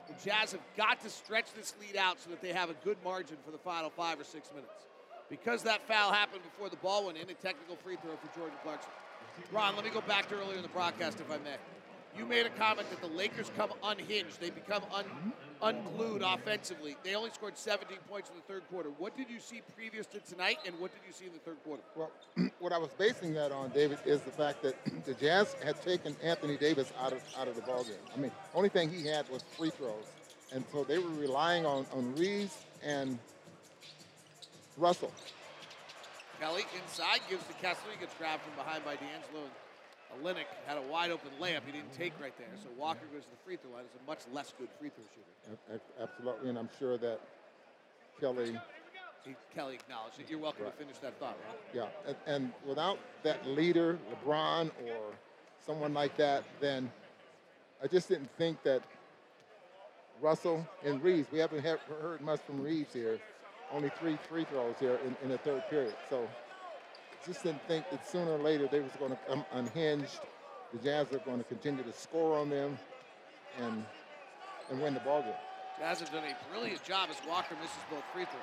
[0.08, 2.96] The Jazz have got to stretch this lead out so that they have a good
[3.04, 4.86] margin for the final five or six minutes.
[5.30, 8.56] Because that foul happened before the ball went in, a technical free throw for Jordan
[8.62, 8.90] Clarkson.
[9.52, 11.56] Ron, let me go back to earlier in the broadcast, if I may.
[12.16, 14.40] You made a comment that the Lakers come unhinged.
[14.40, 16.96] They become un- unglued offensively.
[17.02, 18.90] They only scored 17 points in the third quarter.
[18.98, 21.56] What did you see previous to tonight, and what did you see in the third
[21.64, 21.82] quarter?
[21.96, 22.12] Well,
[22.60, 26.14] what I was basing that on, David, is the fact that the Jazz had taken
[26.22, 27.98] Anthony Davis out of out of the ballgame.
[28.14, 30.06] I mean, only thing he had was free throws,
[30.52, 33.18] and so they were relying on on Reaves and
[34.76, 35.12] Russell.
[36.40, 37.92] Kelly inside gives to Kessler.
[37.92, 39.46] He gets grabbed from behind by D'Angelo.
[40.22, 42.48] Olynyk had a wide open layup he didn't take right there.
[42.62, 43.84] So Walker goes to the free throw line.
[43.84, 45.80] Is a much less good free throw shooter.
[46.00, 47.20] Absolutely, and I'm sure that
[48.20, 48.56] Kelly,
[49.24, 50.26] He, Kelly acknowledged it.
[50.30, 50.72] You're welcome Right.
[50.78, 51.56] to finish that thought, Ron.
[51.72, 55.12] yeah, and, and without that leader, LeBron or
[55.66, 56.90] someone like that, then
[57.82, 58.82] I just didn't think that
[60.20, 61.26] Russell and Reaves.
[61.32, 63.18] We haven't heard much from Reaves here.
[63.72, 65.94] Only three free throws here in, in the third period.
[66.08, 66.28] So
[67.26, 70.20] just didn't think that sooner or later they was going to come unhinged.
[70.72, 72.78] The Jazz are going to continue to score on them
[73.60, 73.84] and
[74.70, 75.32] and win the ball game.
[75.78, 78.40] Jazz have done a brilliant job as Walker misses both free throws.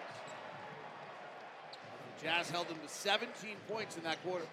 [2.20, 4.46] The Jazz held them to 17 points in that quarter.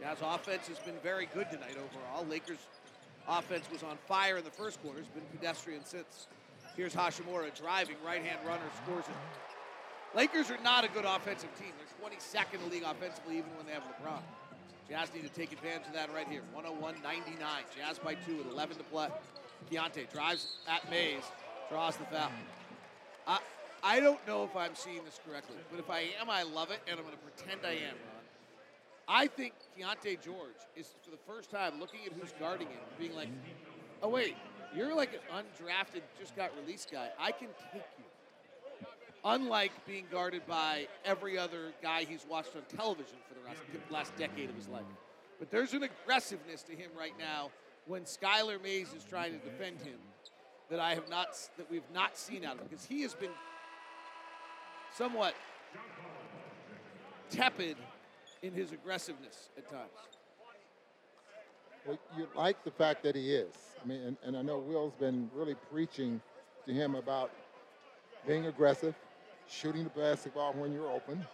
[0.00, 2.26] Jazz offense has been very good tonight overall.
[2.26, 2.58] Lakers
[3.28, 4.98] offense was on fire in the first quarter.
[4.98, 6.26] It's been pedestrian since.
[6.76, 9.14] Here's Hachimura driving, right-hand runner, scores it.
[10.14, 11.72] Lakers are not a good offensive team.
[11.78, 14.20] They're 22nd in the league offensively, even when they have LeBron.
[14.88, 16.42] Jazz need to take advantage of that right here.
[16.56, 16.94] 101-99.
[17.76, 19.08] Jazz by two with 11 to play.
[19.70, 21.22] Keyonte drives at Mays,
[21.70, 22.30] draws the foul.
[23.26, 23.40] I,
[23.82, 26.80] I don't know if I'm seeing this correctly, but if I am, I love it,
[26.88, 28.22] and I'm going to pretend I am, Ron.
[29.08, 33.14] I think Keyonte George is, for the first time, looking at who's guarding him, being
[33.14, 33.28] like,
[34.02, 34.36] oh, wait,
[34.76, 37.08] you're like an undrafted, just got released guy.
[37.18, 38.04] I can take you.
[39.24, 44.16] Unlike being guarded by every other guy he's watched on television for the last, last
[44.16, 44.84] decade of his life.
[45.38, 47.50] But there's an aggressiveness to him right now
[47.86, 49.98] when Skylar Mays is trying to defend him
[50.70, 53.30] that I have not that we've not seen out of him because he has been
[54.94, 55.34] somewhat
[57.30, 57.76] tepid
[58.42, 59.90] in his aggressiveness at times.
[61.86, 63.54] Well, you like the fact that he is.
[63.82, 66.20] I mean, and, and I know Will's been really preaching
[66.66, 67.30] to him about
[68.26, 68.94] being aggressive,
[69.48, 71.24] shooting the basketball when you're open.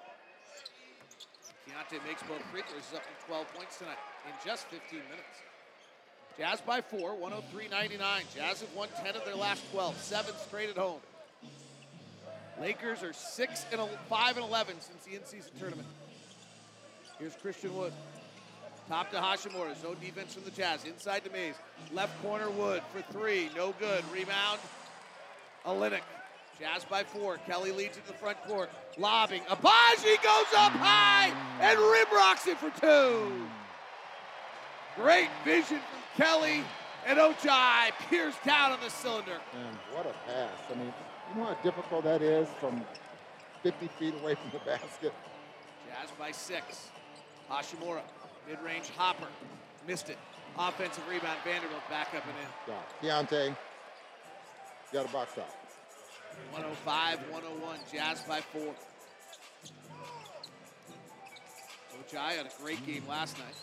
[1.66, 2.82] Keyonte makes both free throws.
[2.90, 5.22] He's up to 12 points tonight in just 15 minutes.
[6.38, 8.00] Jazz by four, 103-99.
[8.34, 11.00] Jazz have won 10 of their last 12, seven straight at home.
[12.60, 15.88] Lakers are six and five and 11 since the in-season tournament.
[17.18, 17.92] Here's Christian Wood.
[18.88, 19.80] Top to Hachimura.
[19.80, 20.84] Zone defense from the Jazz.
[20.84, 21.54] Inside to Mays.
[21.92, 23.48] Left corner Wood for three.
[23.56, 24.04] No good.
[24.12, 24.60] Rebound.
[25.64, 26.00] Olynyk.
[26.58, 27.38] Jazz by four.
[27.38, 28.70] Kelly leads it to the front court.
[28.98, 29.42] Lobbing.
[29.42, 33.32] Agbaji goes up high and rim rocks it for two.
[34.96, 36.62] Great vision from Kelly.
[37.06, 39.38] And Ochai peers down on the cylinder.
[39.54, 40.50] And what a pass.
[40.70, 40.92] I mean,
[41.34, 42.84] you know how difficult that is from
[43.62, 45.12] 50 feet away from the basket?
[45.88, 46.88] Jazz by six.
[47.50, 48.02] Hachimura,
[48.48, 49.28] mid-range hopper,
[49.86, 50.18] missed it.
[50.58, 52.74] Offensive rebound, Vanderbilt back up and in.
[53.02, 53.22] Yeah.
[53.22, 53.56] Keyonte,
[54.92, 55.48] got a box out.
[56.50, 58.74] 105, 101, Jazz by four.
[61.98, 63.54] Ochai had a great game last night.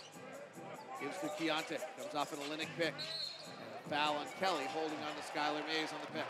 [1.01, 2.93] Gives to Keyonte, comes off an Olynyk pick.
[2.93, 6.26] And a foul on Kelly, holding on to Skylar Mays on the pick.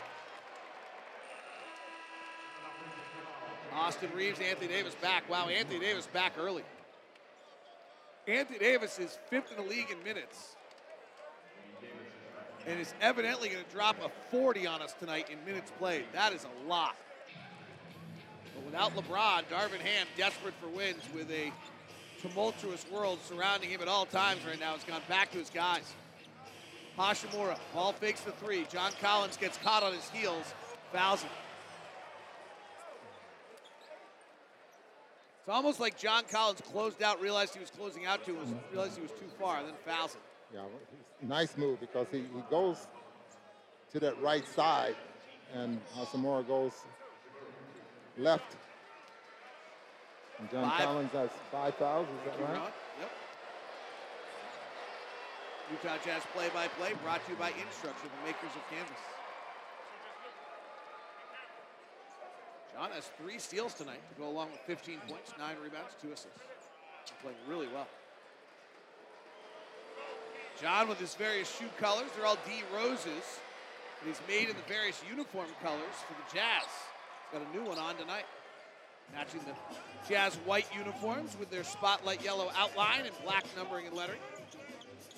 [3.72, 5.28] Austin Reaves, Anthony Davis back.
[5.30, 6.64] Wow, Anthony Davis back early.
[8.26, 10.56] Anthony Davis is fifth in the league in minutes.
[12.66, 16.04] And is evidently going to drop a 40 on us tonight in minutes played.
[16.12, 16.96] That is a lot.
[18.54, 21.50] But without LeBron, Darvin Ham, desperate for wins with a
[22.20, 25.94] tumultuous world surrounding him at all times right now, has gone back to his guys.
[26.98, 28.66] Hachimura, ball fakes the three.
[28.70, 30.44] John Collins gets caught on his heels,
[30.92, 31.30] fouls him.
[35.40, 38.96] It's almost like John Collins closed out, realized he was closing out to, was realized
[38.96, 40.20] he was too far, and then fouls him.
[40.54, 40.66] Yeah,
[41.26, 42.86] nice move because he, he goes
[43.92, 44.96] to that right side,
[45.54, 46.72] and Hachimura goes
[48.18, 48.56] left.
[50.38, 50.80] And John Five.
[50.80, 52.72] Collins has five fouls, is that right?
[53.00, 53.10] Yep.
[55.70, 58.98] Utah Jazz play-by-play brought to you by Instructure, the makers of Canvas.
[62.80, 66.40] John has three steals tonight to go along with 15 points, nine rebounds, two assists.
[67.22, 67.86] Playing really well.
[70.58, 73.40] John with his various shoe colors, they're all D roses.
[74.02, 76.64] He's made in the various uniform colors for the Jazz.
[77.30, 78.24] He's got a new one on tonight.
[79.12, 84.20] Matching the Jazz white uniforms with their spotlight yellow outline and black numbering and lettering.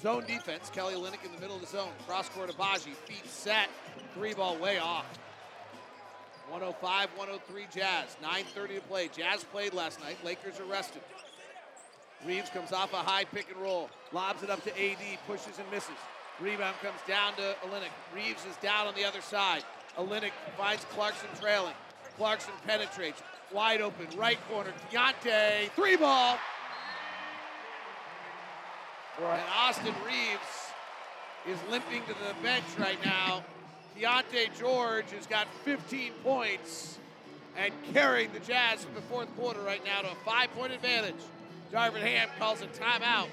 [0.01, 1.93] Zone defense, Kelly Olynyk in the middle of the zone.
[2.09, 3.69] Cross court Agbaji, feet set,
[4.15, 5.07] three ball way off.
[6.53, 9.09] 105, 103 Jazz, 9.30 to play.
[9.09, 11.01] Jazz played last night, Lakers are rested.
[12.27, 15.69] Reaves comes off a high pick and roll, lobs it up to AD, pushes and
[15.71, 15.97] misses.
[16.41, 17.89] Rebound comes down to Olynyk.
[18.15, 19.65] Reaves is down on the other side.
[19.97, 21.73] Olynyk finds Clarkson trailing.
[22.19, 24.75] Clarkson penetrates, wide open, right corner.
[24.91, 26.37] Keyonte, three ball.
[29.19, 30.69] And Austin Reaves
[31.49, 33.43] is limping to the bench right now.
[33.97, 36.99] Keyonte George has got 15 points
[37.57, 41.15] and carrying the Jazz in the fourth quarter right now to a five-point advantage.
[41.73, 43.29] Darvin Ham calls a timeout.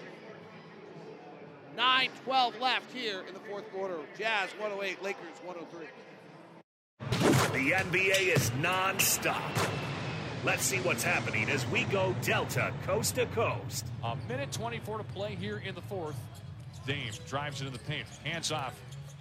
[1.78, 3.96] 9-12 left here in the fourth quarter.
[4.18, 5.88] Jazz 108, Lakers 103.
[7.54, 9.42] The NBA is non-stop.
[10.44, 13.86] Let's see what's happening as we go Delta coast to coast.
[14.04, 16.16] A minute 24 to play here in the fourth.
[16.86, 18.80] Dame drives into the paint, hands off.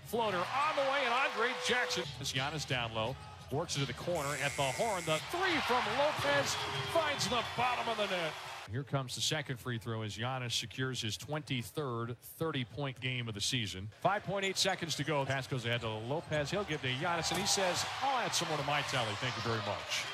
[0.08, 2.02] Floater on the way, and Andre Jackson.
[2.18, 3.14] As Giannis down low,
[3.52, 5.02] works into the corner at the horn.
[5.04, 6.54] The three from Lopez
[6.94, 8.32] finds the bottom of the net.
[8.70, 13.40] Here comes the second free throw as Giannis secures his 23rd 30-point game of the
[13.42, 13.90] season.
[14.02, 15.26] 5.8 seconds to go.
[15.26, 16.50] Pass goes ahead to Lopez.
[16.50, 19.12] He'll give to Giannis, and he says, I'll add some more to my tally.
[19.20, 20.04] Thank you very much.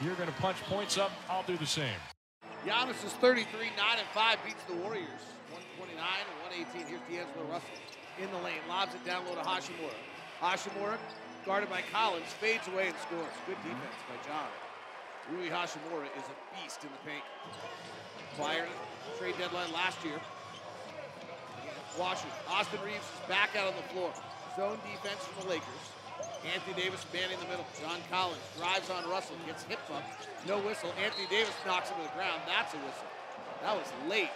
[0.00, 1.12] You're going to punch points up.
[1.30, 1.94] I'll do the same.
[2.66, 5.22] Giannis is 33, 9 and 5, beats the Warriors.
[5.78, 6.86] 129 and 118.
[6.90, 7.70] Here's D'Angelo Russell
[8.22, 9.96] in the lane, lobs it down low to Hachimura.
[10.40, 10.98] Hachimura,
[11.44, 13.32] guarded by Collins, fades away and scores.
[13.46, 14.48] Good defense by John.
[15.32, 17.24] Rui Hachimura is a beast in the paint.
[18.32, 18.68] Acquired
[19.18, 20.20] trade deadline last year.
[21.98, 22.38] Washington.
[22.48, 24.12] Austin Reaves is back out on the floor.
[24.56, 25.84] Zone defense from the Lakers.
[26.54, 27.66] Anthony Davis manning the middle.
[27.80, 30.04] John Collins drives on Russell, gets hip bump.
[30.46, 30.92] No whistle.
[31.02, 32.40] Anthony Davis knocks him to the ground.
[32.46, 33.08] That's a whistle.
[33.62, 34.30] That was late.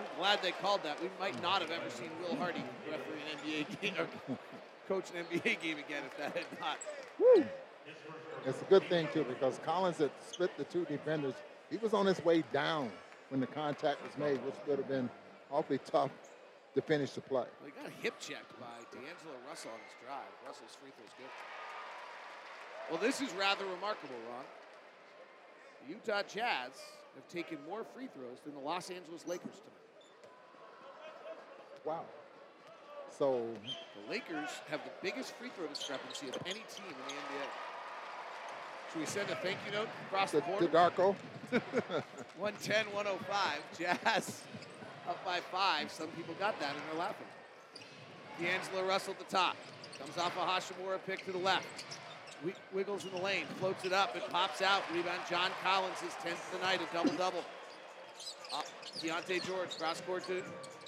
[0.00, 1.00] I'm glad they called that.
[1.02, 4.38] We might not have ever seen Will Hardy referee an NBA game or
[4.88, 6.78] coach an NBA game again if that had not.
[7.18, 7.44] Woo!
[8.46, 11.34] It's a good thing, too, because Collins had split the two defenders.
[11.70, 12.90] He was on his way down
[13.28, 15.10] when the contact was made, which would have been
[15.50, 16.10] awfully tough
[16.74, 17.44] to finish the play.
[17.60, 20.30] Well, he got hip checked by D'Angelo Russell on his drive.
[20.46, 21.30] Russell's free throw's good.
[22.90, 24.44] Well, this is rather remarkable, Ron.
[25.82, 26.72] The Utah Jazz
[27.14, 29.79] have taken more free throws than the Los Angeles Lakers tonight.
[31.84, 32.04] Wow.
[33.16, 33.46] So
[34.06, 37.46] The Lakers have the biggest free throw discrepancy of any team in the NBA.
[38.92, 40.60] Should we send a thank you note across the board?
[40.60, 41.14] to Darko,
[42.38, 43.58] 110, 105.
[43.78, 44.42] Jazz
[45.08, 45.90] up by five.
[45.90, 47.26] Some people got that and they're laughing.
[48.40, 49.56] D'Angelo Russell at the top.
[49.98, 51.84] Comes off a Hachimura pick to the left.
[52.40, 54.82] Wi- Wiggles in the lane, floats it up, it pops out.
[54.94, 57.44] Rebound John Collins, his 10th of the night, a double double.
[58.52, 58.62] Uh,
[58.98, 60.42] Keyonte George, cross court to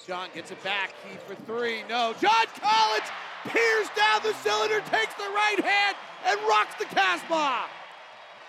[0.06, 0.92] John gets it back.
[1.08, 1.82] He for three.
[1.88, 2.14] No.
[2.20, 3.08] John Collins
[3.46, 5.96] peers down the cylinder, takes the right hand,
[6.26, 7.64] and rocks the Casbah.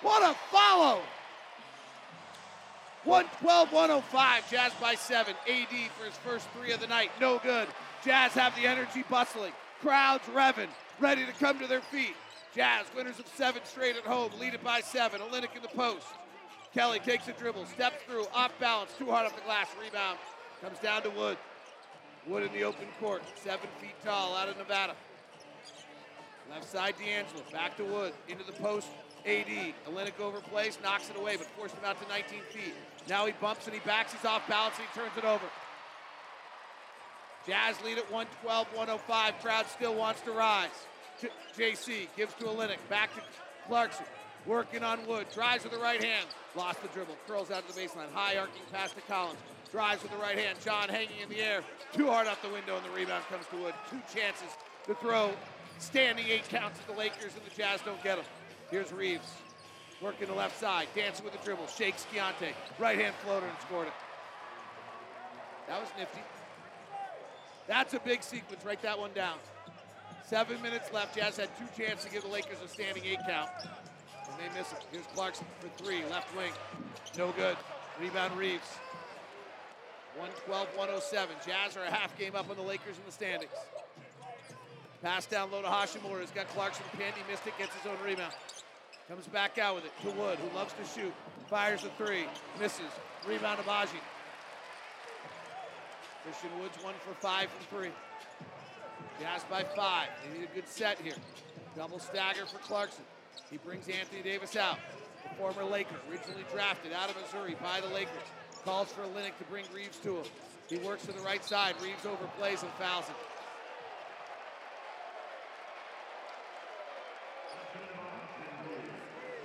[0.02, 1.02] What a follow.
[3.06, 4.52] 112 105.
[4.52, 5.36] Jazz by seven.
[5.48, 7.12] AD for his first three of the night.
[7.20, 7.68] No good.
[8.04, 9.54] Jazz have the energy bustling.
[9.82, 10.70] Crowds revving,
[11.00, 12.16] ready to come to their feet.
[12.56, 15.20] Jazz, winners of seven straight at home, lead it by seven.
[15.22, 16.06] Olynyk in the post.
[16.74, 20.18] Kelly takes a dribble, steps through, off balance, too hard off the glass, rebound.
[20.64, 21.38] Comes down to Wood.
[22.26, 24.96] Wood in the open court, seven feet tall, out of Nevada.
[26.50, 28.88] Left side, D'Angelo, back to Wood, into the post,
[29.26, 29.74] AD.
[29.90, 32.74] Olynyk overplays, knocks it away, but forced him out to 19 feet.
[33.10, 35.44] Now he bumps and he backs, he's off balance, and he turns it over.
[37.46, 39.40] Jazz lead at 112, 105.
[39.42, 40.70] Crowd still wants to rise.
[41.58, 43.22] JC gives to Olynyk, back to
[43.68, 44.06] Clarkson.
[44.46, 46.28] Working on Wood, drives with the right hand.
[46.56, 48.10] Lost the dribble, curls out to the baseline.
[48.14, 49.40] High arcing pass to Collins.
[49.74, 50.60] Drives with the right hand.
[50.64, 51.64] John hanging in the air.
[51.94, 53.74] Too hard off the window, and the rebound comes to Wood.
[53.90, 54.56] Two chances
[54.86, 55.32] to throw.
[55.80, 58.26] Standing eight counts at the Lakers, and the Jazz don't get them.
[58.70, 59.28] Here's Reaves.
[60.00, 61.66] Working the left side, dancing with the dribble.
[61.66, 62.54] Shakes Keyonte.
[62.78, 63.94] Right hand floater and scored it.
[65.68, 66.22] That was nifty.
[67.68, 68.64] That's a big sequence.
[68.64, 69.38] Write that one down.
[70.28, 71.18] Seven minutes left.
[71.18, 73.50] Jazz had two chances to give the Lakers a standing eight count.
[73.64, 74.84] And they miss it.
[74.92, 76.04] Here's Clarkson for three.
[76.12, 76.52] Left wing.
[77.18, 77.58] No good.
[78.00, 78.68] Rebound Reaves.
[80.18, 81.36] 112 107.
[81.46, 83.52] Jazz are a half game up on the Lakers in the standings.
[85.02, 86.22] Pass down low to Hachimura.
[86.22, 87.14] He's got Clarkson pinned.
[87.16, 87.58] He missed it.
[87.58, 88.34] Gets his own rebound.
[89.10, 91.14] Comes back out with it to Wood, who loves to shoot.
[91.50, 92.26] Fires a three.
[92.60, 92.92] Misses.
[93.28, 94.00] Rebound to Baji.
[96.24, 97.92] Christian Woods one for five from three.
[99.20, 100.08] Jazz by five.
[100.24, 101.16] They need a good set here.
[101.76, 103.04] Double stagger for Clarkson.
[103.52, 104.78] He brings Anthony Davis out.
[105.24, 108.28] The former Laker, originally drafted out of Missouri by the Lakers.
[108.66, 110.26] Calls for Olynyk to bring Reaves to him.
[110.70, 111.76] He works to the right side.
[111.82, 113.16] Reaves overplays and fouls him.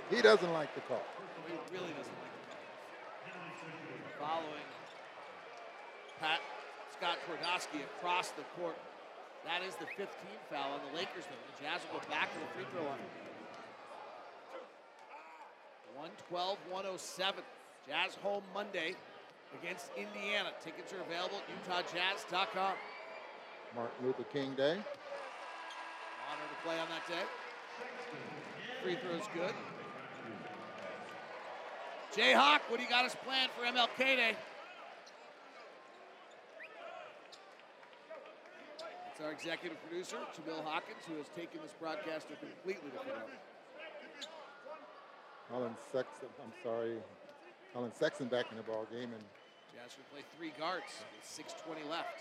[0.09, 1.03] He doesn't like the call.
[1.45, 2.47] He really doesn't like it.
[4.19, 4.67] Following
[6.19, 6.39] Pat
[6.97, 8.77] Scott Twardoski across the court.
[9.45, 11.25] That is the 15th foul on the Lakers.
[11.27, 12.99] The Jazz will go back to the free throw line.
[15.95, 17.43] 112 107.
[17.87, 18.95] Jazz home Monday
[19.57, 20.51] against Indiana.
[20.63, 22.73] Tickets are available at UtahJazz.com.
[23.75, 24.73] Martin Luther King Day.
[24.73, 27.25] Honor to play on that day.
[28.83, 29.53] Free throw's good.
[32.15, 34.35] Jayhawk, what do you got us planned for MLK Day?
[39.11, 43.19] It's our executive producer, Jamil Hawkins, who has taken this broadcast to a completely different
[43.19, 43.29] level.
[45.51, 46.95] Collin Sexton, I'm sorry,
[47.73, 49.23] Collin Sexton back in the ball game, and
[49.79, 52.19] Jazz will play three guards with 6:20 left.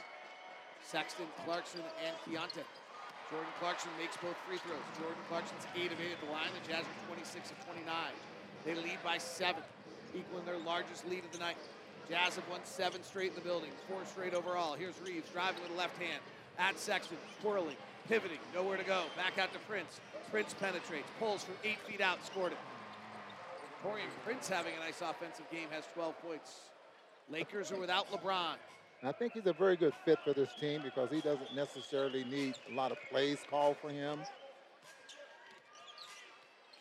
[0.83, 2.63] Sexton, Clarkson, and Keyonte.
[3.31, 4.79] Jordan Clarkson makes both free throws.
[4.95, 6.51] Jordan Clarkson's 8 of 8 at the line.
[6.55, 8.15] The Jazz are 26 of 29.
[8.65, 9.63] They lead by seven,
[10.15, 11.57] equaling their largest lead of the night.
[12.09, 14.75] Jazz have won seven straight in the building, four straight overall.
[14.75, 16.23] Here's Reaves driving with the left hand
[16.59, 17.77] at Sexton, twirling,
[18.07, 19.07] pivoting, nowhere to go.
[19.17, 20.01] Back out to Prince.
[20.31, 22.59] Prince penetrates, pulls from eight feet out, scored it.
[23.83, 26.69] Taurean Prince having a nice offensive game, has 12 points.
[27.31, 28.55] Lakers are without LeBron.
[29.03, 32.55] I think he's a very good fit for this team because he doesn't necessarily need
[32.71, 34.19] a lot of plays called for him.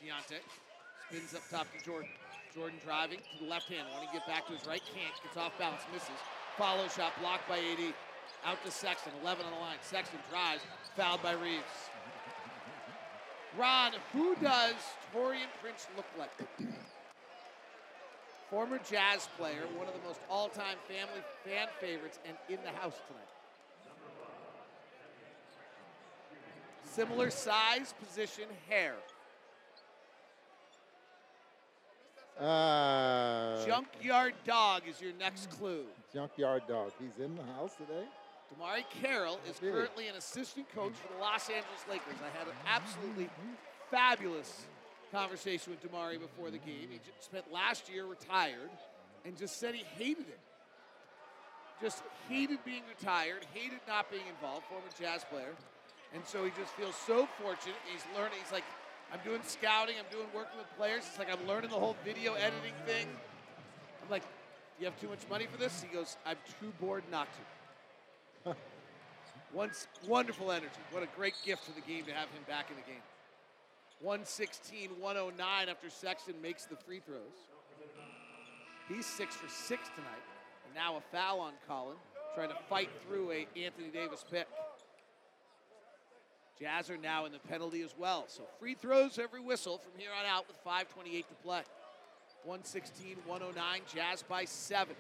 [0.02, 0.40] Keyonte
[1.10, 2.10] spins up top to Jordan.
[2.56, 5.38] Jordan driving to the left hand, wanting to get back to his right, can't, gets
[5.38, 6.10] off balance, misses.
[6.57, 7.94] Follow shot blocked by AD.
[8.45, 9.78] Out to Sexton, 11 on the line.
[9.82, 10.61] Sexton drives,
[10.95, 11.64] fouled by Reaves.
[13.57, 14.74] Ron, who does
[15.14, 16.32] Taurean Prince look like?
[18.49, 22.95] Former jazz player, one of the most all-time family fan favorites, and in the house
[23.07, 23.28] tonight.
[26.86, 28.95] Similar size, position, hair.
[32.40, 35.84] Uh, Junkyard Dog is your next clue.
[36.14, 36.91] Junkyard Dog.
[36.99, 38.06] He's in the house today.
[38.53, 42.15] DeMarre Carroll is currently an assistant coach for the Los Angeles Lakers.
[42.24, 43.30] I had an absolutely
[43.91, 44.65] fabulous
[45.12, 46.88] conversation with DeMarre before the game.
[46.92, 48.70] He spent last year retired
[49.26, 50.40] and just said he hated it.
[51.82, 55.54] Just hated being retired, hated not being involved, former jazz player.
[56.14, 57.76] And so he just feels so fortunate.
[57.92, 58.40] He's learning.
[58.42, 58.64] He's like,
[59.12, 61.04] I'm doing scouting, I'm doing working with players.
[61.08, 63.08] It's like I'm learning the whole video editing thing.
[64.04, 64.24] I'm like,
[64.80, 65.82] you have too much money for this?
[65.82, 67.28] He goes, I'm too bored not
[68.46, 68.56] to.
[69.54, 70.82] Once wonderful energy.
[70.92, 73.02] What a great gift to the game to have him back in the game.
[74.02, 77.48] 116, 109 after Sexton makes the free throws.
[78.88, 80.24] He's six for six tonight.
[80.65, 81.98] And now a foul on Collin.
[82.36, 84.48] trying to fight through a Anthony Davis pick.
[86.60, 88.26] Jazz are now in the penalty as well.
[88.28, 91.61] So free throws every whistle from here on out with 5.28 to play.
[92.44, 94.95] 116 109, Jazz by seven.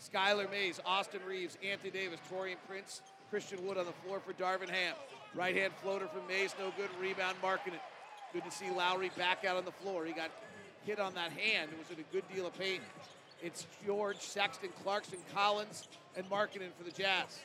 [0.00, 4.70] Skylar Mays, Austin Reaves, Anthony Davis, Taurean Prince, Christian Wood on the floor for Darvin
[4.70, 4.94] Ham.
[5.34, 6.90] Right hand floater from Mays, no good.
[7.00, 7.78] Rebound Markkanen.
[8.32, 10.04] Good to see Lauri back out on the floor.
[10.04, 10.30] He got
[10.84, 11.70] hit on that hand.
[11.72, 12.80] It was in a good deal of pain.
[13.42, 17.40] It's George, Sexton, Clarkson, Collins, and Markkanen for the Jazz.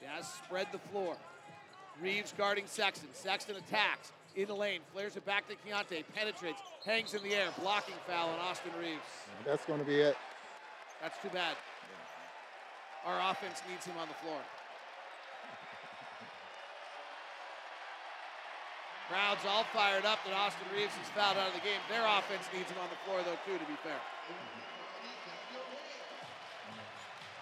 [0.00, 1.16] Jazz spread the floor.
[2.02, 3.08] Reaves guarding Sexton.
[3.12, 7.48] Sexton attacks in the lane, flares it back to Keyonte, penetrates, hangs in the air,
[7.60, 9.00] blocking foul on Austin Reaves.
[9.46, 10.16] That's going to be it.
[11.00, 11.56] That's too bad.
[13.06, 14.38] Our offense needs him on the floor.
[19.08, 21.78] Crowd's all fired up that Austin Reaves is fouled out of the game.
[21.88, 23.98] Their offense needs him on the floor, though, too, to be fair.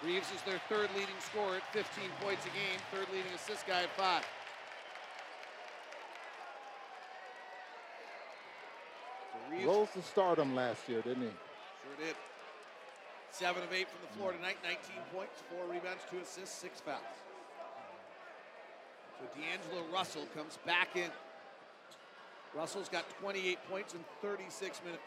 [0.04, 3.82] Reaves is their third leading scorer at 15 points a game, third leading assist guy
[3.82, 4.22] at five.
[9.32, 11.32] So Rose to stardom last year, didn't he?
[11.32, 12.16] Sure did.
[13.30, 14.78] Seven of eight from the floor tonight, 19
[15.14, 17.00] points, four rebounds, two assists, six fouls.
[19.18, 21.10] So D'Angelo Russell comes back in.
[22.56, 25.02] Russell's got 28 points in 36 minutes.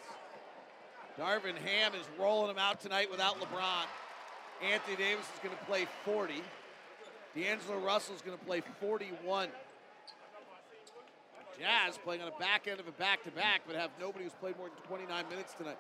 [1.20, 3.86] Darvin Ham is rolling them out tonight without LeBron.
[4.62, 6.42] Anthony Davis is going to play 40.
[7.36, 9.50] D'Angelo Russell is going to play 41.
[11.60, 14.34] Jazz playing on the back end of a back to back, but have nobody who's
[14.34, 15.78] played more than 29 minutes tonight.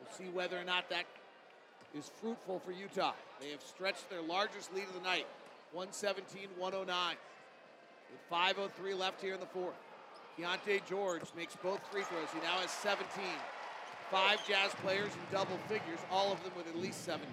[0.00, 1.04] We'll see whether or not that
[1.94, 3.12] is fruitful for Utah.
[3.40, 5.26] They have stretched their largest lead of the night,
[5.72, 7.16] 117 109.
[8.10, 9.74] With 5.03 left here in the fourth.
[10.38, 12.28] Keyonte George makes both free throws.
[12.32, 13.06] He now has 17.
[14.10, 17.26] Five Jazz players in double figures, all of them with at least 17.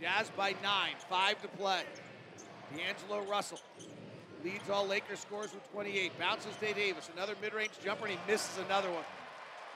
[0.00, 1.82] Jazz by nine, five to play.
[2.74, 3.58] D'Angelo Russell
[4.44, 6.18] leads all Lakers scores with 28.
[6.18, 9.04] Bounces Day Davis, another mid-range jumper, and he misses another one.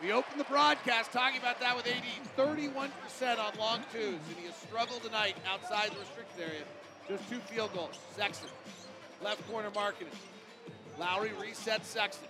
[0.03, 2.03] We opened the broadcast talking about that with AD,
[2.36, 6.62] 31% on long twos, and he has struggled tonight outside the restricted area.
[7.09, 7.99] Just two field goals.
[8.16, 8.51] Sexton,
[9.23, 10.15] left corner marking it.
[10.99, 12.29] Lauri resets Sexton.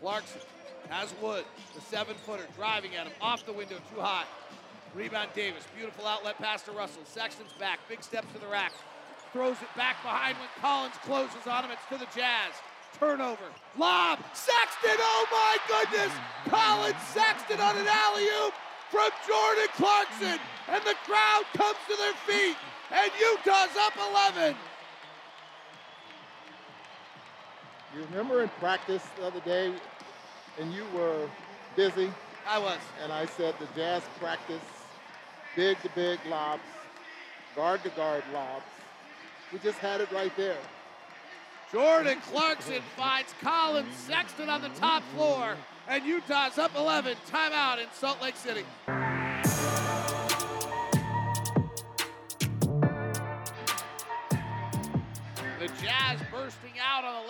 [0.00, 0.40] Clarkson
[0.90, 1.44] has Wood,
[1.74, 4.24] the seven footer, driving at him off the window, too high.
[4.94, 7.02] Rebound Davis, beautiful outlet pass to Russell.
[7.04, 8.72] Sexton's back, big steps to the rack.
[9.32, 11.72] Throws it back behind when Collins closes on him.
[11.72, 12.54] It's to the Jazz.
[13.00, 13.50] Turnover.
[13.76, 14.20] Lob.
[14.32, 14.94] Sexton.
[15.00, 16.12] Oh my goodness.
[16.46, 18.54] Collin Sexton on an alley oop
[18.90, 20.38] from Jordan Clarkson.
[20.68, 22.56] And the crowd comes to their feet.
[22.92, 24.54] And Utah's up 11.
[27.94, 29.72] You remember in practice the other day,
[30.58, 31.28] and you were
[31.76, 32.10] busy?
[32.46, 32.78] I was.
[33.02, 34.62] And I said the Jazz practice
[35.54, 36.62] big to big lobs,
[37.54, 38.64] guard to guard lobs.
[39.52, 40.56] We just had it right there.
[41.70, 45.56] Jordan Clarkson finds Collin Sexton on the top floor,
[45.88, 47.16] and Utah's up 11.
[47.30, 48.64] Timeout in Salt Lake City.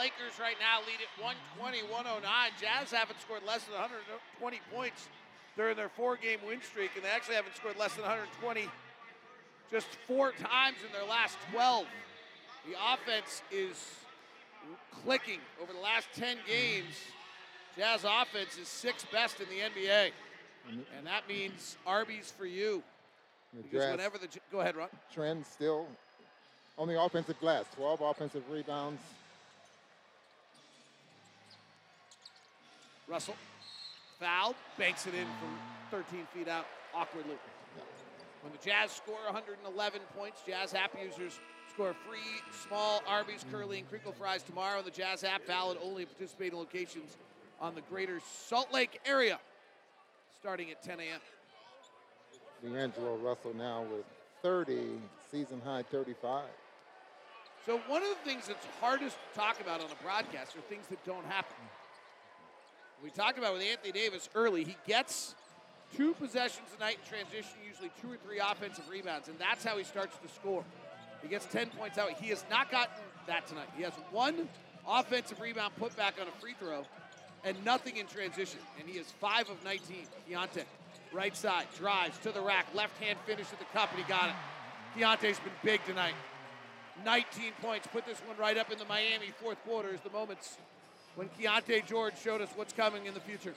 [0.04, 2.20] Lakers right now, lead at 120 109.
[2.60, 5.08] Jazz haven't scored less than 120 points
[5.56, 8.68] during their four game win streak, and they actually haven't scored less than 120
[9.70, 11.86] just four times in their last 12.
[12.68, 13.80] The offense is
[14.92, 17.00] clicking over the last 10 games.
[17.74, 20.10] Jazz offense is sixth best in the NBA.
[20.68, 22.82] And that means Arby's for you.
[23.56, 24.88] Because whenever the go ahead, Ron.
[25.14, 25.86] trend still
[26.76, 29.00] on the offensive glass, 12 offensive rebounds.
[33.08, 33.36] Russell
[34.18, 35.58] fouled, banks it in from
[35.90, 37.36] 13 feet out awkwardly.
[38.42, 41.38] When the Jazz score 111 points, Jazz app users
[41.70, 42.18] score free
[42.66, 44.82] small Arby's, curly, and crinkle fries tomorrow.
[44.82, 47.16] The Jazz app valid only in participating locations
[47.60, 49.38] on the greater Salt Lake area,
[50.40, 51.20] starting at 10 a.m.
[52.62, 54.04] D'Angelo Russell now with
[54.42, 55.00] 30,
[55.30, 56.44] season high 35.
[57.66, 60.86] So one of the things that's hardest to talk about on a broadcast are things
[60.88, 61.56] that don't happen.
[63.02, 64.64] We talked about with Anthony Davis early.
[64.64, 65.34] He gets
[65.96, 69.76] two possessions a night in transition, usually two or three offensive rebounds, and that's how
[69.76, 70.64] he starts to score.
[71.22, 72.10] He gets 10 points out.
[72.12, 73.68] He has not gotten that tonight.
[73.76, 74.48] He has one
[74.86, 76.84] offensive rebound put back on a free throw
[77.44, 78.60] and nothing in transition.
[78.78, 79.96] And he is 5 of 19.
[80.28, 80.64] Keyonte,
[81.12, 84.30] right side, drives to the rack, left hand finish at the cup, and he got
[84.30, 84.34] it.
[84.96, 86.14] Keyonte's been big tonight.
[87.04, 87.86] 19 points.
[87.86, 90.56] Put this one right up in the Miami fourth quarter is the moments
[91.16, 93.54] when Keyonte George showed us what's coming in the future.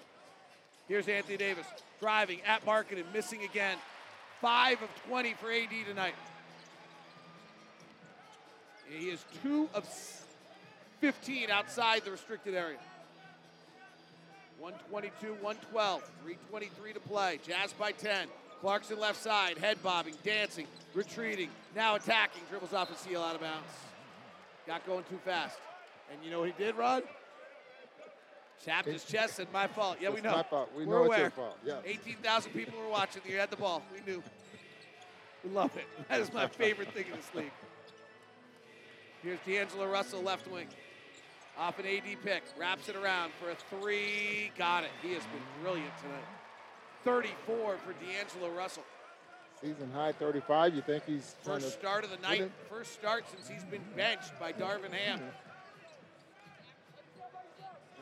[0.87, 1.65] Here's Anthony Davis
[1.99, 3.77] driving at market and missing again.
[4.41, 6.13] 5 of 20 for AD tonight.
[8.89, 9.85] He is 2 of
[11.01, 12.77] 15 outside the restricted area.
[14.59, 17.39] 122, 112, 323 to play.
[17.45, 18.27] Jazz by 10.
[18.61, 20.65] Clarkson left side, head bobbing, dancing,
[20.95, 23.69] retreating, now attacking, dribbles off his heel out of bounds.
[24.65, 25.57] Got going too fast.
[26.11, 27.03] And you know what he did, Rod?
[28.65, 29.97] Chapped his chest, said, my fault.
[30.01, 30.31] Yeah, we know.
[30.31, 30.69] my fault.
[30.75, 31.19] We We're know it's aware.
[31.19, 31.57] your fault.
[31.65, 31.75] Yeah.
[31.85, 33.21] 18,000 people were watching.
[33.25, 33.83] You had the ball.
[33.93, 34.23] We knew.
[35.43, 35.85] We love it.
[36.09, 37.51] That is my favorite thing in this league.
[39.23, 40.67] Here's D'Angelo Russell, left wing.
[41.57, 42.43] Off an AD pick.
[42.57, 44.51] Wraps it around for a three.
[44.57, 44.91] Got it.
[45.01, 46.23] He has been brilliant tonight.
[47.03, 48.83] 34 for D'Angelo Russell.
[49.61, 50.75] Season high 35.
[50.75, 52.51] You think he's First to start of the night.
[52.69, 55.19] First start since he's been benched by Darvin Ham.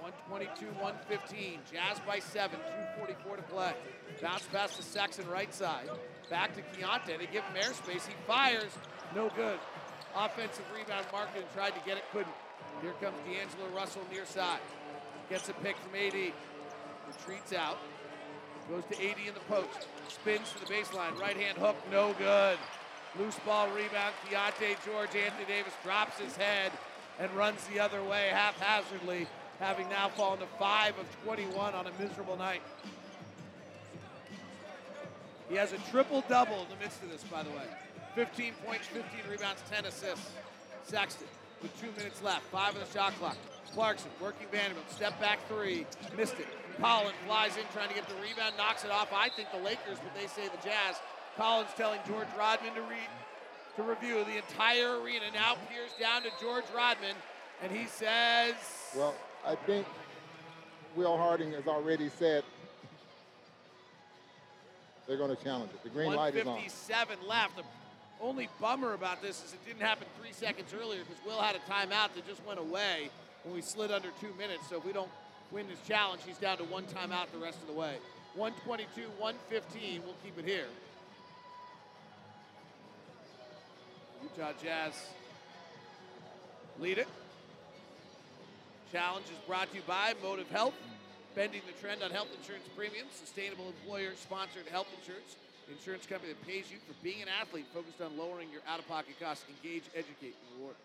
[0.06, 1.60] 122, 115.
[1.74, 2.60] Jazz by seven,
[3.02, 3.74] 244 to play.
[4.22, 5.90] Bounce pass to Sexton right side.
[6.30, 7.18] Back to Keyonte.
[7.18, 8.06] They give him airspace.
[8.06, 8.70] He fires.
[9.16, 9.58] No good.
[10.16, 11.08] Offensive rebound.
[11.12, 12.36] Markkanen tried to get it, couldn't.
[12.84, 14.60] Here comes D'Angelo Russell near side.
[15.28, 16.14] Gets a pick from AD.
[16.14, 17.80] Retreats out.
[18.70, 19.88] Goes to AD in the post.
[20.10, 21.20] Spins to the baseline.
[21.20, 21.78] Right hand hook.
[21.92, 22.60] No good.
[23.18, 24.14] Loose ball rebound.
[24.30, 25.16] Keyonte George.
[25.16, 26.72] Anthony Davis drops his head
[27.20, 29.28] and runs the other way haphazardly,
[29.60, 32.62] having now fallen to 5 of 21 on a miserable night.
[35.50, 37.66] He has a triple double in the midst of this, by the way
[38.16, 40.32] 15 points, 15 rebounds, 10 assists.
[40.84, 41.28] Sexton
[41.62, 43.38] with two minutes left, five on the shot clock.
[43.74, 46.48] Clarkson working Vanderbilt, step back three, missed it.
[46.80, 49.10] Collins flies in trying to get the rebound, knocks it off.
[49.14, 50.96] I think the Lakers, but they say the Jazz.
[51.36, 53.10] Collins telling George Rodman to read
[53.76, 55.26] to review the entire arena.
[55.34, 57.16] Now peers down to George Rodman,
[57.62, 58.56] and he says,
[58.96, 59.16] Well,
[59.46, 59.86] I think
[60.96, 62.44] Will Hardy has already said
[65.08, 65.84] they're going to challenge it.
[65.84, 66.54] The green light is on.
[66.54, 67.58] 157 left.
[67.58, 67.64] The
[68.22, 71.60] only bummer about this is it didn't happen three seconds earlier because Will had a
[71.72, 73.10] timeout that just went away
[73.44, 74.68] when we slid under two minutes.
[74.70, 75.12] So if we don't
[75.52, 77.98] win this challenge, he's down to one timeout the rest of the way.
[78.36, 80.02] 122, 115.
[80.04, 80.66] We'll keep it here.
[84.24, 84.94] Utah Jazz
[86.80, 87.08] lead it.
[88.96, 90.74] Challenge is brought to you by Motive Health,
[91.36, 95.36] bending the trend on health insurance premiums, sustainable employer sponsored health insurance,
[95.70, 98.88] insurance company that pays you for being an athlete, focused on lowering your out of
[98.88, 99.44] pocket costs.
[99.62, 100.76] Engage, educate, and reward.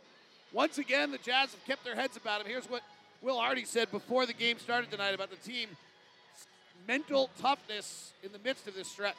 [0.53, 2.49] Once again, the Jazz have kept their heads about him.
[2.49, 2.82] Here's what
[3.23, 5.69] Will Hardy said before the game started tonight about the team
[6.89, 9.15] mental toughness in the midst of this stretch.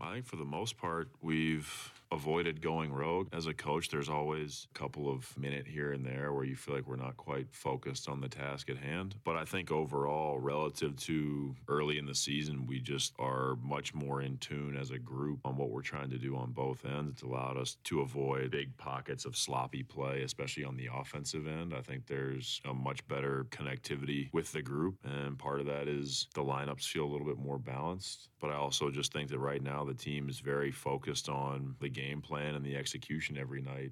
[0.00, 3.28] I think for the most part, we've avoided going rogue.
[3.32, 6.74] As a coach, there's always a couple of minute here and there where you feel
[6.74, 9.14] like we're not quite focused on the task at hand.
[9.24, 14.22] But I think overall, relative to early in the season, we just are much more
[14.22, 17.12] in tune as a group on what we're trying to do on both ends.
[17.12, 21.74] It's allowed us to avoid big pockets of sloppy play, especially on the offensive end.
[21.74, 26.26] I think there's a much better connectivity with the group, and part of that is
[26.34, 28.28] the lineups feel a little bit more balanced.
[28.40, 31.88] But I also just think that right now the team is very focused on the
[31.98, 33.90] game plan and the execution every night.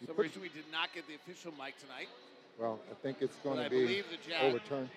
[0.00, 2.08] For some reason, we did not get the official mic tonight.
[2.58, 4.90] Well, I think it's going But to I be believe the Jazz- overturned.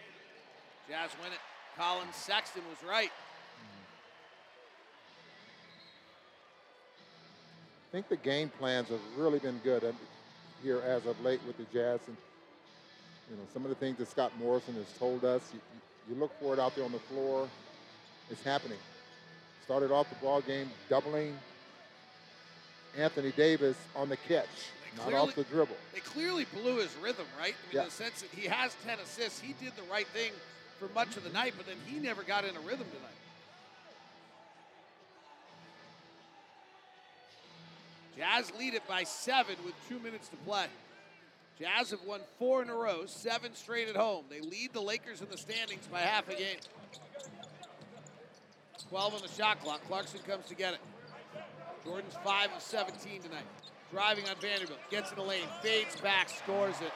[0.89, 1.39] Jazz win it.
[1.77, 3.11] Collin Sexton was right.
[7.89, 9.91] I think the game plans have really been good uh,
[10.63, 11.99] here as of late with the Jazz.
[12.07, 12.17] And,
[13.29, 15.59] you know, some of the things that Scott Morrison has told us, you,
[16.09, 17.47] you look for it out there on the floor,
[18.29, 18.77] it's happening.
[19.67, 21.37] Started off the ball game doubling
[22.97, 24.47] Anthony Davis on the catch,
[24.95, 25.75] not clearly- off the dribble.
[25.93, 27.53] They clearly blew his rhythm, right?
[27.53, 27.81] I mean, Yeah.
[27.81, 29.41] in the sense that he has 10 assists.
[29.41, 30.31] He did the right thing
[30.79, 33.11] for much of the night, but then he never got in a rhythm tonight.
[38.15, 40.67] Jazz lead it by seven with two minutes to play.
[41.59, 44.27] Jazz have won four in a row, seven straight at home.
[44.29, 46.57] They lead the Lakers in the standings by half a game.
[48.89, 49.81] 12 on the shot clock.
[49.87, 50.79] Clarkson comes to get it.
[51.85, 53.43] Jordan's 5 of 17 tonight.
[53.91, 54.79] Driving on Vanderbilt.
[54.89, 55.47] Gets in the lane.
[55.61, 56.29] Fades back.
[56.29, 56.91] Scores it.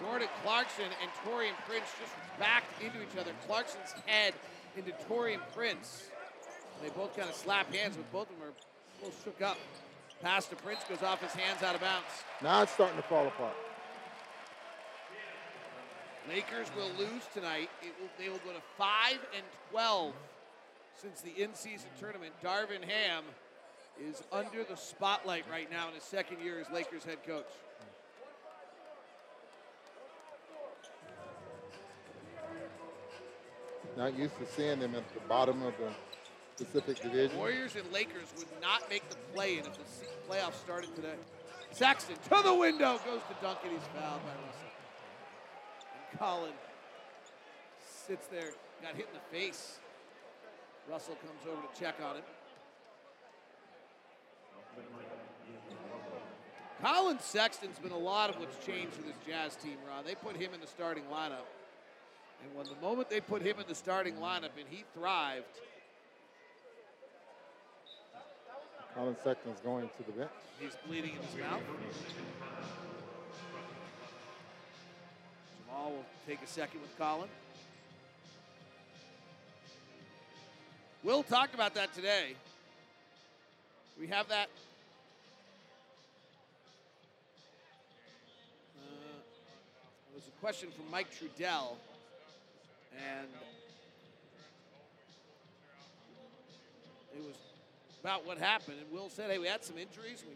[0.00, 3.30] Jordan Clarkson and Taurean Prince just backed into each other.
[3.46, 4.34] Clarkson's head
[4.76, 6.08] into Taurean Prince.
[6.82, 9.56] They both kind of slap hands, but both of them are a little shook up.
[10.20, 12.06] Pass to Prince goes off his hands out of bounds.
[12.42, 13.54] Now it's starting to fall apart.
[16.28, 17.68] Lakers will lose tonight.
[17.82, 20.12] It will, they will go to 5 and 12
[21.00, 22.32] since the in-season tournament.
[22.42, 23.24] Darvin Ham
[24.02, 27.44] is under the spotlight right now in his second year as Lakers head coach.
[33.96, 37.36] Not used to seeing them at the bottom of the Pacific Division.
[37.38, 41.14] Warriors and Lakers would not make the play in if the playoffs started today.
[41.70, 43.70] Sexton to the window goes to Duncan.
[43.70, 44.73] He's fouled by Russell.
[46.18, 46.52] Collin
[48.06, 48.50] sits there,
[48.82, 49.78] got hit in the face.
[50.90, 52.22] Russell comes over to check on him.
[56.82, 60.04] Collin Sexton's been a lot of what's changed for this Jazz team, Ron.
[60.04, 61.48] They put him in the starting lineup.
[62.42, 65.46] And when the moment they put him in the starting lineup and he thrived,
[68.94, 70.30] Collin Sexton's going to the bench.
[70.60, 71.62] he's bleeding in his mouth.
[75.74, 77.28] Will take a second with Collin.
[81.02, 82.34] Will talked about that today.
[84.00, 84.48] We have that.
[88.78, 89.18] Uh,
[90.12, 91.76] it was a question from Mike Trudell,
[92.96, 93.28] and
[97.14, 97.36] it was
[98.00, 98.78] about what happened.
[98.80, 100.24] And Will said, "Hey, we had some injuries.
[100.26, 100.34] We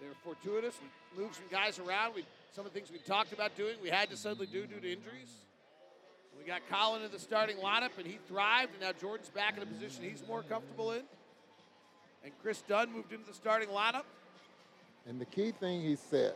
[0.00, 0.74] they were fortuitous.
[1.14, 2.14] We moved some guys around.
[2.14, 4.80] We some of the things we talked about doing, we had to suddenly do due
[4.80, 5.30] to injuries.
[6.38, 8.72] We got Collin in the starting lineup, and he thrived.
[8.72, 11.02] And now Jordan's back in a position he's more comfortable in.
[12.24, 14.04] And Kris Dunn moved into the starting lineup.
[15.06, 16.34] And the key thing he said,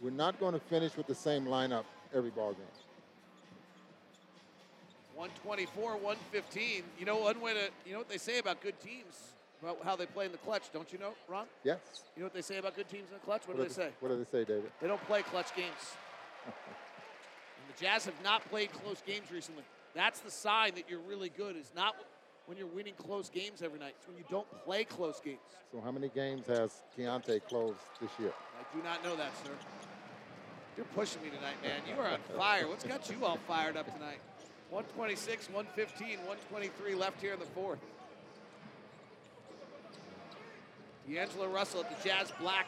[0.00, 1.84] we're not going to finish with the same lineup
[2.14, 2.62] every ball game.
[5.14, 6.82] 124, 115.
[6.98, 9.96] You know one way to you know what they say about good teams about how
[9.96, 11.46] they play in the clutch, don't you know, Ron?
[11.64, 11.78] Yes.
[12.16, 13.42] You know what they say about good teams in the clutch?
[13.46, 13.90] What, do they say?
[14.00, 14.70] What do they say, David?
[14.80, 15.96] They don't play clutch games.
[16.46, 16.54] and
[17.76, 19.64] the Jazz have not played close games recently.
[19.94, 21.56] That's the sign that you're really good.
[21.56, 21.96] Is not
[22.46, 23.94] when you're winning close games every night.
[23.98, 25.38] It's when you don't play close games.
[25.72, 28.32] So how many games has Keyonte closed this year?
[28.58, 29.52] I do not know that, sir.
[30.76, 31.80] You're pushing me tonight, man.
[31.88, 32.66] You are on fire.
[32.66, 34.20] What's got you all fired up tonight?
[34.70, 37.80] 126, 115, 123 left here in the fourth.
[41.10, 42.66] D'Angelo Russell at the Jazz black,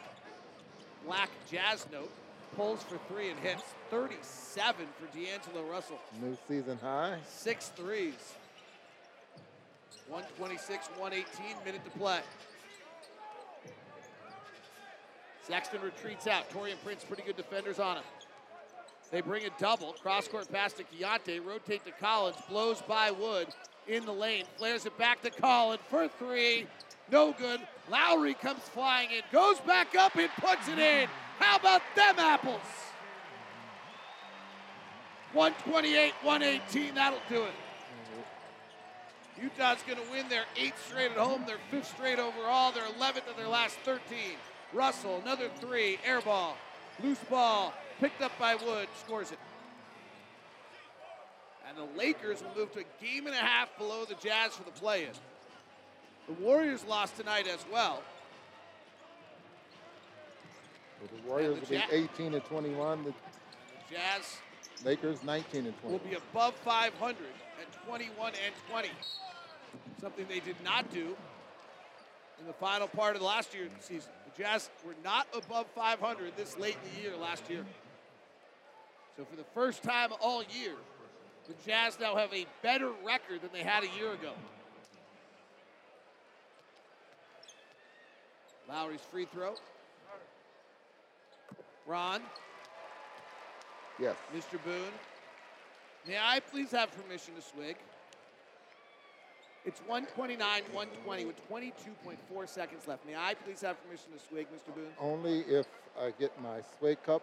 [1.05, 2.11] black Jazz note.
[2.55, 3.63] Pulls for three and hits.
[3.89, 5.99] 37 for D'Angelo Russell.
[6.21, 7.17] New season high.
[7.27, 8.33] Six threes.
[10.07, 12.19] 126, 118, minute to play.
[15.47, 16.49] Sexton retreats out.
[16.51, 18.03] Taurean Prince, pretty good defenders on him.
[19.11, 19.93] They bring a double.
[19.93, 21.43] Cross court pass to Keyonte.
[21.43, 22.37] Rotate to Collins.
[22.49, 23.47] Blows by Wood
[23.87, 24.45] in the lane.
[24.57, 26.67] Flares it back to Collins for three.
[27.11, 27.61] No good.
[27.89, 29.21] Lauri comes flying in.
[29.31, 31.07] Goes back up and puts it in.
[31.39, 32.61] How about them apples?
[35.33, 36.95] 128, 118.
[36.95, 37.53] That'll do it.
[39.41, 43.29] Utah's going to win their eighth straight at home, their fifth straight overall, their 11th
[43.29, 43.99] of their last 13.
[44.73, 46.55] Russell, another three, air ball,
[47.03, 49.39] loose ball, picked up by Wood, scores it.
[51.67, 54.63] And the Lakers will move to a game and a half below the Jazz for
[54.63, 55.09] the play-in.
[56.27, 58.01] The Warriors lost tonight as well.
[61.01, 63.03] So the Warriors the will be 18 and 21.
[63.03, 64.37] The The Jazz
[64.85, 65.91] Lakers 19 and 20.
[65.91, 67.17] will be above 500
[67.61, 68.89] at 21 and 20.
[69.99, 71.15] Something they did not do
[72.39, 74.11] in the final part of the last year season.
[74.35, 77.65] The Jazz were not above 500 this late in the year last year.
[79.17, 80.73] So for the first time all year,
[81.47, 84.31] the Jazz now have a better record than they had a year ago.
[88.69, 89.55] Lauri's free throw.
[91.85, 92.21] Ron,
[93.99, 94.15] Yes.
[94.35, 94.63] Mr.
[94.63, 94.91] Boone,
[96.07, 97.75] may I please have permission to swig?
[99.65, 103.05] It's 129, 120 with 22.4 seconds left.
[103.05, 104.73] May I please have permission to swig, Mr.
[104.73, 104.91] Boone?
[104.99, 105.67] Only if
[105.99, 107.21] I get my swig cup.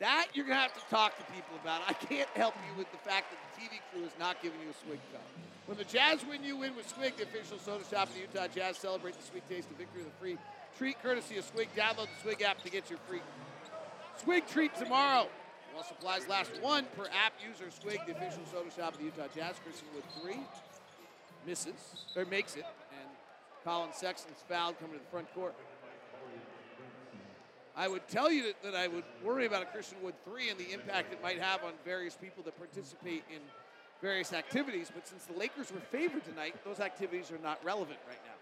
[0.00, 1.80] That you're going to have to talk to people about.
[1.88, 4.68] I can't help you with the fact that the TV crew is not giving you
[4.68, 5.22] a swig cup.
[5.66, 8.46] When the Jazz win, you win with Swig, the official soda shop of the Utah
[8.46, 8.78] Jazz.
[8.78, 10.38] Celebrate the sweet taste of victory with a free
[10.78, 11.68] treat courtesy of Swig.
[11.76, 13.20] Download the Swig app to get your free
[14.22, 15.28] Swig treat tomorrow.
[15.74, 17.70] While supplies last, one per app user.
[17.70, 19.56] Swig, the official soda shop of the Utah Jazz.
[19.62, 20.40] Christian with three.
[21.46, 22.64] Misses, or makes it.
[22.92, 23.10] And
[23.64, 25.54] Collin Sexton's fouled coming to the front court.
[27.76, 30.58] I would tell you that, that I would worry about a Christian Wood 3 and
[30.58, 33.40] the impact it might have on various people that participate in
[34.00, 38.20] various activities, but since the Lakers were favored tonight, those activities are not relevant right
[38.24, 38.32] now.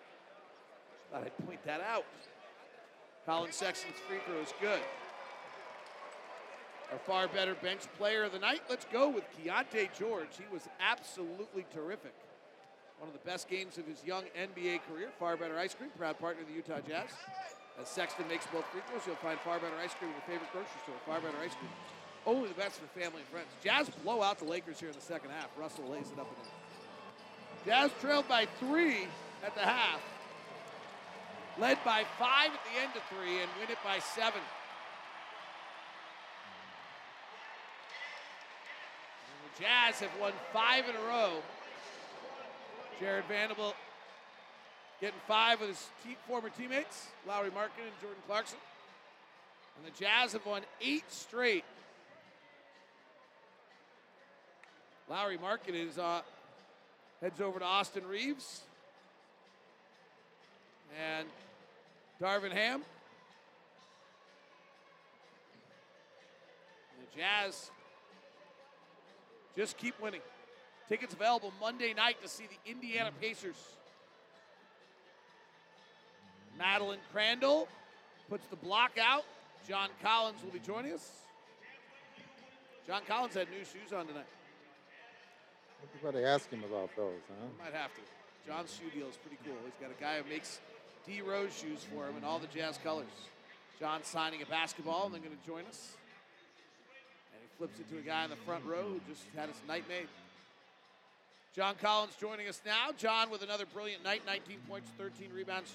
[1.12, 2.04] Thought I'd point that out.
[3.26, 4.80] Collin Sexton's free throw is good.
[6.92, 10.28] Our far better bench player of the night, let's go with Keyonte George.
[10.36, 12.14] He was absolutely terrific.
[12.98, 15.08] One of the best games of his young NBA career.
[15.18, 17.10] Far Better Ice Cream, proud partner of the Utah Jazz.
[17.80, 20.52] As Sexton makes both free throws, you'll find Far Better Ice Cream in your favorite
[20.52, 20.94] grocery store.
[21.06, 21.70] Far Better Ice Cream.
[22.26, 23.48] Only the best for family and friends.
[23.62, 25.48] Jazz blow out the Lakers here in the second half.
[25.58, 26.52] Russell lays it up and in.
[27.66, 29.06] Jazz trailed by three
[29.44, 30.00] at the half,
[31.58, 34.40] led by five at the end of three, and win it by seven.
[39.28, 41.42] And the Jazz have won five in a row.
[43.00, 43.74] Jarred Vanderbilt
[45.00, 48.58] getting five with his te- former teammates, Lauri Markkanen and Jordan Clarkson.
[49.76, 51.64] And the Jazz have won eight straight.
[55.08, 56.22] Lauri Markkanen is uh,
[57.20, 58.62] heads over to Austin Reaves
[60.98, 61.28] and
[62.20, 62.82] Darvin Ham.
[66.96, 67.70] And the Jazz
[69.56, 70.22] just keep winning.
[70.88, 73.56] Tickets available Monday night to see the Indiana Pacers.
[76.58, 77.68] Madeline Crandall
[78.30, 79.24] puts the block out.
[79.68, 81.10] John Collins will be joining us.
[82.86, 84.26] John Collins had new shoes on tonight.
[85.92, 87.46] Everybody ask him about those, huh?
[87.62, 88.00] Might have to.
[88.46, 89.56] John's shoe deal is pretty cool.
[89.64, 90.60] He's got a guy who makes
[91.06, 93.06] D Rose shoes for him in all the Jazz colors.
[93.78, 95.96] John signing a basketball and they're going to join us.
[97.32, 99.58] And he flips it to a guy in the front row who just had his
[99.66, 100.08] night made.
[101.54, 102.90] John Collins joining us now.
[102.96, 105.74] John with another brilliant night 19 points, 13 rebounds,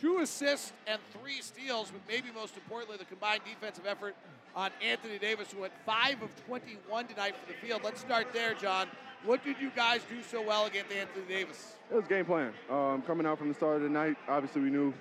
[0.00, 4.14] two assists, and three steals, but maybe most importantly, the combined defensive effort
[4.54, 7.82] on Anthony Davis, who went 5 of 21 tonight for the field.
[7.82, 8.88] Let's start there, John.
[9.24, 11.74] What did you guys do so well against Anthony Davis?
[11.90, 12.52] It was game plan.
[12.70, 14.94] Um, coming out from the start of the night, obviously we knew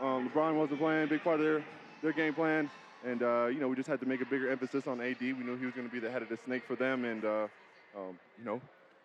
[0.00, 1.64] um, LeBron wasn't playing, big part of their,
[2.02, 2.70] their game plan.
[3.04, 5.20] And, uh, you know, we just had to make a bigger emphasis on AD.
[5.20, 7.04] We knew he was going to be the head of the snake for them.
[7.04, 7.48] And, uh,
[7.96, 8.60] um, you know,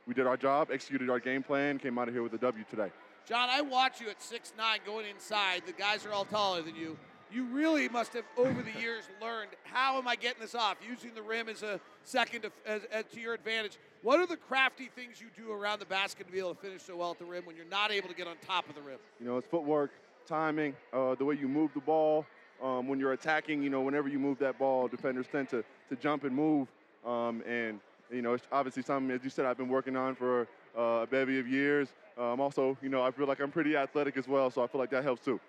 [0.05, 2.63] we did our job, executed our game plan, came out of here with a W
[2.69, 2.91] today.
[3.27, 4.51] John, I watch you at 6'9
[4.85, 5.63] going inside.
[5.65, 6.97] The guys are all taller than you.
[7.33, 10.77] You really must have, over the years, learned how am I getting this off?
[10.87, 13.77] Using the rim as a second to, as, as to your advantage.
[14.03, 16.83] What are the crafty things you do around the basket to be able to finish
[16.83, 18.81] so well at the rim when you're not able to get on top of the
[18.81, 18.99] rim?
[19.19, 19.91] You know, it's footwork,
[20.27, 22.25] timing, uh, the way you move the ball.
[22.61, 25.95] Um, when you're attacking, you know, whenever you move that ball, defenders tend to, to
[25.95, 26.67] jump and move.
[27.05, 27.79] Um, and,
[28.11, 30.47] you know, it's obviously something, as you said, I've been working on for
[30.77, 31.89] uh, a bevy of years.
[32.17, 34.79] Um, also, you know, I feel like I'm pretty athletic as well, so I feel
[34.79, 35.39] like that helps too.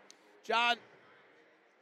[0.42, 0.76] John,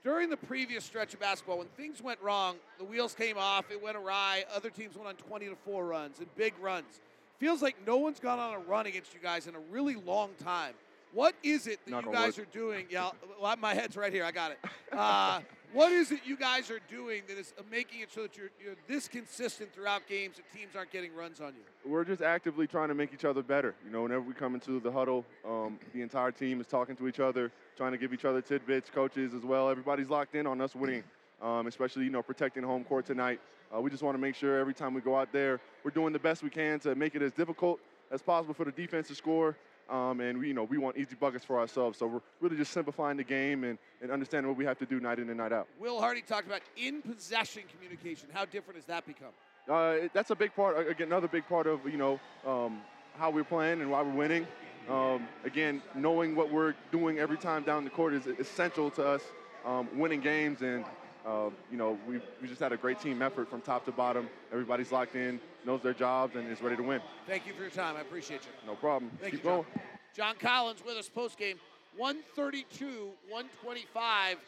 [0.04, 3.82] during the previous stretch of basketball, when things went wrong, the wheels came off, it
[3.82, 4.44] went awry.
[4.54, 7.00] Other teams went on 20 to 4 runs and big runs.
[7.38, 10.30] Feels like no one's gone on a run against you guys in a really long
[10.42, 10.74] time.
[11.12, 12.48] What is it that Not you guys work.
[12.48, 12.86] are doing?
[12.90, 13.10] Yeah,
[13.40, 14.24] well, my head's right here.
[14.24, 14.58] I got it.
[14.90, 15.40] Uh,
[15.74, 18.76] what is it you guys are doing that is making it so that you're, you're
[18.88, 21.90] this consistent throughout games and teams aren't getting runs on you?
[21.90, 23.74] We're just actively trying to make each other better.
[23.84, 27.06] You know, whenever we come into the huddle, um, the entire team is talking to
[27.06, 29.68] each other, trying to give each other tidbits, coaches as well.
[29.68, 31.04] Everybody's locked in on us winning,
[31.42, 33.38] um, especially, you know, protecting home court tonight.
[33.74, 36.12] Uh, we just want to make sure every time we go out there, we're doing
[36.14, 37.80] the best we can to make it as difficult
[38.10, 39.56] as possible for the defense to score.
[39.92, 41.98] Um, and we, you know, we want easy buckets for ourselves.
[41.98, 44.98] So we're really just simplifying the game and, and understanding what we have to do
[45.00, 45.68] night in and night out.
[45.78, 48.28] Will Hardy talked about in possession communication.
[48.32, 49.28] How different has that become?
[49.68, 50.88] Uh, that's a big part.
[50.88, 52.80] Again, another big part of you know um,
[53.18, 54.46] how we're playing and why we're winning.
[54.88, 59.22] Um, again, knowing what we're doing every time down the court is essential to us
[59.64, 60.62] um, winning games.
[60.62, 60.84] And
[61.26, 64.28] uh, you know, we we just had a great team effort from top to bottom.
[64.50, 67.00] Everybody's locked in, knows their jobs, and is ready to win.
[67.26, 67.96] Thank you for your time.
[67.96, 68.50] I appreciate you.
[68.66, 69.10] No problem.
[69.20, 69.62] Thank Keep you, John.
[69.62, 69.66] going.
[70.14, 71.58] John Collins with us post game.
[71.96, 72.86] 132,
[73.28, 74.38] 125.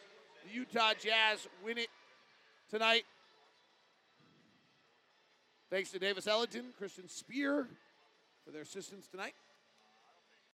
[0.45, 1.89] The Utah Jazz win it
[2.69, 3.03] tonight.
[5.69, 7.67] Thanks to Davis Ellington, Christian Spear
[8.45, 9.33] for their assistance tonight.